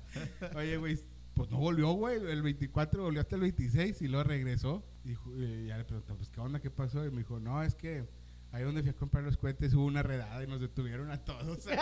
Oye, 0.56 0.76
güey, 0.76 0.98
pues 1.34 1.50
no 1.50 1.58
volvió, 1.58 1.92
güey, 1.92 2.16
el 2.16 2.42
24 2.42 3.02
volvió 3.02 3.20
hasta 3.20 3.36
el 3.36 3.42
26 3.42 4.02
y 4.02 4.08
luego 4.08 4.24
regresó. 4.24 4.84
Y 5.04 5.66
ya 5.66 5.76
le 5.78 5.84
pregunté, 5.84 6.14
pues, 6.14 6.30
¿qué 6.30 6.40
onda? 6.40 6.60
¿Qué 6.60 6.70
pasó? 6.70 7.04
Y 7.04 7.10
me 7.10 7.18
dijo, 7.18 7.38
no, 7.38 7.62
es 7.62 7.74
que 7.74 8.08
ahí 8.52 8.62
donde 8.64 8.82
fui 8.82 8.90
a 8.90 8.94
comprar 8.94 9.22
los 9.22 9.36
cohetes 9.36 9.74
hubo 9.74 9.84
una 9.84 10.02
redada 10.02 10.42
y 10.42 10.46
nos 10.46 10.60
detuvieron 10.60 11.10
a 11.10 11.22
todos. 11.22 11.66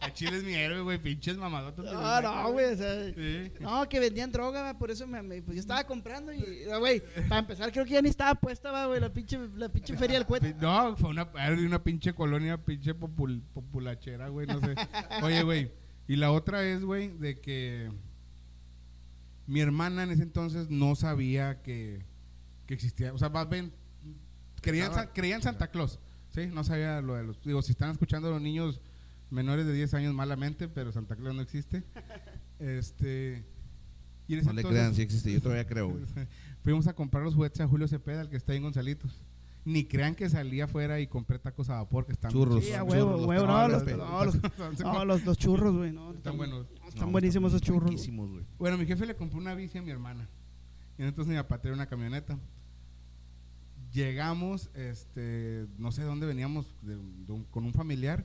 A 0.00 0.12
Chile 0.12 0.36
es 0.38 0.44
mi 0.44 0.54
héroe, 0.54 0.80
güey, 0.82 0.98
pinches 1.02 1.36
mamadotas. 1.36 1.84
No, 1.84 2.20
no, 2.22 2.52
güey. 2.52 2.72
o 2.72 2.76
sea, 2.76 3.12
Sí. 3.14 3.52
no, 3.60 3.88
que 3.88 4.00
vendían 4.00 4.30
droga, 4.32 4.62
va, 4.62 4.78
por 4.78 4.90
eso 4.90 5.06
me, 5.06 5.22
me- 5.22 5.42
pues 5.42 5.56
yo 5.56 5.60
estaba 5.60 5.84
comprando 5.84 6.32
y, 6.32 6.44
ah, 6.72 6.78
güey, 6.78 7.02
para 7.28 7.40
empezar 7.40 7.70
creo 7.72 7.84
que 7.84 7.92
ya 7.92 8.02
ni 8.02 8.08
estaba 8.08 8.34
puesta, 8.34 8.70
va, 8.70 8.86
güey, 8.86 9.00
la 9.00 9.12
pinche, 9.12 9.38
la 9.56 9.68
pinche 9.68 9.96
feria 9.96 10.18
del 10.18 10.26
cohete. 10.26 10.54
No, 10.60 10.96
fue 10.96 11.10
una, 11.10 11.28
era 11.34 11.56
de 11.56 11.66
una 11.66 11.82
pinche 11.82 12.12
colonia, 12.14 12.56
pinche 12.58 12.94
popul- 12.94 13.42
populachera, 13.52 14.28
güey, 14.28 14.46
no 14.46 14.60
sé. 14.60 14.74
Oye, 15.22 15.42
güey, 15.42 15.70
y 16.08 16.16
la 16.16 16.32
otra 16.32 16.64
es, 16.64 16.82
güey, 16.84 17.08
de 17.18 17.40
que 17.40 17.90
mi 19.46 19.60
hermana 19.60 20.04
en 20.04 20.10
ese 20.10 20.22
entonces 20.22 20.70
no 20.70 20.94
sabía 20.94 21.60
que, 21.62 22.04
que 22.66 22.74
existía, 22.74 23.12
o 23.12 23.18
sea, 23.18 23.28
más 23.28 23.48
bien, 23.48 23.72
creía, 24.60 24.84
en 24.84 24.90
Estaba- 24.90 25.06
Sa- 25.08 25.12
creía 25.12 25.34
en 25.36 25.42
Santa 25.42 25.68
Claus, 25.68 25.98
¿sí? 26.30 26.46
No 26.46 26.62
sabía 26.64 27.00
lo 27.00 27.14
de 27.14 27.24
los, 27.24 27.42
digo, 27.42 27.60
si 27.62 27.72
están 27.72 27.90
escuchando 27.90 28.30
los 28.30 28.40
niños 28.40 28.80
menores 29.30 29.66
de 29.66 29.72
10 29.72 29.94
años 29.94 30.14
malamente, 30.14 30.68
pero 30.68 30.92
Santa 30.92 31.16
Claus 31.16 31.34
no 31.34 31.42
existe. 31.42 31.82
Este... 32.58 33.44
Y 34.28 34.36
No 34.36 34.52
le 34.52 34.62
crean, 34.62 34.94
sí 34.94 35.02
existe. 35.02 35.32
Yo 35.32 35.40
todavía 35.40 35.66
creo, 35.66 35.88
güey. 35.88 36.04
Fuimos 36.62 36.86
a 36.86 36.92
comprar 36.94 37.24
los 37.24 37.34
juguetes 37.34 37.60
a 37.62 37.66
Julio 37.66 37.88
Cepeda, 37.88 38.20
el 38.20 38.28
que 38.28 38.36
está 38.36 38.52
ahí 38.52 38.58
en 38.58 38.62
Gonzalitos. 38.64 39.22
Ni 39.64 39.84
crean 39.84 40.14
que 40.14 40.28
salí 40.30 40.60
afuera 40.60 41.00
y 41.00 41.06
compré 41.06 41.38
tacos 41.38 41.68
a 41.68 41.76
vapor 41.76 42.06
que 42.06 42.12
están 42.12 42.30
Churros. 42.30 42.64
Sí, 42.64 42.70
huevo, 42.72 43.26
huevo, 43.26 43.46
no, 43.46 43.68
los, 43.68 43.84
no, 44.80 45.04
los, 45.04 45.24
los, 45.24 45.36
churros, 45.38 45.74
güey, 45.76 45.92
no. 45.92 46.12
Están 46.12 46.36
buenos. 46.36 46.66
Están 46.86 47.06
No, 47.06 47.12
buenísimos 47.12 47.52
esos 47.52 47.62
churros. 47.62 47.90
güey. 48.08 48.44
Bueno, 48.58 48.78
mi 48.78 48.86
jefe 48.86 49.04
le 49.04 49.16
compró 49.16 49.38
una 49.38 49.54
bici 49.54 49.78
a 49.78 49.82
mi 49.82 49.90
hermana. 49.90 50.28
Y 50.96 51.02
entonces 51.02 51.30
mi 51.32 51.36
papá 51.40 51.60
tenía 51.60 51.74
una 51.74 51.86
camioneta. 51.88 52.38
Llegamos, 53.92 54.70
este, 54.74 55.66
no 55.76 55.90
sé 55.90 56.02
dónde 56.04 56.26
veníamos, 56.26 56.76
de- 56.82 56.94
de 56.96 57.32
un- 57.32 57.44
con 57.50 57.64
un 57.64 57.72
familiar. 57.72 58.24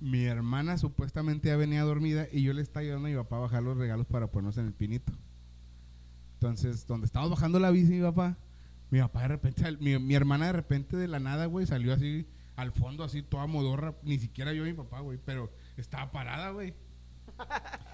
Mi 0.00 0.24
hermana 0.24 0.78
supuestamente 0.78 1.48
ya 1.48 1.56
venía 1.56 1.82
dormida 1.82 2.28
y 2.30 2.42
yo 2.42 2.52
le 2.52 2.62
estaba 2.62 2.82
ayudando 2.82 3.08
a 3.08 3.10
mi 3.10 3.16
papá 3.16 3.36
a 3.36 3.40
bajar 3.40 3.62
los 3.62 3.76
regalos 3.76 4.06
para 4.06 4.30
ponernos 4.30 4.56
en 4.58 4.66
el 4.66 4.72
pinito. 4.72 5.12
Entonces, 6.34 6.86
donde 6.86 7.06
estábamos 7.06 7.32
bajando 7.32 7.58
la 7.58 7.70
bici, 7.72 7.94
mi 7.94 8.02
papá, 8.02 8.38
mi 8.90 9.00
papá 9.00 9.22
de 9.22 9.28
repente, 9.28 9.76
mi, 9.78 9.98
mi 9.98 10.14
hermana 10.14 10.46
de 10.46 10.52
repente 10.52 10.96
de 10.96 11.08
la 11.08 11.18
nada, 11.18 11.46
güey, 11.46 11.66
salió 11.66 11.92
así 11.92 12.28
al 12.54 12.70
fondo, 12.70 13.02
así 13.02 13.22
toda 13.22 13.46
modorra. 13.46 13.96
Ni 14.02 14.18
siquiera 14.18 14.52
yo 14.52 14.62
a 14.62 14.66
mi 14.66 14.72
papá, 14.72 15.00
güey, 15.00 15.18
pero 15.24 15.52
estaba 15.76 16.12
parada, 16.12 16.50
güey. 16.50 16.74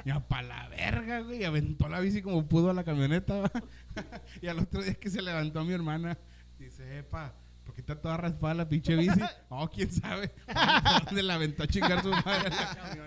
Mi 0.05 0.13
papá, 0.13 0.43
la 0.43 0.69
verga, 0.69 1.21
güey, 1.21 1.41
y 1.41 1.45
aventó 1.45 1.89
la 1.89 2.01
bici 2.01 2.21
como 2.21 2.47
pudo 2.47 2.71
a 2.71 2.75
la 2.75 2.85
camioneta, 2.85 3.51
y 4.43 4.47
al 4.47 4.59
otro 4.59 4.83
día 4.83 4.95
que 4.95 5.09
se 5.09 5.23
levantó 5.23 5.65
mi 5.65 5.73
hermana, 5.73 6.19
dice, 6.59 6.99
epa, 6.99 7.35
¿por 7.65 7.75
qué 7.75 7.81
está 7.81 8.01
toda 8.01 8.17
raspada 8.17 8.55
la 8.55 8.69
pinche 8.69 8.95
bici? 8.97 9.21
Oh, 9.49 9.69
quién 9.71 9.91
sabe. 9.91 10.29
¿Por 10.47 11.05
¿Dónde 11.07 11.23
la 11.23 11.35
aventó 11.35 11.63
a 11.63 11.67
chingar 11.67 12.03
su 12.03 12.11
madre 12.11 12.51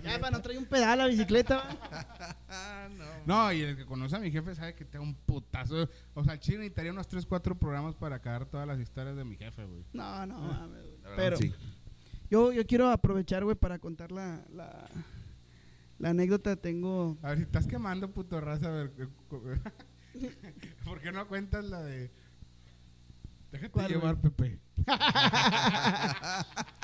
Ya, 0.04 0.20
para 0.20 0.32
no 0.32 0.42
traer 0.42 0.58
un 0.60 0.66
pedal 0.66 0.92
a 0.92 0.96
la 0.96 1.08
bicicleta. 1.08 1.64
Ah, 2.50 2.88
no. 2.98 3.06
No, 3.26 3.52
y 3.54 3.62
el 3.62 3.76
que 3.76 3.86
conoce 3.86 4.16
a 4.16 4.20
mi 4.20 4.32
jefe 4.32 4.56
sabe 4.56 4.74
que 4.76 4.86
tengo 4.86 5.04
un 5.04 5.14
putazo. 5.16 5.90
O 6.14 6.24
sea, 6.24 6.40
chile 6.40 6.60
necesitaría 6.60 6.92
unos 6.92 7.08
3, 7.08 7.26
4 7.26 7.58
programas 7.58 7.96
para 7.96 8.16
acabar 8.16 8.46
todas 8.46 8.66
las 8.68 8.80
historias 8.80 9.16
de 9.18 9.26
mi 9.26 9.36
jefe, 9.36 9.66
güey. 9.66 9.84
No, 9.94 10.26
no, 10.26 10.40
mames, 10.40 10.82
güey. 10.82 10.98
La 11.02 11.10
verdad, 11.10 11.16
Pero 11.18 11.38
sí. 11.38 11.54
yo, 12.30 12.54
yo 12.54 12.66
quiero 12.66 12.90
aprovechar, 12.90 13.44
güey, 13.44 13.56
para 13.58 13.80
contar 13.80 14.12
la, 14.12 14.46
la, 14.54 14.88
la 16.00 16.10
anécdota. 16.10 16.56
Tengo. 16.56 17.18
A 17.22 17.30
ver, 17.30 17.38
si 17.40 17.44
estás 17.44 17.68
quemando, 17.68 18.10
puto 18.12 18.40
raza, 18.40 18.68
a 18.68 18.72
ver. 18.72 18.92
¿Por 20.86 21.02
qué 21.02 21.12
no 21.12 21.28
cuentas 21.28 21.66
la 21.66 21.82
de. 21.84 22.10
Déjate 23.52 23.72
¿Cuál, 23.72 23.88
llevar, 23.88 24.20
Pepe. 24.20 24.60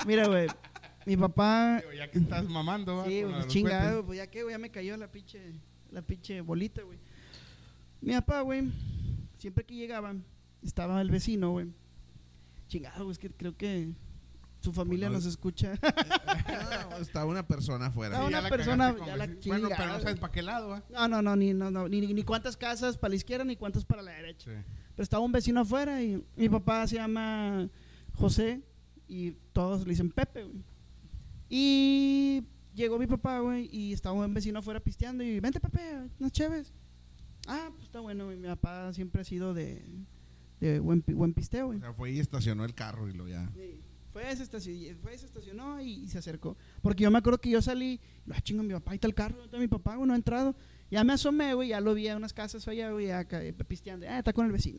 Mira, 0.06 0.26
güey. 0.26 0.48
Mi 1.06 1.16
papá. 1.16 1.78
Digo, 1.80 1.92
ya 1.92 2.10
que 2.10 2.18
estás 2.18 2.44
mamando, 2.48 2.96
va. 2.96 3.04
Sí, 3.04 3.22
pues 3.28 3.46
chingado, 3.48 4.04
pues 4.06 4.18
ya 4.18 4.26
que, 4.28 4.42
güey, 4.42 4.54
ya 4.54 4.58
me 4.58 4.70
cayó 4.70 4.96
la 4.96 5.10
pinche, 5.10 5.52
la 5.90 6.02
pinche 6.02 6.40
bolita, 6.40 6.82
güey. 6.82 6.98
Mi 8.00 8.12
papá, 8.14 8.40
güey, 8.40 8.70
siempre 9.38 9.64
que 9.64 9.74
llegaban, 9.74 10.24
estaba 10.62 11.00
el 11.00 11.10
vecino, 11.10 11.50
güey. 11.50 11.68
Chingado, 12.68 13.04
güey, 13.04 13.12
es 13.12 13.18
que 13.18 13.30
creo 13.30 13.56
que 13.56 13.92
su 14.60 14.72
familia 14.72 15.08
Pues 15.08 15.20
no- 15.20 15.24
nos 15.24 15.26
escucha. 15.26 15.74
No, 16.90 16.96
está 16.98 17.24
una 17.24 17.46
persona 17.46 17.86
afuera. 17.86 18.18
Sí, 18.20 18.26
una 18.26 18.48
persona, 18.48 18.94
ya 19.06 19.16
la. 19.16 19.26
Bueno, 19.46 19.68
pero 19.76 19.92
no 19.92 20.00
sabes 20.00 20.18
para 20.18 20.32
qué 20.32 20.42
lado, 20.42 20.68
va. 20.68 20.82
no, 20.90 21.08
no, 21.08 21.22
no, 21.22 21.36
ni, 21.36 21.52
no, 21.52 21.70
no, 21.70 21.88
ni, 21.88 22.00
ni 22.06 22.22
cuántas 22.22 22.56
casas 22.56 22.96
para 22.96 23.10
la 23.10 23.16
izquierda 23.16 23.44
ni 23.44 23.56
cuántas 23.56 23.84
para 23.84 24.02
la 24.02 24.12
derecha. 24.12 24.50
Sí. 24.50 24.56
Pero 24.94 25.02
estaba 25.02 25.24
un 25.24 25.32
vecino 25.32 25.60
afuera 25.60 26.02
y 26.02 26.22
mi 26.36 26.48
papá 26.48 26.86
se 26.86 26.96
llama 26.96 27.68
José 28.14 28.62
y 29.08 29.32
todos 29.52 29.82
le 29.84 29.90
dicen 29.90 30.10
Pepe, 30.10 30.44
güey. 30.44 30.62
Y 31.48 32.42
llegó 32.74 32.98
mi 32.98 33.06
papá, 33.06 33.40
güey, 33.40 33.68
y 33.72 33.92
estaba 33.92 34.14
un 34.14 34.34
vecino 34.34 34.58
afuera 34.58 34.80
pisteando 34.80 35.22
y 35.22 35.40
vente, 35.40 35.60
Pepe, 35.60 35.80
unas 36.18 36.32
chéves. 36.32 36.72
Ah, 37.46 37.68
pues 37.72 37.84
está 37.84 38.00
bueno, 38.00 38.24
güey. 38.26 38.36
Mi 38.36 38.48
papá 38.48 38.92
siempre 38.92 39.20
ha 39.20 39.24
sido 39.24 39.52
de, 39.52 39.84
de 40.60 40.78
buen, 40.80 41.04
buen 41.06 41.34
pisteo, 41.34 41.64
O 41.64 41.68
güey. 41.68 41.80
sea, 41.80 41.92
fue 41.92 42.12
y 42.12 42.18
estacionó 42.20 42.64
el 42.64 42.74
carro 42.74 43.08
y 43.08 43.12
lo 43.12 43.28
ya. 43.28 43.50
Sí. 43.54 43.80
Fue, 44.12 44.34
se 44.36 44.44
estacionó, 44.44 44.96
fue, 45.02 45.18
se 45.18 45.26
estacionó 45.26 45.80
y, 45.80 45.90
y 46.04 46.08
se 46.08 46.18
acercó. 46.18 46.56
Porque 46.82 47.02
yo 47.02 47.10
me 47.10 47.18
acuerdo 47.18 47.40
que 47.40 47.50
yo 47.50 47.60
salí, 47.60 48.00
ah, 48.30 48.40
chingo, 48.40 48.62
mi 48.62 48.72
papá, 48.72 48.92
ahí 48.92 48.96
está 48.96 49.08
el 49.08 49.14
carro, 49.14 49.44
está 49.44 49.58
mi 49.58 49.66
papá, 49.66 49.96
güey, 49.96 50.06
no 50.06 50.12
ha 50.14 50.16
entrado. 50.16 50.54
Ya 50.94 51.02
me 51.02 51.12
asomé, 51.12 51.54
güey, 51.54 51.70
ya 51.70 51.80
lo 51.80 51.92
vi 51.92 52.06
a 52.06 52.16
unas 52.16 52.32
casas 52.32 52.68
allá, 52.68 52.92
güey, 52.92 53.10
acá, 53.10 53.42
eh, 53.42 53.52
pisteando. 53.52 54.06
Ah, 54.08 54.18
está 54.20 54.32
con 54.32 54.46
el 54.46 54.52
vecino. 54.52 54.78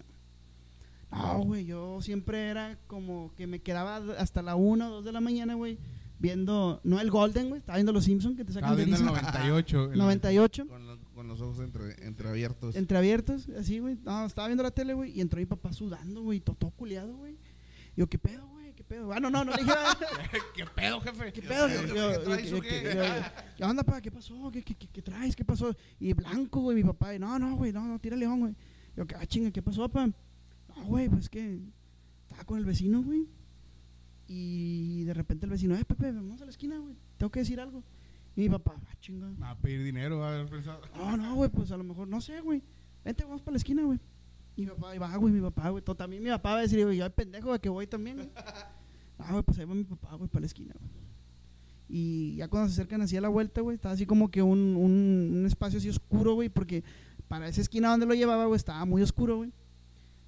No, 1.11 1.39
güey, 1.43 1.65
yo 1.65 2.01
siempre 2.01 2.47
era 2.47 2.77
como 2.87 3.33
que 3.35 3.47
me 3.47 3.59
quedaba 3.59 3.97
hasta 4.17 4.41
la 4.41 4.55
1 4.55 4.87
o 4.87 4.91
2 4.95 5.03
de 5.05 5.11
la 5.11 5.19
mañana, 5.19 5.55
güey, 5.55 5.77
viendo, 6.17 6.79
no 6.85 7.01
el 7.01 7.11
Golden, 7.11 7.49
güey, 7.49 7.59
estaba 7.59 7.77
viendo 7.77 7.91
los 7.91 8.05
Simpsons 8.05 8.37
que 8.37 8.45
te 8.45 8.51
Estaba 8.51 8.67
sacan 8.69 8.77
de 8.77 8.85
viendo 8.85 9.03
el 9.11 9.17
risa. 9.19 9.31
98. 9.31 9.91
el- 9.91 9.97
98, 9.99 10.67
Con, 10.67 10.87
lo- 10.87 10.99
con 11.13 11.27
los 11.27 11.41
ojos 11.41 11.59
entre, 11.59 12.05
entreabiertos. 12.07 12.75
entreabiertos, 12.77 13.49
así, 13.59 13.79
güey. 13.79 13.97
No, 14.05 14.25
estaba 14.25 14.47
viendo 14.47 14.63
la 14.63 14.71
tele, 14.71 14.93
güey, 14.93 15.11
y 15.11 15.19
entró 15.19 15.37
mi 15.39 15.45
papá 15.45 15.73
sudando, 15.73 16.21
güey, 16.21 16.39
todo 16.39 16.69
culeado, 16.71 17.13
güey. 17.17 17.35
Yo, 17.97 18.07
¿qué 18.07 18.17
pedo, 18.17 18.47
güey? 18.47 18.54
¿Qué 18.87 18.95
pedo? 18.95 19.11
Ah, 19.11 19.19
no, 19.19 19.31
no, 19.31 19.43
no 19.43 19.51
le 19.51 19.63
dije, 19.63 19.73
¿Qué 20.55 20.65
pedo, 20.67 21.01
jefe? 21.01 21.33
¿Qué 21.33 21.41
pedo? 21.41 21.67
¿Qué 23.57 23.63
onda, 23.63 23.83
pa? 23.83 23.99
¿Qué 23.99 24.11
pasó? 24.11 24.51
¿Qué, 24.51 24.61
qué, 24.61 24.75
qué, 24.75 24.87
qué 24.87 25.01
traes? 25.01 25.35
¿Qué 25.35 25.43
pasó? 25.43 25.75
Y 25.99 26.13
blanco, 26.13 26.61
güey, 26.61 26.77
mi 26.77 26.83
papá. 26.83 27.15
Y, 27.15 27.19
no, 27.19 27.39
no, 27.39 27.55
güey, 27.55 27.73
no, 27.73 27.83
no, 27.87 27.97
tira 27.97 28.15
león, 28.15 28.39
güey. 28.41 28.55
Yo, 28.95 29.07
¿qué 29.07 29.15
ah, 29.15 29.25
chinga? 29.25 29.49
¿Qué 29.49 29.63
pasó, 29.63 29.89
pa? 29.89 30.05
No, 30.05 30.85
güey, 30.85 31.09
pues 31.09 31.29
que 31.29 31.61
estaba 32.23 32.43
con 32.43 32.59
el 32.59 32.65
vecino, 32.65 33.01
güey. 33.01 33.27
Y 34.27 35.03
de 35.05 35.13
repente 35.15 35.47
el 35.47 35.51
vecino, 35.51 35.75
eh, 35.75 35.83
Pepe, 35.83 36.11
vamos 36.11 36.41
a 36.41 36.45
la 36.45 36.51
esquina, 36.51 36.77
güey. 36.77 36.95
Tengo 37.17 37.31
que 37.31 37.39
decir 37.39 37.59
algo. 37.59 37.83
Y 38.35 38.41
mi 38.41 38.49
papá, 38.49 38.75
ah, 38.77 38.95
chinga. 38.99 39.27
Me 39.29 39.39
va 39.39 39.51
a 39.51 39.57
pedir 39.57 39.83
dinero, 39.83 40.19
va 40.19 40.29
a 40.29 40.33
haber 40.35 40.47
pensado. 40.47 40.81
No, 40.95 41.17
no, 41.17 41.35
güey, 41.35 41.49
pues 41.49 41.71
a 41.71 41.77
lo 41.77 41.83
mejor, 41.83 42.07
no 42.07 42.21
sé, 42.21 42.39
güey. 42.41 42.61
Vente, 43.03 43.23
vamos 43.23 43.41
para 43.41 43.53
la 43.53 43.57
esquina, 43.57 43.83
güey. 43.83 43.99
Y 44.55 44.61
mi 44.61 44.67
papá, 44.67 44.91
ahí 44.91 44.97
va, 44.97 45.15
güey, 45.17 45.33
mi 45.33 45.41
papá, 45.41 45.69
güey. 45.69 45.83
Todo- 45.83 45.95
También 45.95 46.23
mi 46.23 46.29
papá 46.29 46.51
va 46.53 46.57
a 46.59 46.61
decir, 46.61 46.83
güey, 46.83 46.97
yo 46.97 47.09
pendejo 47.09 47.51
de 47.53 47.59
que 47.59 47.69
voy 47.69 47.87
también, 47.87 48.17
güey. 48.17 48.29
No, 49.19 49.25
güey, 49.31 49.43
pues 49.43 49.59
ahí 49.59 49.65
va 49.65 49.75
mi 49.75 49.83
papá, 49.83 50.15
güey, 50.15 50.29
para 50.29 50.41
la 50.41 50.47
esquina, 50.47 50.73
güey. 50.79 50.91
Y 51.87 52.35
ya 52.37 52.47
cuando 52.47 52.69
se 52.69 52.73
acercan 52.73 53.01
así 53.01 53.15
a 53.15 53.21
la 53.21 53.29
vuelta, 53.29 53.61
güey, 53.61 53.75
estaba 53.75 53.93
así 53.93 54.05
como 54.05 54.31
que 54.31 54.41
un, 54.41 54.75
un, 54.75 55.31
un 55.37 55.45
espacio 55.45 55.77
así 55.77 55.89
oscuro, 55.89 56.33
güey, 56.33 56.49
porque 56.49 56.83
para 57.27 57.47
esa 57.47 57.61
esquina 57.61 57.89
donde 57.91 58.05
lo 58.07 58.13
llevaba, 58.15 58.45
güey, 58.45 58.55
estaba 58.57 58.83
muy 58.85 59.01
oscuro, 59.03 59.37
güey. 59.37 59.51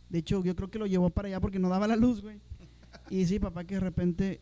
De 0.10 0.20
hecho, 0.20 0.44
yo 0.44 0.56
creo 0.56 0.70
que 0.70 0.78
lo 0.80 0.86
llevó 0.86 1.10
para 1.10 1.28
allá 1.30 1.40
porque 1.40 1.58
no 1.60 1.70
daba 1.70 1.88
la 1.88 1.96
luz, 1.96 2.22
güey. 2.22 2.40
Y 3.10 3.26
sí, 3.26 3.40
papá, 3.40 3.64
que 3.64 3.76
de 3.76 3.80
repente 3.80 4.42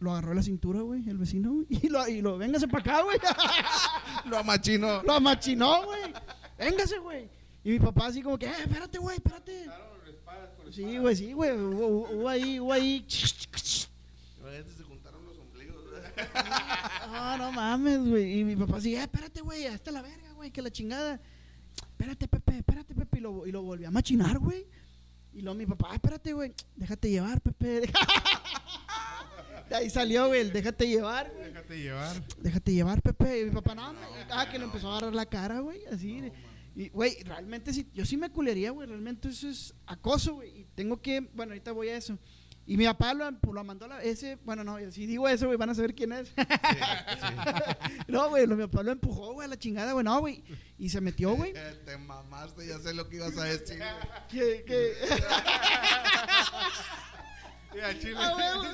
lo 0.00 0.10
agarró 0.12 0.32
la 0.34 0.42
cintura, 0.42 0.80
güey, 0.80 1.08
el 1.08 1.18
vecino, 1.18 1.52
güey. 1.52 1.66
Y 1.82 1.88
lo, 1.88 2.08
y 2.08 2.20
lo, 2.22 2.36
véngase 2.38 2.66
para 2.66 2.80
acá, 2.82 3.02
güey. 3.02 3.18
Lo 4.30 4.38
amachino. 4.38 5.02
Lo 5.04 5.12
amachinó, 5.12 5.84
güey. 5.84 6.00
Véngase, 6.58 6.98
güey. 6.98 7.28
Y 7.66 7.70
mi 7.70 7.78
papá 7.80 8.06
así 8.06 8.22
como 8.22 8.38
que, 8.38 8.46
eh, 8.46 8.52
espérate, 8.60 8.96
güey, 8.98 9.16
espérate. 9.16 9.66
Sí, 10.70 10.98
güey, 10.98 11.16
sí, 11.16 11.32
güey. 11.32 11.50
Hubo, 11.52 12.08
hubo- 12.10 12.28
ahí, 12.28 12.60
hubo 12.60 12.72
ahí. 12.72 13.04
Se 13.08 13.88
juntaron 14.84 15.24
los 15.26 15.36
ombligos. 15.38 15.76
Ah, 16.34 17.34
no 17.38 17.50
mames, 17.50 18.08
güey. 18.08 18.38
Y 18.40 18.44
mi 18.44 18.54
papá 18.54 18.76
así, 18.76 18.94
eh, 18.94 19.02
espérate, 19.02 19.40
güey, 19.40 19.66
hasta 19.66 19.90
la 19.90 20.00
verga, 20.02 20.32
güey, 20.34 20.52
que 20.52 20.62
la 20.62 20.70
chingada. 20.70 21.20
Espérate, 21.90 22.28
Pepe, 22.28 22.58
espérate, 22.58 22.94
Pepe. 22.94 23.18
Y 23.18 23.20
lo, 23.20 23.46
y 23.46 23.50
lo 23.52 23.62
volví 23.62 23.84
a 23.84 23.90
machinar, 23.90 24.38
güey. 24.38 24.64
Y 25.34 25.42
luego 25.42 25.58
mi 25.58 25.66
papá, 25.66 25.88
"Ah, 25.90 25.94
espérate, 25.96 26.32
güey, 26.32 26.52
déjate 26.76 27.10
llevar, 27.10 27.40
Pepe. 27.40 27.90
De 29.68 29.74
ahí 29.74 29.90
salió, 29.90 30.28
güey, 30.28 30.42
el 30.42 30.52
déjate 30.52 30.86
llevar, 30.86 31.30
güey. 31.34 31.48
Déjate 31.52 31.78
llevar. 31.80 32.22
déjate 32.38 32.72
llevar, 32.72 33.02
Pepe. 33.02 33.40
Y 33.40 33.44
mi 33.46 33.50
papá, 33.50 33.74
no, 33.74 33.92
me- 33.92 33.98
ah, 34.30 34.48
que 34.48 34.58
le 34.58 34.64
empezó 34.66 34.88
a 34.88 34.92
agarrar 34.98 35.14
la 35.14 35.26
cara, 35.26 35.58
güey, 35.60 35.84
así. 35.86 36.30
Y, 36.76 36.90
güey, 36.90 37.22
realmente 37.22 37.72
sí, 37.72 37.88
yo 37.94 38.04
sí 38.04 38.18
me 38.18 38.28
culería, 38.28 38.70
güey, 38.70 38.86
realmente 38.86 39.30
eso 39.30 39.48
es 39.48 39.74
acoso, 39.86 40.34
güey. 40.34 40.60
Y 40.60 40.64
tengo 40.74 41.00
que, 41.00 41.20
bueno, 41.32 41.52
ahorita 41.52 41.72
voy 41.72 41.88
a 41.88 41.96
eso. 41.96 42.18
Y 42.66 42.76
mi 42.76 42.84
papá 42.84 43.14
lo, 43.14 43.30
lo 43.30 43.64
mandó 43.64 43.86
a 43.86 43.88
la, 43.88 44.02
ese, 44.02 44.36
bueno, 44.44 44.62
no, 44.62 44.76
si 44.90 45.06
digo 45.06 45.26
eso, 45.26 45.46
güey, 45.46 45.56
van 45.56 45.70
a 45.70 45.74
saber 45.74 45.94
quién 45.94 46.12
es. 46.12 46.34
no, 48.08 48.28
güey, 48.28 48.46
mi 48.46 48.56
papá 48.66 48.82
lo 48.82 48.92
empujó, 48.92 49.32
güey, 49.32 49.46
a 49.46 49.48
la 49.48 49.58
chingada, 49.58 49.92
güey, 49.92 50.04
no, 50.04 50.20
güey. 50.20 50.44
Y 50.76 50.90
se 50.90 51.00
metió, 51.00 51.34
güey. 51.34 51.54
Te 51.86 51.96
mamaste, 51.96 52.66
ya 52.66 52.78
sé 52.78 52.92
lo 52.92 53.08
que 53.08 53.16
ibas 53.16 53.38
a 53.38 53.44
decir. 53.44 53.80
Que, 54.28 54.62
que, 54.66 54.92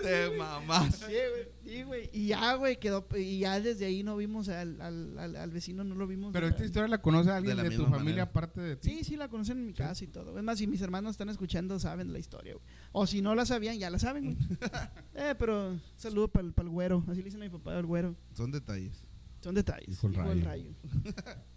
Te 0.03 0.31
mamaste. 0.39 1.07
Sí, 1.07 1.13
güey. 1.13 1.49
Sí, 1.65 1.83
güey. 1.83 2.11
Y 2.13 2.27
ya, 2.29 2.55
güey, 2.55 2.79
quedó. 2.79 3.07
Y 3.17 3.41
ya 3.41 3.61
desde 3.61 3.87
ahí 3.87 4.03
no 4.03 4.17
vimos 4.17 4.49
al, 4.49 4.81
al, 4.81 5.19
al, 5.19 5.37
al 5.37 5.51
vecino, 5.51 5.85
no 5.85 5.95
lo 5.95 6.07
vimos. 6.07 6.33
Pero 6.33 6.49
esta 6.49 6.65
historia 6.65 6.89
la 6.89 6.99
conoce 6.99 7.31
alguien 7.31 7.57
De 7.57 7.71
tu 7.71 7.85
familia 7.85 7.99
manera. 7.99 8.23
aparte 8.25 8.61
de 8.61 8.77
ti. 8.77 8.91
Sí, 8.91 9.05
sí, 9.05 9.17
la 9.17 9.29
conocen 9.29 9.59
en 9.59 9.67
mi 9.67 9.75
casa 9.75 10.05
y 10.05 10.09
todo. 10.09 10.37
Es 10.37 10.45
más, 10.45 10.59
si 10.59 10.67
mis 10.67 10.81
hermanos 10.83 11.13
están 11.13 11.29
escuchando, 11.29 11.79
saben 11.79 12.13
la 12.13 12.19
historia, 12.19 12.55
güey. 12.55 12.65
O 12.93 13.07
si 13.07 13.23
no 13.23 13.35
la 13.35 13.47
sabían, 13.47 13.79
ya 13.79 13.91
la 13.91 13.99
saben, 13.99 14.35
güey. 14.35 14.37
eh, 15.15 15.35
pero 15.39 15.79
saludo 15.97 16.29
para 16.29 16.47
el, 16.47 16.69
güero. 16.69 17.05
Así 17.09 17.19
le 17.19 17.25
dicen 17.25 17.43
a 17.43 17.45
mi 17.45 17.51
papá, 17.51 17.79
el 17.79 17.87
güero. 17.87 18.15
Son 18.35 18.51
detalles. 18.51 19.03
Son 19.41 19.55
detalles. 19.55 19.89
Hijo 19.89 20.07
el 20.07 20.15
rayo. 20.15 20.45
rayo. 20.45 20.71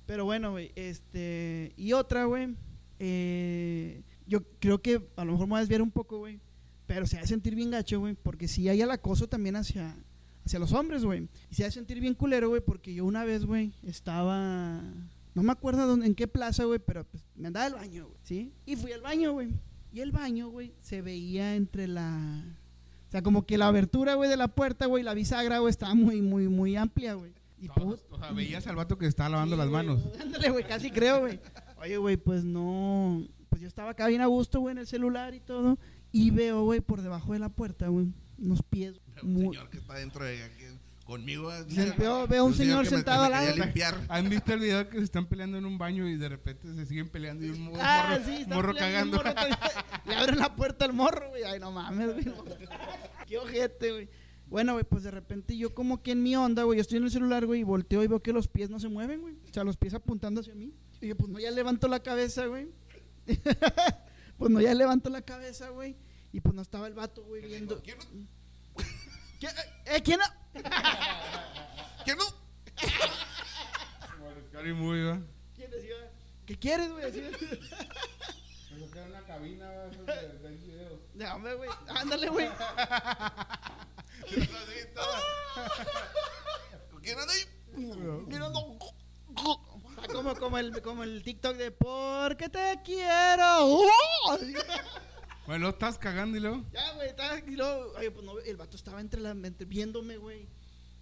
Pero 0.06 0.26
bueno, 0.26 0.52
güey, 0.52 0.72
este... 0.76 1.74
Y 1.78 1.94
otra, 1.94 2.26
güey, 2.26 2.56
eh, 3.00 4.04
yo 4.26 4.42
creo 4.60 4.82
que 4.82 5.08
a 5.16 5.26
lo 5.26 5.34
mejor 5.34 5.48
me 5.48 5.52
voy 5.52 5.58
a 5.58 5.60
desviar 5.62 5.82
un 5.82 5.92
poco, 5.92 6.20
güey, 6.20 6.40
pero 6.88 7.06
se 7.08 7.18
ha 7.18 7.22
de 7.22 7.28
sentir 7.28 7.56
bien 7.56 7.72
gacho, 7.72 8.00
güey, 8.00 8.16
porque 8.16 8.48
si 8.48 8.68
hay 8.70 8.82
el 8.82 8.92
acoso 8.92 9.28
también 9.28 9.56
hacia, 9.56 9.96
hacia 10.46 10.60
los 10.60 10.72
hombres, 10.74 11.04
güey. 11.06 11.28
Y 11.50 11.56
se 11.56 11.64
ha 11.64 11.68
de 11.68 11.72
sentir 11.72 12.00
bien 12.00 12.14
culero, 12.14 12.50
güey, 12.50 12.62
porque 12.62 12.94
yo 12.94 13.06
una 13.06 13.24
vez, 13.24 13.46
güey, 13.46 13.72
estaba... 13.84 14.82
No 15.34 15.44
me 15.44 15.52
acuerdo 15.52 15.86
dónde, 15.88 16.06
en 16.06 16.16
qué 16.16 16.28
plaza, 16.28 16.64
güey, 16.64 16.80
pero 16.80 17.04
pues, 17.06 17.24
me 17.36 17.48
andaba 17.48 17.66
al 17.66 17.74
baño, 17.74 18.06
güey, 18.08 18.18
¿sí? 18.24 18.54
Y 18.66 18.76
fui 18.78 18.94
al 18.94 19.02
baño, 19.02 19.34
güey. 19.34 19.50
Y 19.92 20.00
el 20.00 20.12
baño, 20.12 20.50
güey, 20.50 20.72
se 20.82 21.02
veía 21.02 21.56
entre 21.56 21.88
la... 21.88 22.44
O 23.08 23.12
sea, 23.12 23.22
como 23.22 23.46
que 23.46 23.58
la 23.58 23.68
abertura, 23.68 24.16
güey, 24.16 24.30
de 24.30 24.38
la 24.38 24.48
puerta, 24.50 24.86
güey, 24.86 25.04
la 25.04 25.14
bisagra, 25.14 25.60
güey, 25.60 25.70
estaba 25.72 25.94
muy, 25.94 26.22
muy, 26.22 26.48
muy 26.48 26.76
amplia, 26.76 27.14
güey. 27.16 27.32
Y 27.60 27.68
Todos, 27.70 28.02
put- 28.02 28.12
o 28.12 28.20
sea, 28.20 28.32
veías 28.32 28.68
al 28.68 28.76
vato 28.76 28.98
que 28.98 29.08
estaba 29.08 29.30
lavando 29.30 29.56
Sí, 29.56 29.62
las 29.62 29.70
manos. 29.70 30.02
Ándale, 30.22 30.50
güey, 30.52 30.64
casi 30.66 30.92
creo, 30.92 31.22
güey. 31.22 31.40
Oye, 31.82 31.98
güey, 31.98 32.18
pues 32.18 32.44
no. 32.44 33.26
Pues 33.50 33.62
yo 33.62 33.68
estaba 33.68 33.92
acá 33.92 34.08
bien 34.08 34.22
a 34.22 34.26
gusto, 34.26 34.60
güey, 34.60 34.74
en 34.74 34.80
el 34.80 34.88
celular 34.88 35.34
y 35.34 35.40
todo. 35.40 35.78
Y 36.18 36.32
veo, 36.32 36.64
güey, 36.64 36.80
por 36.80 37.02
debajo 37.02 37.34
de 37.34 37.40
la 37.40 37.50
puerta, 37.50 37.90
güey, 37.90 38.08
unos 38.38 38.62
pies. 38.64 39.02
Un 39.22 39.38
señor 39.38 39.70
que 39.70 39.80
está 39.80 39.96
dentro 39.96 40.24
de 40.24 40.42
aquí, 40.44 40.64
conmigo. 41.06 41.52
Veo- 41.98 42.26
veo 42.26 42.46
un 42.46 42.54
señor 42.54 42.86
que 42.86 42.92
me- 42.92 42.96
sentado 42.96 43.24
al 43.26 43.32
lado. 43.32 43.54
¿Han 44.08 44.30
visto 44.30 44.54
el 44.54 44.60
video 44.62 44.88
que 44.88 45.00
se 45.00 45.04
están 45.04 45.26
peleando 45.26 45.58
en 45.58 45.66
un 45.66 45.78
baño 45.78 46.08
y 46.08 46.16
de 46.16 46.30
repente 46.30 46.74
se 46.74 46.86
siguen 46.86 47.10
peleando 47.10 47.46
y 47.46 47.50
un 47.50 47.64
morro, 47.64 47.80
Ah, 47.82 48.18
sí, 48.26 48.46
morro 48.48 48.74
cagando? 48.74 49.18
un 49.18 49.24
morro. 49.26 49.36
Le 50.08 50.16
abren 50.16 50.40
la 50.40 50.56
puerta 50.56 50.86
al 50.86 50.94
morro, 50.94 51.30
güey. 51.32 51.44
Ay, 51.44 51.60
no 51.60 51.72
mames, 51.74 52.14
güey. 52.14 52.26
Qué 53.28 53.38
ojete, 53.38 53.92
güey. 53.92 54.10
Bueno, 54.48 54.72
güey, 54.74 54.86
pues 54.86 55.04
de 55.04 55.12
repente 55.12 55.58
yo 55.58 55.74
como 55.76 56.02
que 56.02 56.12
en 56.12 56.24
mi 56.24 56.36
onda, 56.38 56.64
güey, 56.64 56.78
yo 56.78 56.82
estoy 56.82 57.00
en 57.00 57.04
el 57.04 57.12
celular, 57.12 57.46
güey, 57.46 57.60
y 57.60 57.64
volteo 57.64 58.04
y 58.04 58.08
veo 58.08 58.22
que 58.22 58.32
los 58.32 58.48
pies 58.48 58.70
no 58.70 58.80
se 58.80 58.88
mueven, 58.88 59.20
güey. 59.20 59.36
O 59.50 59.54
sea, 59.54 59.66
los 59.66 59.76
pies 59.76 59.94
apuntando 59.96 60.40
hacia 60.40 60.56
mí. 60.56 60.72
Y 61.02 61.08
yo, 61.10 61.18
pues 61.18 61.30
no, 61.30 61.40
ya 61.42 61.52
levanto 61.52 61.88
la 61.90 62.00
cabeza, 62.02 62.46
güey. 62.46 62.70
pues 64.38 64.52
no, 64.52 64.62
ya 64.62 64.74
levanto 64.74 65.10
la 65.10 65.22
cabeza, 65.24 65.70
güey. 65.70 65.96
Y 66.36 66.42
pues 66.42 66.54
no 66.54 66.62
estaba 66.62 66.88
el 66.88 66.94
vato, 66.94 67.24
güey, 67.24 67.42
viendo. 67.44 67.82
¿Quién 67.82 67.98
no? 67.98 68.84
¿Qué? 69.40 69.48
Eh, 69.86 70.02
¿Quién? 70.04 70.20
no? 70.20 70.26
¿Quién 72.04 72.18
no? 72.18 72.26
Como 74.18 74.32
el 74.32 74.44
Scary 74.50 74.74
Movie, 74.74 75.04
¿va? 75.06 75.22
¿Quién 75.56 75.72
decía? 75.72 75.96
¿Qué 76.46 76.60
quieres, 76.60 76.92
güey? 76.92 77.06
Así. 77.06 77.22
Me 77.22 78.86
sacaron 78.86 79.12
una 79.12 79.22
cabina. 79.22 79.72
Ya, 81.14 81.36
hombre, 81.36 81.54
güey. 81.54 81.70
Ándale, 81.88 82.28
güey. 82.28 82.50
¿Con 86.92 87.02
quién 87.02 87.18
anda 87.18 87.34
ahí? 87.34 87.46
Mirando. 88.28 88.78
Ah, 89.38 90.08
Como, 90.12 90.36
como, 90.36 90.58
el, 90.58 90.82
como 90.82 91.04
el 91.06 91.24
TikTok 91.24 91.56
de 91.56 91.72
porque 91.72 92.50
te 92.50 92.82
quiero. 92.84 93.84
Bueno, 95.46 95.64
lo 95.66 95.70
estás 95.70 95.98
cagando 95.98 96.38
y 96.38 96.40
luego. 96.42 96.64
Ya, 96.74 96.94
güey, 96.94 97.08
estaba 97.10 97.38
y 97.40 97.56
luego, 97.56 97.92
oye, 97.98 98.12
pues 98.12 98.26
no, 98.26 98.40
el 98.40 98.58
vato 98.58 98.76
estaba 98.78 99.00
entre 99.02 99.22
la 99.22 99.32
entre- 99.32 99.66
viéndome, 99.66 100.18
güey. 100.18 100.48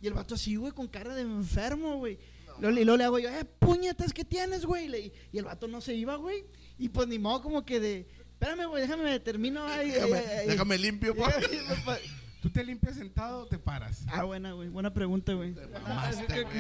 Y 0.02 0.08
el 0.08 0.14
vato 0.14 0.36
así, 0.36 0.56
güey, 0.58 0.74
con 0.74 0.88
cara 0.88 1.16
de 1.16 1.22
enfermo, 1.22 1.98
güey. 1.98 2.20
Luego- 2.60 2.78
y 2.78 2.84
luego 2.84 2.98
le 2.98 3.04
hago 3.06 3.20
yo, 3.20 3.30
eh, 3.30 3.46
puñetas, 3.46 4.14
¿qué 4.14 4.24
tienes, 4.26 4.66
güey? 4.66 5.12
Y 5.32 5.38
el 5.38 5.46
vato 5.46 5.68
no 5.68 5.80
se 5.82 5.96
iba, 5.96 6.16
güey. 6.18 6.44
Y 6.78 6.89
pues 6.89 7.08
ni 7.08 7.18
modo 7.20 7.41
como 7.41 7.66
que 7.66 7.80
de, 7.80 8.08
espérame, 8.34 8.68
güey, 8.68 8.82
déjame, 8.82 9.20
termino. 9.22 9.66
ay, 9.66 9.91
Déjame, 9.91 10.18
ay, 10.18 10.26
ay, 10.41 10.48
déjame 10.50 10.78
limpio, 10.78 11.16
pa. 11.86 11.98
¿Tú 12.41 12.50
te 12.50 12.62
limpias 12.66 12.96
sentado 12.98 13.44
o 13.44 13.46
te 13.48 13.58
paras? 13.58 14.04
Ah, 14.08 14.24
buena, 14.26 14.52
güey, 14.52 14.68
buena 14.68 14.94
pregunta, 14.94 15.34
güey. 15.34 15.54
Mamaste, 15.72 16.41
güey. 16.44 16.56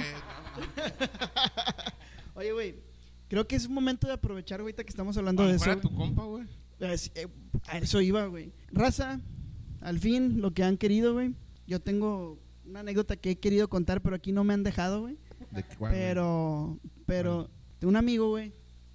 Oye, 2.35 2.51
güey, 2.53 2.75
creo 3.27 3.45
que 3.47 3.55
es 3.57 3.65
un 3.67 3.73
momento 3.73 4.07
de 4.07 4.13
aprovechar, 4.13 4.61
güey, 4.61 4.71
ahorita 4.71 4.83
que 4.83 4.89
estamos 4.89 5.15
hablando 5.17 5.45
de 5.45 5.55
eso. 5.55 5.77
tu 5.77 5.93
compa, 5.93 6.23
güey. 6.23 6.45
Eh, 6.79 7.27
a 7.67 7.77
eso 7.77 8.01
iba, 8.01 8.25
güey. 8.25 8.51
Raza, 8.71 9.19
al 9.81 9.99
fin, 9.99 10.41
lo 10.41 10.53
que 10.53 10.63
han 10.63 10.77
querido, 10.77 11.13
güey. 11.13 11.33
Yo 11.67 11.79
tengo 11.81 12.39
una 12.65 12.81
anécdota 12.81 13.15
que 13.15 13.31
he 13.31 13.39
querido 13.39 13.69
contar, 13.69 14.01
pero 14.01 14.15
aquí 14.15 14.31
no 14.31 14.43
me 14.43 14.53
han 14.53 14.63
dejado, 14.63 15.01
güey. 15.01 15.17
¿De? 15.51 15.63
Pero, 15.79 16.79
pero, 17.05 17.49
de 17.79 17.87
un 17.87 17.95
amigo, 17.95 18.29
güey, 18.29 18.53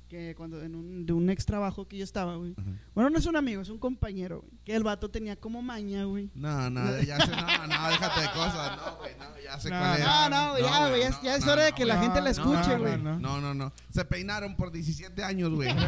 que 0.08 0.34
cuando 0.34 0.62
en 0.62 0.74
un, 0.74 1.06
de 1.06 1.12
un 1.12 1.28
ex 1.30 1.44
trabajo 1.44 1.86
que 1.86 1.98
yo 1.98 2.04
estaba, 2.04 2.36
güey. 2.36 2.54
Bueno, 2.94 3.10
no 3.10 3.18
es 3.18 3.26
un 3.26 3.36
amigo, 3.36 3.60
es 3.60 3.68
un 3.68 3.78
compañero, 3.78 4.40
güey. 4.40 4.52
Que 4.64 4.74
el 4.74 4.82
vato 4.82 5.10
tenía 5.10 5.36
como 5.36 5.60
maña, 5.62 6.04
güey. 6.04 6.30
No, 6.34 6.70
no, 6.70 7.00
ya 7.02 7.20
sé, 7.20 7.30
no, 7.30 7.66
no, 7.66 7.88
déjate 7.90 8.20
de 8.22 8.30
cosas. 8.32 8.76
No, 8.76 8.96
güey, 8.96 9.12
no, 9.18 9.26
ya 9.42 9.60
sé 9.60 9.70
No, 9.70 9.78
cuál 9.78 9.98
es. 9.98 10.06
No, 10.06 10.28
no, 10.30 10.50
güey, 10.52 10.62
ya, 10.62 10.88
güey, 10.88 11.00
ya, 11.02 11.22
ya 11.22 11.36
es 11.36 11.46
hora 11.46 11.64
de 11.64 11.72
que 11.72 11.84
la 11.84 12.00
gente 12.00 12.20
la 12.22 12.30
escuche, 12.30 12.70
no, 12.70 12.78
güey. 12.78 12.98
no, 12.98 13.18
No, 13.18 13.40
no, 13.40 13.54
no. 13.54 13.72
Se 13.90 14.04
peinaron 14.04 14.56
por 14.56 14.72
17 14.72 15.22
años, 15.22 15.50
güey. 15.50 15.68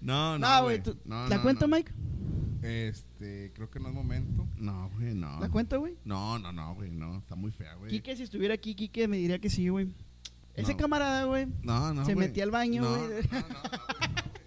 No, 0.00 0.38
no. 0.38 0.48
No, 0.48 0.62
güey, 0.64 0.82
No, 1.04 1.28
¿la 1.28 1.36
no, 1.36 1.42
cuento, 1.42 1.66
no. 1.66 1.76
Mike? 1.76 1.92
Este, 2.62 3.52
creo 3.54 3.70
que 3.70 3.78
no 3.80 3.88
es 3.88 3.94
momento. 3.94 4.46
No, 4.56 4.90
güey, 4.90 5.14
no. 5.14 5.38
¿La 5.40 5.48
cuento, 5.48 5.78
güey? 5.78 5.96
No, 6.04 6.38
no, 6.38 6.52
no, 6.52 6.74
güey, 6.74 6.90
no. 6.90 7.18
Está 7.18 7.34
muy 7.36 7.50
fea, 7.52 7.74
güey. 7.74 7.90
Quique, 7.90 8.16
si 8.16 8.24
estuviera 8.24 8.54
aquí, 8.54 8.74
Quique 8.74 9.06
me 9.08 9.16
diría 9.16 9.38
que 9.38 9.48
sí, 9.50 9.68
güey. 9.68 9.88
Ese 10.54 10.72
No. 10.72 10.78
camarada, 10.78 11.24
güey, 11.24 11.46
No, 11.62 11.94
no, 11.94 12.04
se 12.04 12.14
güey. 12.14 12.26
metía 12.26 12.42
al 12.44 12.50
baño, 12.50 12.82
güey. 12.82 13.00
No, 13.30 13.38
no, 13.40 13.48
no. 13.48 13.62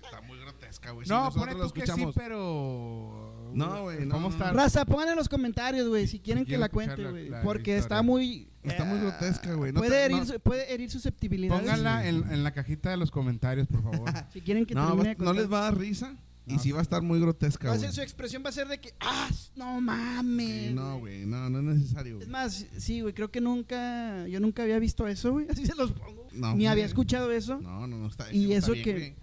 Está 0.04 0.22
muy 0.28 0.38
grotesca, 0.40 0.92
güey. 0.92 1.06
Si 1.06 1.12
no, 1.12 1.32
pone 1.32 1.56
tú 1.56 1.70
que 1.72 1.88
sí, 1.88 2.06
pero... 2.14 3.50
No, 3.54 3.84
güey, 3.84 4.06
no, 4.06 4.20
no. 4.20 4.30
Raza, 4.52 4.86
pongan 4.86 5.10
en 5.10 5.16
los 5.16 5.30
comentarios, 5.30 5.88
güey, 5.88 6.08
si 6.08 6.20
quieren 6.20 6.46
Si 6.46 6.52
que 6.52 6.58
la 6.58 6.68
cuente, 6.70 7.10
güey. 7.10 7.32
Porque 7.44 7.78
está 7.78 8.02
muy... 8.02 8.51
Está 8.64 8.86
muy 8.86 8.98
eh, 8.98 9.02
grotesca, 9.02 9.54
güey. 9.54 9.72
No 9.72 9.80
puede, 9.80 9.92
te- 9.92 10.06
herir, 10.06 10.18
no- 10.28 10.40
puede 10.40 10.74
herir 10.74 10.90
susceptibilidades. 10.92 11.60
Pónganla 11.62 12.08
en, 12.08 12.32
en 12.32 12.44
la 12.44 12.52
cajita 12.52 12.90
de 12.92 12.98
los 12.98 13.10
comentarios, 13.12 13.68
por 13.68 13.82
favor. 13.84 14.10
Si 14.34 14.42
quieren 14.42 14.66
que 14.66 14.76
No, 14.76 14.88
termine 14.88 15.16
va- 15.16 15.26
no 15.26 15.34
les 15.34 15.52
va 15.52 15.60
a 15.60 15.64
dar 15.64 15.78
risa. 15.78 16.16
Y 16.48 16.58
sí 16.60 16.72
va 16.72 16.80
a 16.80 16.82
estar 16.82 17.02
muy 17.02 17.20
grotesca, 17.20 17.68
Va 17.68 17.76
a 17.76 17.78
güey. 17.78 17.88
ser- 17.88 17.96
su 17.96 18.02
expresión 18.02 18.44
va 18.44 18.50
a 18.50 18.52
ser 18.52 18.68
de 18.68 18.80
que, 18.80 18.94
¡ah! 19.00 19.30
No 19.56 19.80
mames. 19.80 20.70
Sí, 20.70 20.74
no, 20.74 21.00
güey. 21.00 21.26
No, 21.26 21.50
no 21.50 21.60
es 21.60 21.78
necesario. 21.78 22.20
Es 22.20 22.28
más, 22.28 22.66
sí, 22.78 23.02
güey, 23.02 23.14
creo 23.14 23.30
que 23.32 23.40
nunca, 23.40 24.28
yo 24.28 24.40
nunca 24.40 24.64
había 24.64 24.80
visto 24.80 25.08
eso, 25.08 25.32
güey. 25.34 25.46
Así 25.50 25.66
se 25.66 25.76
los 25.76 25.92
pongo. 25.92 26.28
No, 26.34 26.56
Ni 26.56 26.66
había 26.68 26.86
escuchado 26.86 27.32
eso. 27.32 27.60
No, 27.62 27.88
no, 27.88 27.98
no 28.00 28.08
está 28.08 28.32
Y 28.34 28.52
está 28.54 28.58
eso 28.58 28.72
bien, 28.74 28.84
que-. 28.84 29.16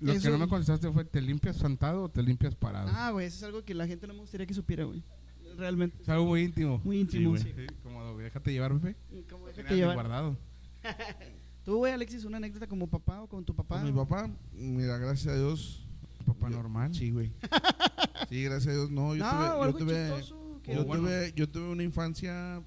Lo 0.00 0.12
Eso- 0.12 0.22
que 0.22 0.30
no 0.30 0.38
me 0.38 0.48
contestaste 0.48 0.90
fue, 0.90 1.04
¿te 1.04 1.20
limpias 1.20 1.56
sentado 1.56 2.04
o 2.04 2.08
te 2.08 2.22
limpias 2.22 2.54
parado? 2.54 2.90
Ah, 2.92 3.10
güey, 3.10 3.26
eso 3.26 3.36
es 3.36 3.42
algo 3.44 3.62
que 3.64 3.72
la 3.74 3.86
gente 3.86 4.06
no 4.06 4.14
me 4.14 4.20
gustaría 4.20 4.46
que 4.46 4.54
supiera, 4.54 4.84
güey. 4.84 5.02
Realmente. 5.56 6.02
Es 6.02 6.08
algo 6.08 6.26
muy 6.26 6.42
íntimo. 6.42 6.80
Muy 6.84 7.00
íntimo, 7.00 7.36
sí. 7.38 7.52
Déjate 8.26 8.52
llevar, 8.52 8.72
Lo 8.72 8.78
déjate 8.80 9.76
llevar. 9.76 9.94
guardado. 9.94 10.36
Tú, 11.64 11.78
güey, 11.78 11.92
Alexis, 11.92 12.24
una 12.24 12.36
anécdota 12.36 12.66
como 12.68 12.86
papá 12.86 13.22
o 13.22 13.28
con 13.28 13.44
tu 13.44 13.54
papá. 13.54 13.76
Con 13.80 13.86
mi 13.86 13.92
papá, 13.92 14.30
mira, 14.52 14.98
gracias 14.98 15.34
a 15.34 15.36
Dios. 15.36 15.84
Papá 16.24 16.48
yo- 16.50 16.56
normal. 16.56 16.94
Sí, 16.94 17.10
güey. 17.10 17.32
Sí, 18.28 18.42
gracias 18.42 18.68
a 18.74 18.76
Dios. 18.76 18.90
No, 18.90 19.14
yo 19.14 19.24
no, 19.24 19.30
tuve, 19.30 19.66
yo 19.72 19.74
tuve, 19.78 19.94
chistoso. 20.18 20.60
yo, 20.66 20.84
bueno. 20.84 21.02
tuve, 21.04 21.32
yo 21.36 21.48
tuve 21.48 21.68
una 21.68 21.82
infancia, 21.84 22.60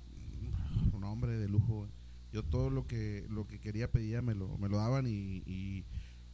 un 0.93 1.03
hombre 1.03 1.37
de 1.37 1.49
lujo. 1.49 1.79
güey. 1.79 1.89
Yo 2.31 2.43
todo 2.43 2.69
lo 2.69 2.85
que 2.87 3.25
lo 3.29 3.45
que 3.47 3.59
quería 3.59 3.91
pedía 3.91 4.21
me 4.21 4.35
lo, 4.35 4.57
me 4.57 4.69
lo 4.69 4.77
daban 4.77 5.07
y, 5.07 5.43
y 5.45 5.83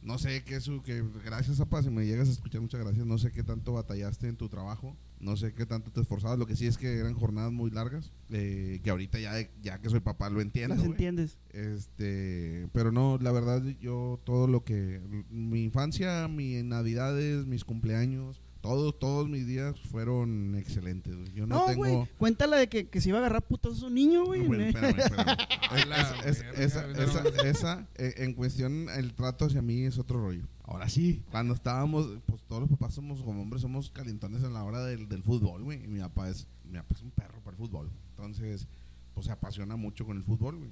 no 0.02 0.18
sé 0.18 0.44
qué 0.44 0.56
eso, 0.56 0.82
que 0.82 1.02
gracias 1.24 1.58
a 1.60 1.82
si 1.82 1.90
me 1.90 2.04
llegas 2.06 2.28
a 2.28 2.32
escuchar, 2.32 2.60
muchas 2.60 2.80
gracias. 2.80 3.04
No 3.06 3.18
sé 3.18 3.32
qué 3.32 3.42
tanto 3.42 3.72
batallaste 3.72 4.28
en 4.28 4.36
tu 4.36 4.48
trabajo, 4.48 4.96
no 5.20 5.36
sé 5.36 5.52
qué 5.54 5.66
tanto 5.66 5.90
te 5.90 6.00
esforzabas. 6.00 6.38
Lo 6.38 6.46
que 6.46 6.56
sí 6.56 6.66
es 6.66 6.78
que 6.78 6.98
eran 6.98 7.14
jornadas 7.14 7.52
muy 7.52 7.70
largas, 7.70 8.12
eh, 8.30 8.80
que 8.82 8.90
ahorita 8.90 9.18
ya, 9.18 9.32
ya 9.62 9.80
que 9.80 9.90
soy 9.90 10.00
papá 10.00 10.30
lo 10.30 10.40
entiendo. 10.40 10.74
Las 10.74 10.84
entiendes. 10.84 11.38
Este, 11.50 12.68
pero 12.72 12.92
no, 12.92 13.18
la 13.20 13.32
verdad 13.32 13.62
yo 13.80 14.20
todo 14.24 14.46
lo 14.46 14.64
que 14.64 15.00
mi 15.30 15.64
infancia, 15.64 16.28
mis 16.28 16.64
navidades, 16.64 17.46
mis 17.46 17.64
cumpleaños, 17.64 18.42
todos 18.66 18.98
todos 18.98 19.28
mis 19.28 19.46
días 19.46 19.78
fueron 19.80 20.56
excelentes. 20.56 21.14
güey. 21.16 21.32
Yo 21.32 21.46
no, 21.46 21.60
No, 21.60 21.66
tengo 21.66 21.78
güey, 21.78 22.08
cuéntala 22.18 22.56
de 22.56 22.68
que, 22.68 22.88
que 22.88 23.00
se 23.00 23.10
iba 23.10 23.18
a 23.18 23.20
agarrar 23.20 23.42
putos 23.46 23.82
un 23.82 23.94
niño, 23.94 24.24
güey. 24.24 24.44
Bueno, 24.46 24.64
espérame, 24.66 24.98
espérame. 24.98 25.36
La 25.88 26.00
Es- 26.24 26.42
esa, 26.56 26.90
esa- 26.90 27.48
esa, 27.48 27.88
eh, 27.96 28.14
en 28.18 28.32
cuestión, 28.34 28.88
el 28.96 29.14
trato 29.14 29.44
hacia 29.44 29.62
mí 29.62 29.82
es 29.82 29.98
otro 29.98 30.20
rollo. 30.20 30.42
Ahora 30.64 30.88
sí, 30.88 31.22
cuando 31.30 31.54
estábamos, 31.54 32.08
pues 32.26 32.42
todos 32.48 32.62
los 32.62 32.70
papás 32.70 32.92
somos, 32.94 33.22
como 33.22 33.42
hombres, 33.42 33.62
somos 33.62 33.90
calientones 33.90 34.42
en 34.42 34.52
la 34.52 34.64
hora 34.64 34.84
del, 34.84 35.08
del 35.08 35.22
fútbol, 35.22 35.62
güey. 35.62 35.84
Y 35.84 35.86
mi 35.86 36.00
papá 36.00 36.28
es, 36.28 36.48
mi 36.64 36.76
papá 36.78 36.94
es 36.96 37.02
un 37.02 37.12
perro 37.12 37.38
para 37.44 37.56
el 37.56 37.62
fútbol. 37.62 37.88
Entonces, 38.16 38.66
pues 39.14 39.26
se 39.26 39.32
apasiona 39.32 39.76
mucho 39.76 40.04
con 40.04 40.16
el 40.16 40.24
fútbol, 40.24 40.56
güey. 40.58 40.70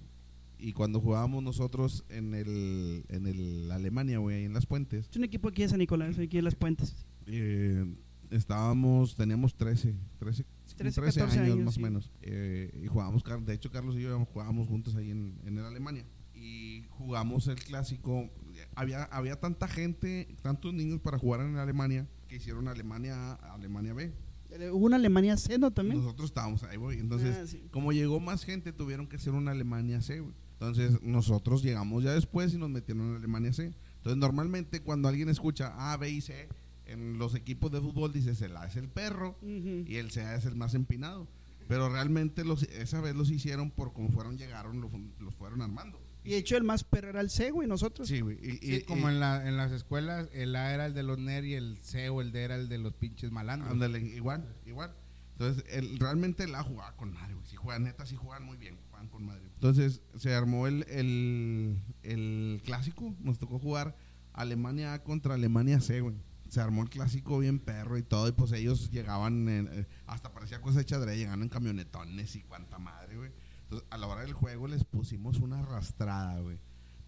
Y 0.59 0.73
cuando 0.73 1.01
jugábamos 1.01 1.43
nosotros 1.43 2.05
en 2.09 2.33
el, 2.35 3.05
en 3.09 3.27
el 3.27 3.71
Alemania, 3.71 4.19
güey, 4.19 4.39
ahí 4.39 4.45
en 4.45 4.55
las 4.55 4.67
puentes, 4.67 5.09
Es 5.11 5.17
un 5.17 5.25
equipo 5.25 5.49
aquí 5.49 5.63
de 5.63 5.69
San 5.69 5.79
Nicolás, 5.79 6.19
aquí 6.19 6.37
de 6.39 6.43
Las 6.43 6.55
Puentes. 6.55 6.95
Eh, 7.27 7.85
estábamos, 8.31 9.15
teníamos 9.17 9.55
13, 9.55 9.95
13, 10.19 10.45
13, 10.77 11.01
13 11.01 11.01
14 11.01 11.21
años, 11.41 11.53
años, 11.55 11.65
más 11.65 11.75
sí. 11.75 11.81
o 11.81 11.83
menos. 11.83 12.11
Eh, 12.23 12.81
y 12.83 12.87
jugábamos, 12.87 13.23
de 13.47 13.55
hecho 13.55 13.71
Carlos 13.71 13.97
y 13.97 14.03
yo 14.03 14.25
jugábamos 14.27 14.69
juntos 14.69 14.95
ahí 14.97 15.11
en, 15.11 15.39
en 15.45 15.59
el 15.59 15.65
Alemania. 15.65 16.05
Y 16.35 16.85
jugamos 16.91 17.47
el 17.47 17.57
clásico. 17.57 18.29
Había, 18.75 19.05
había 19.05 19.37
tanta 19.41 19.69
gente, 19.69 20.29
tantos 20.43 20.75
niños 20.75 21.01
para 21.01 21.19
jugar 21.19 21.41
en 21.41 21.57
Alemania, 21.57 22.07
que 22.29 22.37
hicieron 22.37 22.69
Alemania 22.69 23.33
A, 23.35 23.55
Alemania 23.55 23.95
B. 23.95 24.13
Eh, 24.51 24.71
Hubo 24.71 24.87
una 24.87 24.97
Alemania 24.97 25.37
seno 25.37 25.71
también. 25.71 25.99
Nosotros 26.03 26.31
estábamos 26.31 26.63
ahí, 26.65 26.77
güey. 26.77 26.99
Entonces, 27.01 27.37
Ah, 27.41 27.47
sí. 27.47 27.67
como 27.71 27.93
llegó 27.93 28.21
más 28.21 28.45
gente, 28.45 28.73
tuvieron 28.73 29.07
que 29.07 29.17
hacer 29.17 29.33
una 29.33 29.53
Alemania 29.53 30.01
C, 30.03 30.21
güey. 30.21 30.35
Entonces, 30.53 31.01
nosotros 31.03 31.63
llegamos 31.63 32.05
ya 32.05 32.13
después 32.13 32.53
y 32.53 32.59
nos 32.59 32.71
metieron 32.71 33.11
en 33.11 33.17
Alemania 33.17 33.53
C. 33.53 33.73
Entonces, 33.97 34.19
normalmente 34.19 34.81
cuando 34.81 35.09
alguien 35.09 35.29
escucha 35.29 35.93
A, 35.93 35.97
B 35.97 36.11
y 36.11 36.21
C, 36.21 36.49
en 36.87 37.19
los 37.19 37.35
equipos 37.35 37.71
de 37.73 37.81
fútbol 37.81 38.13
dices, 38.13 38.41
el 38.43 38.57
A 38.57 38.67
es 38.67 38.77
el 38.77 38.89
perro 38.89 39.39
Ujú. 39.43 39.85
y 39.87 39.97
el 39.97 40.11
C 40.11 40.23
es 40.35 40.45
el 40.45 40.57
más 40.57 40.75
empinado. 40.75 41.29
Pero 41.69 41.89
realmente 41.89 42.45
los, 42.45 42.65
esa 42.65 43.01
vez 43.01 43.15
los 43.17 43.31
hicieron 43.31 43.71
por 43.71 43.93
como 43.95 44.11
fueron, 44.11 44.37
llegaron, 44.37 44.81
los, 44.83 44.91
los 45.19 45.35
fueron 45.35 45.63
armando. 45.63 45.99
Y 46.23 46.31
de 46.31 46.37
hecho 46.39 46.57
el 46.57 46.65
más 46.65 46.85
perro 46.85 47.09
era 47.09 47.21
el 47.21 47.31
C, 47.31 47.51
güey, 47.51 47.67
nosotros. 47.69 48.07
Sí, 48.09 48.21
güey. 48.21 48.37
Y, 48.43 48.51
Sí, 48.59 48.75
y- 48.77 48.81
como 48.83 49.09
y- 49.09 49.13
en, 49.13 49.21
la, 49.21 49.49
en 49.49 49.57
las 49.57 49.73
escuelas, 49.73 50.29
el 50.33 50.55
A 50.57 50.73
era 50.75 50.85
el 50.87 50.93
de 50.95 51.03
los 51.03 51.19
NER 51.19 51.45
y 51.45 51.55
el 51.55 51.79
C 51.79 52.09
o 52.11 52.21
el 52.21 52.33
D 52.33 52.43
era 52.43 52.57
el 52.57 52.69
de 52.69 52.79
los 52.79 52.93
pinches 52.95 53.31
malandros. 53.31 53.71
Ándale, 53.73 54.01
igual, 54.01 54.47
igual. 54.67 54.95
Entonces, 55.33 55.65
el, 55.71 55.99
realmente 55.99 56.47
la 56.47 56.63
jugaba 56.63 56.95
con 56.97 57.13
madre, 57.13 57.35
güey. 57.35 57.47
Si 57.47 57.57
juegan, 57.57 57.85
neta, 57.85 58.07
sí 58.07 58.15
juegan 58.17 58.45
muy 58.45 58.57
bien, 58.57 58.79
juegan 58.91 59.09
con 59.09 59.25
madre. 59.25 59.43
Entonces, 59.55 60.01
se 60.17 60.33
armó 60.35 60.67
el, 60.67 60.85
el, 60.89 61.79
el 62.03 62.63
clásico. 62.65 63.15
Nos 63.21 63.39
tocó 63.39 63.59
jugar 63.59 63.97
Alemania 64.33 64.93
A 64.95 65.03
contra 65.03 65.35
Alemania 65.35 65.81
C, 65.81 66.01
güey. 66.03 66.15
Se 66.55 66.61
armó 66.61 66.83
el 66.83 66.89
clásico 66.89 67.39
bien 67.41 67.59
perro 67.59 67.99
y 67.99 68.03
todo. 68.05 68.29
Y 68.29 68.33
pues 68.33 68.53
ellos 68.53 68.91
llegaban, 68.93 69.49
en- 69.49 69.69
eh, 69.73 69.87
hasta 70.07 70.33
parecía 70.33 70.61
cosa 70.61 70.81
hecha 70.81 71.01
de 71.01 71.17
llegaban 71.17 71.43
en 71.43 71.49
camionetones 71.49 72.37
y 72.37 72.43
cuanta 72.43 72.79
madre, 72.79 73.17
güey. 73.17 73.33
Entonces, 73.65 73.89
a 73.91 73.99
la 73.99 74.07
hora 74.07 74.21
del 74.23 74.35
juego 74.35 74.69
les 74.69 74.85
pusimos 74.85 75.39
una 75.41 75.59
arrastrada, 75.59 76.39
güey. 76.41 76.59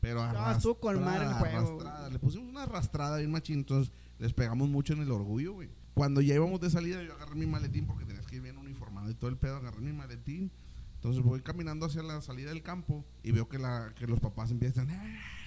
Pero 0.01 0.21
Ah, 0.23 0.53
estuvo 0.57 0.81
con 0.81 1.01
madre 1.03 1.27
el 1.27 1.29
arrastrada, 1.33 1.61
juego, 1.61 1.81
arrastrada. 1.81 2.11
Le 2.11 2.19
pusimos 2.19 2.49
una 2.49 2.65
arrastrada 2.65 3.19
bien 3.19 3.31
machín. 3.31 3.59
Entonces, 3.61 3.93
les 4.19 4.33
pegamos 4.33 4.69
mucho 4.69 4.93
en 4.95 5.01
el 5.03 5.13
orgullo, 5.13 5.53
güey. 5.55 5.71
Cuando 5.95 6.21
ya 6.21 6.35
íbamos 6.35 6.61
de 6.61 6.69
salida, 6.69 7.03
yo 7.05 7.15
agarré 7.15 7.37
mi 7.37 7.47
maletín 7.47 7.87
porque 7.87 8.05
tenías 8.05 8.27
que 8.27 8.37
ir 8.37 8.43
bien 8.43 8.59
uniformado 8.59 9.09
y 9.11 9.15
todo 9.15 9.31
el 9.31 9.37
pedo. 9.37 9.57
Agarré 9.57 9.81
mi 9.81 9.93
maletín. 9.93 10.51
Entonces 10.97 11.23
voy 11.23 11.41
caminando 11.41 11.87
hacia 11.87 12.03
la 12.03 12.21
salida 12.21 12.49
del 12.51 12.63
campo 12.63 13.05
y 13.23 13.31
veo 13.31 13.49
que, 13.49 13.59
la, 13.59 13.93
que 13.95 14.07
los 14.09 14.19
papás 14.19 14.51
empiezan, 14.51 14.91
"Ah, 14.91 15.05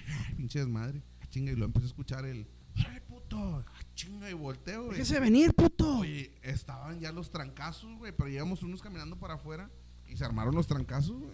ah", 0.08 0.32
pinche 0.36 0.58
desmadre, 0.58 1.02
chinga, 1.28 1.52
y 1.52 1.54
luego 1.54 1.66
empecé 1.66 1.84
a 1.84 1.88
escuchar 1.88 2.24
el, 2.24 2.46
¡ay, 2.76 3.00
puto! 3.30 3.64
ah, 3.66 3.80
chinga, 3.94 4.30
y 4.30 4.34
volteo, 4.34 4.84
güey. 4.86 4.98
Déjese 4.98 5.20
venir, 5.20 5.54
puto. 5.54 5.98
Oye, 5.98 6.32
estaban 6.42 7.00
ya 7.00 7.12
los 7.12 7.30
trancazos, 7.30 7.96
güey, 7.98 8.12
pero 8.12 8.28
íbamos 8.28 8.62
unos 8.62 8.82
caminando 8.82 9.16
para 9.16 9.34
afuera 9.34 9.70
y 10.08 10.16
se 10.16 10.24
armaron 10.24 10.54
los 10.54 10.66
trancazos, 10.66 11.18
güey. 11.18 11.32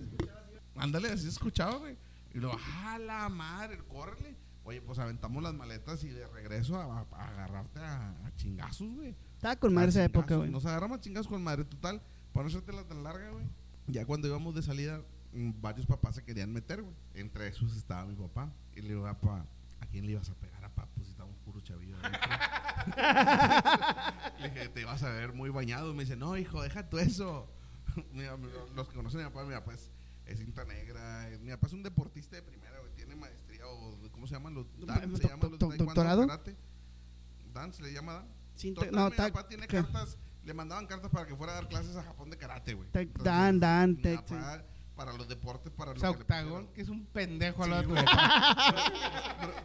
Ándale, 0.77 1.09
así 1.09 1.29
escuchaba, 1.29 1.77
güey. 1.77 1.97
Y 2.35 2.39
luego, 2.39 2.59
¡ah, 2.61 2.99
la 2.99 3.29
madre! 3.29 3.79
¡Córrele! 3.89 4.37
Oye, 4.65 4.83
pues 4.83 4.99
aventamos 4.99 5.43
las 5.43 5.55
maletas 5.55 6.03
y 6.05 6.09
de 6.09 6.27
regreso 6.29 6.77
a, 6.77 7.07
a 7.13 7.29
agarrarte 7.29 7.81
a, 7.81 8.11
a 8.27 8.35
chingazos, 8.35 8.93
güey. 8.95 9.15
Estaba 9.35 9.57
con 9.57 9.73
madre 9.73 9.91
esa 9.91 10.05
época, 10.05 10.37
güey. 10.37 10.51
Nos 10.51 10.67
agarramos 10.67 10.99
a 10.99 11.01
chingazos 11.01 11.29
con 11.29 11.43
madre 11.43 11.65
total. 11.65 12.03
Para 12.33 12.45
no 12.45 12.49
hacerte 12.49 12.73
la 12.73 12.85
tan 12.85 13.03
larga, 13.03 13.31
güey. 13.31 13.47
Ya 13.87 14.05
cuando 14.05 14.27
íbamos 14.27 14.55
de 14.55 14.63
salida, 14.63 15.01
mm, 15.33 15.53
varios 15.61 15.87
papás 15.87 16.17
se 16.17 16.25
querían 16.25 16.53
meter, 16.53 16.83
güey. 16.83 16.95
Entre 17.15 17.47
esos 17.49 17.75
estaba 17.77 18.05
mi 18.05 18.17
papá. 18.17 18.53
Y 18.75 18.83
le 18.83 18.89
digo, 18.89 19.05
papá, 19.05 19.47
¿a 19.81 19.87
quién 19.87 20.05
le 20.05 20.13
ibas 20.13 20.29
a 20.29 20.35
pegar 20.35 20.63
a 20.65 20.69
papá? 20.69 20.89
Pues 20.95 21.09
estábamos 21.09 21.39
puro 21.39 21.61
chavillo. 21.61 21.96
le 24.39 24.51
dije, 24.51 24.69
te 24.69 24.81
ibas 24.81 25.03
a 25.03 25.11
ver 25.11 25.33
muy 25.33 25.51
bañado. 25.51 25.93
Me 25.95 26.05
dice, 26.05 26.17
no, 26.17 26.37
hijo, 26.37 26.63
deja 26.63 26.89
tú 26.89 26.99
eso. 26.99 27.51
Mira, 28.13 28.37
los 28.75 28.89
que 28.89 28.95
conocen 28.95 29.21
a 29.21 29.25
mi 29.25 29.31
papá, 29.31 29.45
mi 29.47 29.55
papá 29.55 29.75
es, 29.75 29.91
es 30.27 30.39
cinta 30.39 30.65
negra. 30.65 31.29
Mi 31.41 31.51
papá 31.51 31.67
es 31.67 31.73
un 31.73 31.83
deportista 31.83 32.37
de 32.37 32.43
primera, 32.43 32.79
güey. 32.81 32.93
Tiene 32.95 33.17
maestría 33.17 33.67
o, 33.67 33.97
¿cómo 34.13 34.27
se 34.27 34.35
llaman 34.35 34.55
los? 34.55 34.67
Dan, 34.87 35.17
se 35.17 35.29
llaman 35.29 35.51
los 35.51 35.59
doctorado. 35.59 36.27
karate. 36.27 36.57
Dan 37.53 37.73
se 37.73 37.83
le 37.83 37.93
llama 37.93 38.15
Dan. 38.15 38.29
Cinta- 38.57 38.81
Total, 38.81 38.95
no, 38.95 39.11
mi 39.11 39.17
papá 39.17 39.47
tiene 39.47 39.67
¿qué? 39.69 39.77
cartas, 39.77 40.17
le 40.43 40.55
mandaban 40.55 40.87
cartas 40.87 41.11
para 41.11 41.27
que 41.27 41.37
fuera 41.37 41.53
a 41.53 41.57
dar 41.57 41.69
clases 41.69 41.95
a 41.97 42.03
Japón 42.03 42.31
de 42.31 42.39
karate, 42.39 42.73
güey. 42.73 42.89
Dan, 43.23 43.61
dan, 43.61 44.01
para 44.97 45.13
los 45.13 45.29
deportes, 45.29 45.71
para 45.73 45.91
O 45.91 45.95
lo 45.95 46.01
sea, 46.01 46.09
que 46.11 46.17
le 46.17 46.23
Octagón, 46.23 46.69
que 46.73 46.81
es 46.81 46.89
un 46.89 47.05
pendejo 47.07 47.63
al 47.65 47.71
lado 47.71 47.83
de 47.83 47.89
tu 47.89 47.95
papá. 47.95 48.55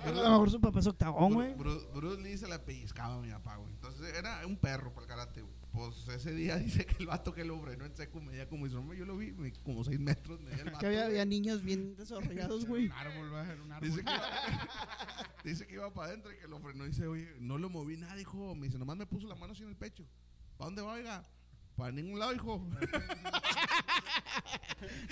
A 0.06 0.12
lo 0.12 0.30
mejor 0.32 0.52
su 0.52 0.60
papá 0.62 0.80
es 0.80 0.88
octagón, 0.88 1.34
güey. 1.34 1.56
Bru- 1.56 1.64
Bru- 1.64 1.94
Bruce 1.94 2.22
Lee 2.22 2.38
se 2.38 2.48
la 2.48 2.64
pellizcaba 2.64 3.16
a 3.16 3.20
mi 3.22 3.32
papá, 3.32 3.56
güey. 3.56 3.72
Entonces 3.72 4.14
era 4.16 4.46
un 4.46 4.58
perro 4.58 4.92
para 4.94 5.04
el 5.06 5.08
karate, 5.08 5.42
güey. 5.42 5.54
Pues 5.72 6.06
ese 6.10 6.34
día 6.34 6.58
dice 6.60 6.86
que 6.86 6.98
el 7.00 7.08
vato 7.08 7.34
que 7.34 7.46
lo 7.46 7.58
frenó 7.62 7.86
en 7.86 7.96
seco 7.96 8.20
medía 8.20 8.50
como 8.50 8.68
hizo, 8.68 8.94
yo 8.94 9.06
lo 9.06 9.16
vi, 9.16 9.32
me- 9.32 9.54
como 9.64 9.84
6 9.86 10.00
metros 10.02 10.42
medía 10.42 10.64
el 10.64 10.66
vato. 10.72 10.80
Que 10.80 10.88
había, 10.88 11.06
había 11.06 11.24
niños 11.26 11.64
bien 11.64 11.96
desarrollados, 11.96 12.66
güey. 12.66 12.86
Un 12.88 12.92
árbol, 12.92 13.34
va 13.34 13.42
a 13.42 13.46
ser 13.46 13.62
un 13.62 13.72
árbol. 13.72 13.90
Dice 13.90 14.04
que, 14.04 15.50
dice 15.50 15.68
que 15.68 15.74
iba 15.76 15.94
para 15.94 16.10
adentro 16.10 16.32
y 16.34 16.38
que 16.38 16.48
lo 16.50 16.60
frenó 16.60 16.84
y 16.86 16.90
dice, 16.90 17.08
oye, 17.08 17.34
no 17.40 17.58
lo 17.58 17.70
moví 17.70 17.96
nada, 17.96 18.20
hijo. 18.20 18.54
Me 18.54 18.68
dice, 18.68 18.78
nomás 18.78 18.98
me 18.98 19.06
puso 19.06 19.28
la 19.28 19.36
mano 19.36 19.54
así 19.54 19.64
en 19.64 19.70
el 19.70 19.78
pecho. 19.78 20.06
¿Para 20.58 20.66
dónde 20.68 20.82
va, 20.82 20.92
oiga? 20.94 21.24
Para 21.82 21.94
ningún 21.94 22.20
lado, 22.20 22.32
hijo. 22.36 22.60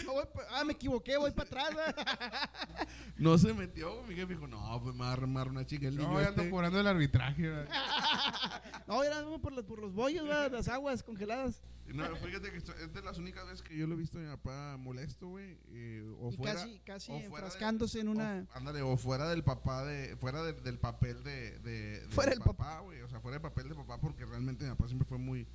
voy 0.06 0.26
pa- 0.34 0.46
ah, 0.52 0.64
me 0.64 0.74
equivoqué, 0.74 1.18
voy 1.18 1.32
para 1.32 1.48
atrás. 1.50 1.74
güey. 1.74 1.86
No 3.18 3.38
se 3.40 3.54
metió, 3.54 4.02
mi 4.04 4.14
jefe 4.16 4.34
dijo, 4.36 4.48
no, 4.48 4.80
pues 4.84 4.94
me 4.96 5.02
va 5.02 5.10
a 5.10 5.14
armar 5.14 5.48
una 5.50 5.66
chica 5.66 5.88
el 5.88 5.98
niño 5.98 6.10
No, 6.10 6.22
ya 6.22 6.28
ando 6.30 6.42
este". 6.44 6.52
cobrando 6.52 6.80
el 6.80 6.86
arbitraje. 6.88 7.50
güey. 7.52 7.66
No, 8.88 9.04
era 9.04 9.24
por 9.42 9.52
los, 9.52 9.66
por 9.66 9.80
los 9.80 9.94
bollos, 9.94 10.26
güey, 10.28 10.50
las 10.52 10.68
aguas 10.68 11.02
congeladas. 11.04 11.62
No, 11.88 12.06
fíjate 12.18 12.52
que 12.52 12.58
es 12.58 12.94
de 12.94 13.02
las 13.02 13.18
únicas 13.18 13.46
veces 13.46 13.64
que 13.64 13.76
yo 13.76 13.88
lo 13.88 13.96
he 13.96 13.98
visto 13.98 14.20
a 14.20 14.22
mi 14.22 14.28
papá 14.30 14.78
molesto, 14.78 15.28
güey. 15.28 15.58
eh, 15.70 16.04
o 16.20 16.30
Y 16.32 16.36
fuera, 16.38 16.54
casi, 16.54 16.80
casi 16.86 17.12
o 17.12 17.16
fuera 17.22 17.46
enfrascándose 17.48 18.00
en 18.00 18.06
de- 18.06 18.12
una... 18.12 18.46
o- 18.54 18.58
ándale, 18.58 18.82
o 18.84 18.96
fuera 18.96 19.28
del 19.30 19.44
papá 19.44 19.84
de, 19.86 20.16
fuera 20.18 20.44
de- 20.44 20.54
del 20.54 20.78
papel 20.78 21.24
de, 21.24 21.58
de, 21.60 22.06
Fuera 22.12 22.30
del 22.30 22.42
papá, 22.42 22.80
güey. 22.82 23.02
O 23.02 23.10
sea, 23.10 23.20
fuera 23.22 23.38
del 23.40 23.42
papel 23.42 23.70
de 23.70 23.76
papá, 23.76 24.00
porque 24.00 24.24
realmente 24.26 24.66
mi 24.66 24.70
papá 24.72 24.86
siempre 24.88 25.08
fue 25.08 25.18
muy, 25.18 25.48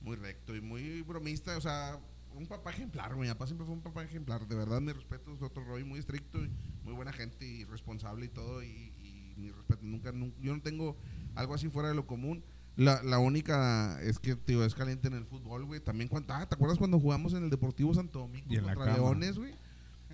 muy 0.00 0.16
recto 0.16 0.54
y 0.56 0.60
muy 0.60 1.02
bromista. 1.02 1.56
O 1.56 1.60
sea, 1.60 1.98
un 2.34 2.46
papá 2.46 2.70
ejemplar. 2.70 3.16
Mi 3.16 3.28
papá 3.28 3.46
siempre 3.46 3.66
fue 3.66 3.74
un 3.74 3.82
papá 3.82 4.02
ejemplar. 4.04 4.46
De 4.46 4.54
verdad, 4.56 4.80
mi 4.80 4.92
respeto 4.92 5.34
es 5.34 5.42
otro 5.42 5.64
rollo, 5.64 5.84
muy 5.86 5.98
estricto 5.98 6.38
y 6.44 6.50
muy 6.84 6.94
buena 6.94 7.12
gente 7.12 7.44
y 7.46 7.64
responsable 7.64 8.26
y 8.26 8.28
todo. 8.28 8.62
Y, 8.62 8.66
y 8.68 9.34
mi 9.36 9.50
respeto. 9.50 9.80
Nunca, 9.82 10.12
nun- 10.12 10.34
yo 10.40 10.54
no 10.54 10.62
tengo 10.62 10.96
algo 11.34 11.54
así 11.54 11.68
fuera 11.68 11.88
de 11.88 11.94
lo 11.94 12.06
común. 12.06 12.44
La, 12.76 13.02
la 13.02 13.18
única 13.18 14.00
es 14.02 14.20
que, 14.20 14.36
tío, 14.36 14.64
es 14.64 14.74
caliente 14.74 15.08
en 15.08 15.14
el 15.14 15.24
fútbol, 15.24 15.64
güey. 15.64 15.80
También, 15.80 16.08
cuando, 16.08 16.32
ah, 16.34 16.48
¿te 16.48 16.54
acuerdas 16.54 16.78
cuando 16.78 17.00
jugamos 17.00 17.34
en 17.34 17.42
el 17.42 17.50
Deportivo 17.50 17.92
Santo 17.92 18.20
Domingo 18.20 18.46
Y 18.48 18.56
en 18.56 18.66
la 18.66 18.74
contra. 18.74 18.94
Leones, 18.94 19.36
güey? 19.36 19.52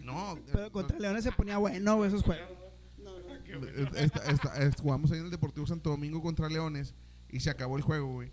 No, 0.02 0.38
Pero 0.50 0.66
eh, 0.66 0.70
contra 0.70 0.98
Leones 0.98 1.24
se 1.24 1.32
ponía 1.32 1.58
bueno, 1.58 1.96
güey, 1.96 2.08
esos 2.08 2.22
juegos. 2.22 2.48
esta- 4.00 4.24
esta- 4.24 4.56
esta- 4.62 4.82
jugamos 4.82 5.10
ahí 5.12 5.18
en 5.18 5.26
el 5.26 5.30
Deportivo 5.30 5.66
Santo 5.66 5.90
Domingo 5.90 6.22
contra 6.22 6.48
Leones 6.48 6.94
y 7.30 7.40
se 7.40 7.50
acabó 7.50 7.76
el 7.76 7.82
juego, 7.82 8.12
güey. 8.14 8.32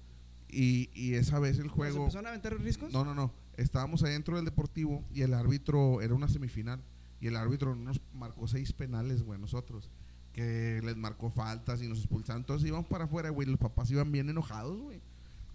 Y, 0.51 0.89
y 0.93 1.13
esa 1.13 1.39
vez 1.39 1.57
el 1.57 1.63
¿Se 1.63 1.69
juego... 1.69 1.99
empezaron 1.99 2.25
a 2.27 2.29
aventar 2.29 2.59
riscos? 2.59 2.91
No, 2.91 3.05
no, 3.05 3.15
no. 3.15 3.33
Estábamos 3.57 4.03
ahí 4.03 4.13
dentro 4.13 4.35
del 4.35 4.45
Deportivo 4.45 5.03
y 5.13 5.21
el 5.21 5.33
árbitro, 5.33 6.01
era 6.01 6.13
una 6.13 6.27
semifinal, 6.27 6.81
y 7.19 7.27
el 7.27 7.35
árbitro 7.35 7.75
nos 7.75 8.01
marcó 8.13 8.47
seis 8.47 8.73
penales, 8.73 9.23
güey, 9.23 9.39
nosotros. 9.39 9.89
Que 10.33 10.81
les 10.83 10.95
marcó 10.95 11.29
faltas 11.29 11.81
y 11.81 11.87
nos 11.87 11.99
expulsaron. 11.99 12.41
Entonces 12.41 12.67
íbamos 12.67 12.87
para 12.87 13.03
afuera, 13.03 13.29
güey. 13.29 13.47
Los 13.47 13.59
papás 13.59 13.91
iban 13.91 14.11
bien 14.11 14.29
enojados, 14.29 14.79
güey. 14.79 15.01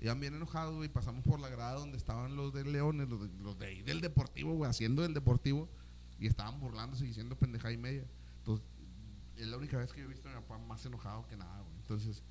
Iban 0.00 0.20
bien 0.20 0.34
enojados, 0.34 0.76
güey. 0.76 0.88
Pasamos 0.90 1.24
por 1.24 1.40
la 1.40 1.48
grada 1.48 1.78
donde 1.78 1.96
estaban 1.96 2.36
los 2.36 2.52
de 2.52 2.64
Leones, 2.64 3.08
los 3.08 3.22
de, 3.22 3.42
los 3.42 3.58
de 3.58 3.66
ahí 3.66 3.82
del 3.82 4.00
Deportivo, 4.02 4.54
güey, 4.54 4.70
haciendo 4.70 5.02
del 5.02 5.14
Deportivo. 5.14 5.68
Y 6.20 6.26
estaban 6.26 6.60
burlándose 6.60 7.04
y 7.04 7.08
diciendo 7.08 7.36
pendejada 7.36 7.72
y 7.72 7.78
media. 7.78 8.04
Entonces, 8.38 8.66
es 9.36 9.46
la 9.46 9.56
única 9.56 9.78
vez 9.78 9.92
que 9.92 10.00
yo 10.00 10.06
he 10.06 10.08
visto 10.08 10.28
a 10.28 10.32
mi 10.32 10.40
papá 10.40 10.58
más 10.58 10.84
enojado 10.84 11.26
que 11.26 11.36
nada, 11.36 11.62
güey. 11.62 11.76
Entonces, 11.78 12.22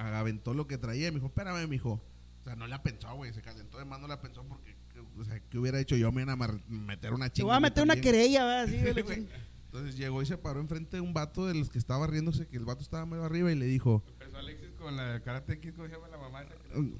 aventó 0.00 0.54
lo 0.54 0.66
que 0.66 0.78
traía 0.78 1.08
y 1.08 1.10
me 1.10 1.16
dijo, 1.16 1.26
espérame, 1.26 1.68
mijo. 1.68 2.00
O 2.40 2.42
sea, 2.44 2.56
no 2.56 2.66
la 2.66 2.82
pensó, 2.82 3.14
güey. 3.16 3.32
Se 3.34 3.42
calentó 3.42 3.78
de 3.78 3.84
más, 3.84 4.00
no 4.00 4.08
la 4.08 4.20
pensó 4.20 4.42
porque, 4.44 4.74
o 5.18 5.24
sea, 5.24 5.40
¿qué 5.40 5.58
hubiera 5.58 5.78
hecho 5.78 5.96
yo? 5.96 6.10
Me 6.12 6.22
iban 6.22 6.40
a 6.42 6.48
meter 6.68 7.12
una 7.12 7.26
Te 7.28 7.34
chinga. 7.34 7.46
voy 7.48 7.56
a 7.56 7.60
meter 7.60 7.82
una 7.84 7.96
querella, 7.96 8.44
¿verdad? 8.44 8.68
Güey, 9.04 9.04
ching- 9.04 9.28
Entonces 9.66 9.96
llegó 9.96 10.22
y 10.22 10.26
se 10.26 10.36
paró 10.38 10.58
enfrente 10.60 10.96
de 10.96 11.00
un 11.02 11.12
vato 11.12 11.46
de 11.46 11.54
los 11.54 11.68
que 11.70 11.78
estaba 11.78 12.06
riéndose, 12.06 12.48
que 12.48 12.56
el 12.56 12.64
vato 12.64 12.82
estaba 12.82 13.04
medio 13.06 13.24
arriba 13.24 13.52
y 13.52 13.56
le 13.56 13.66
dijo, 13.66 14.02
Empezó 14.14 14.38
Alexis 14.38 14.70
con 14.78 14.96
la 14.96 15.12
de 15.12 15.22
Karate 15.22 15.60
Kid, 15.60 15.74
¿cómo 15.74 15.86
se 15.86 15.92
llama 15.94 16.08
la 16.08 16.16
mamá? 16.18 16.42
esa? 16.42 16.54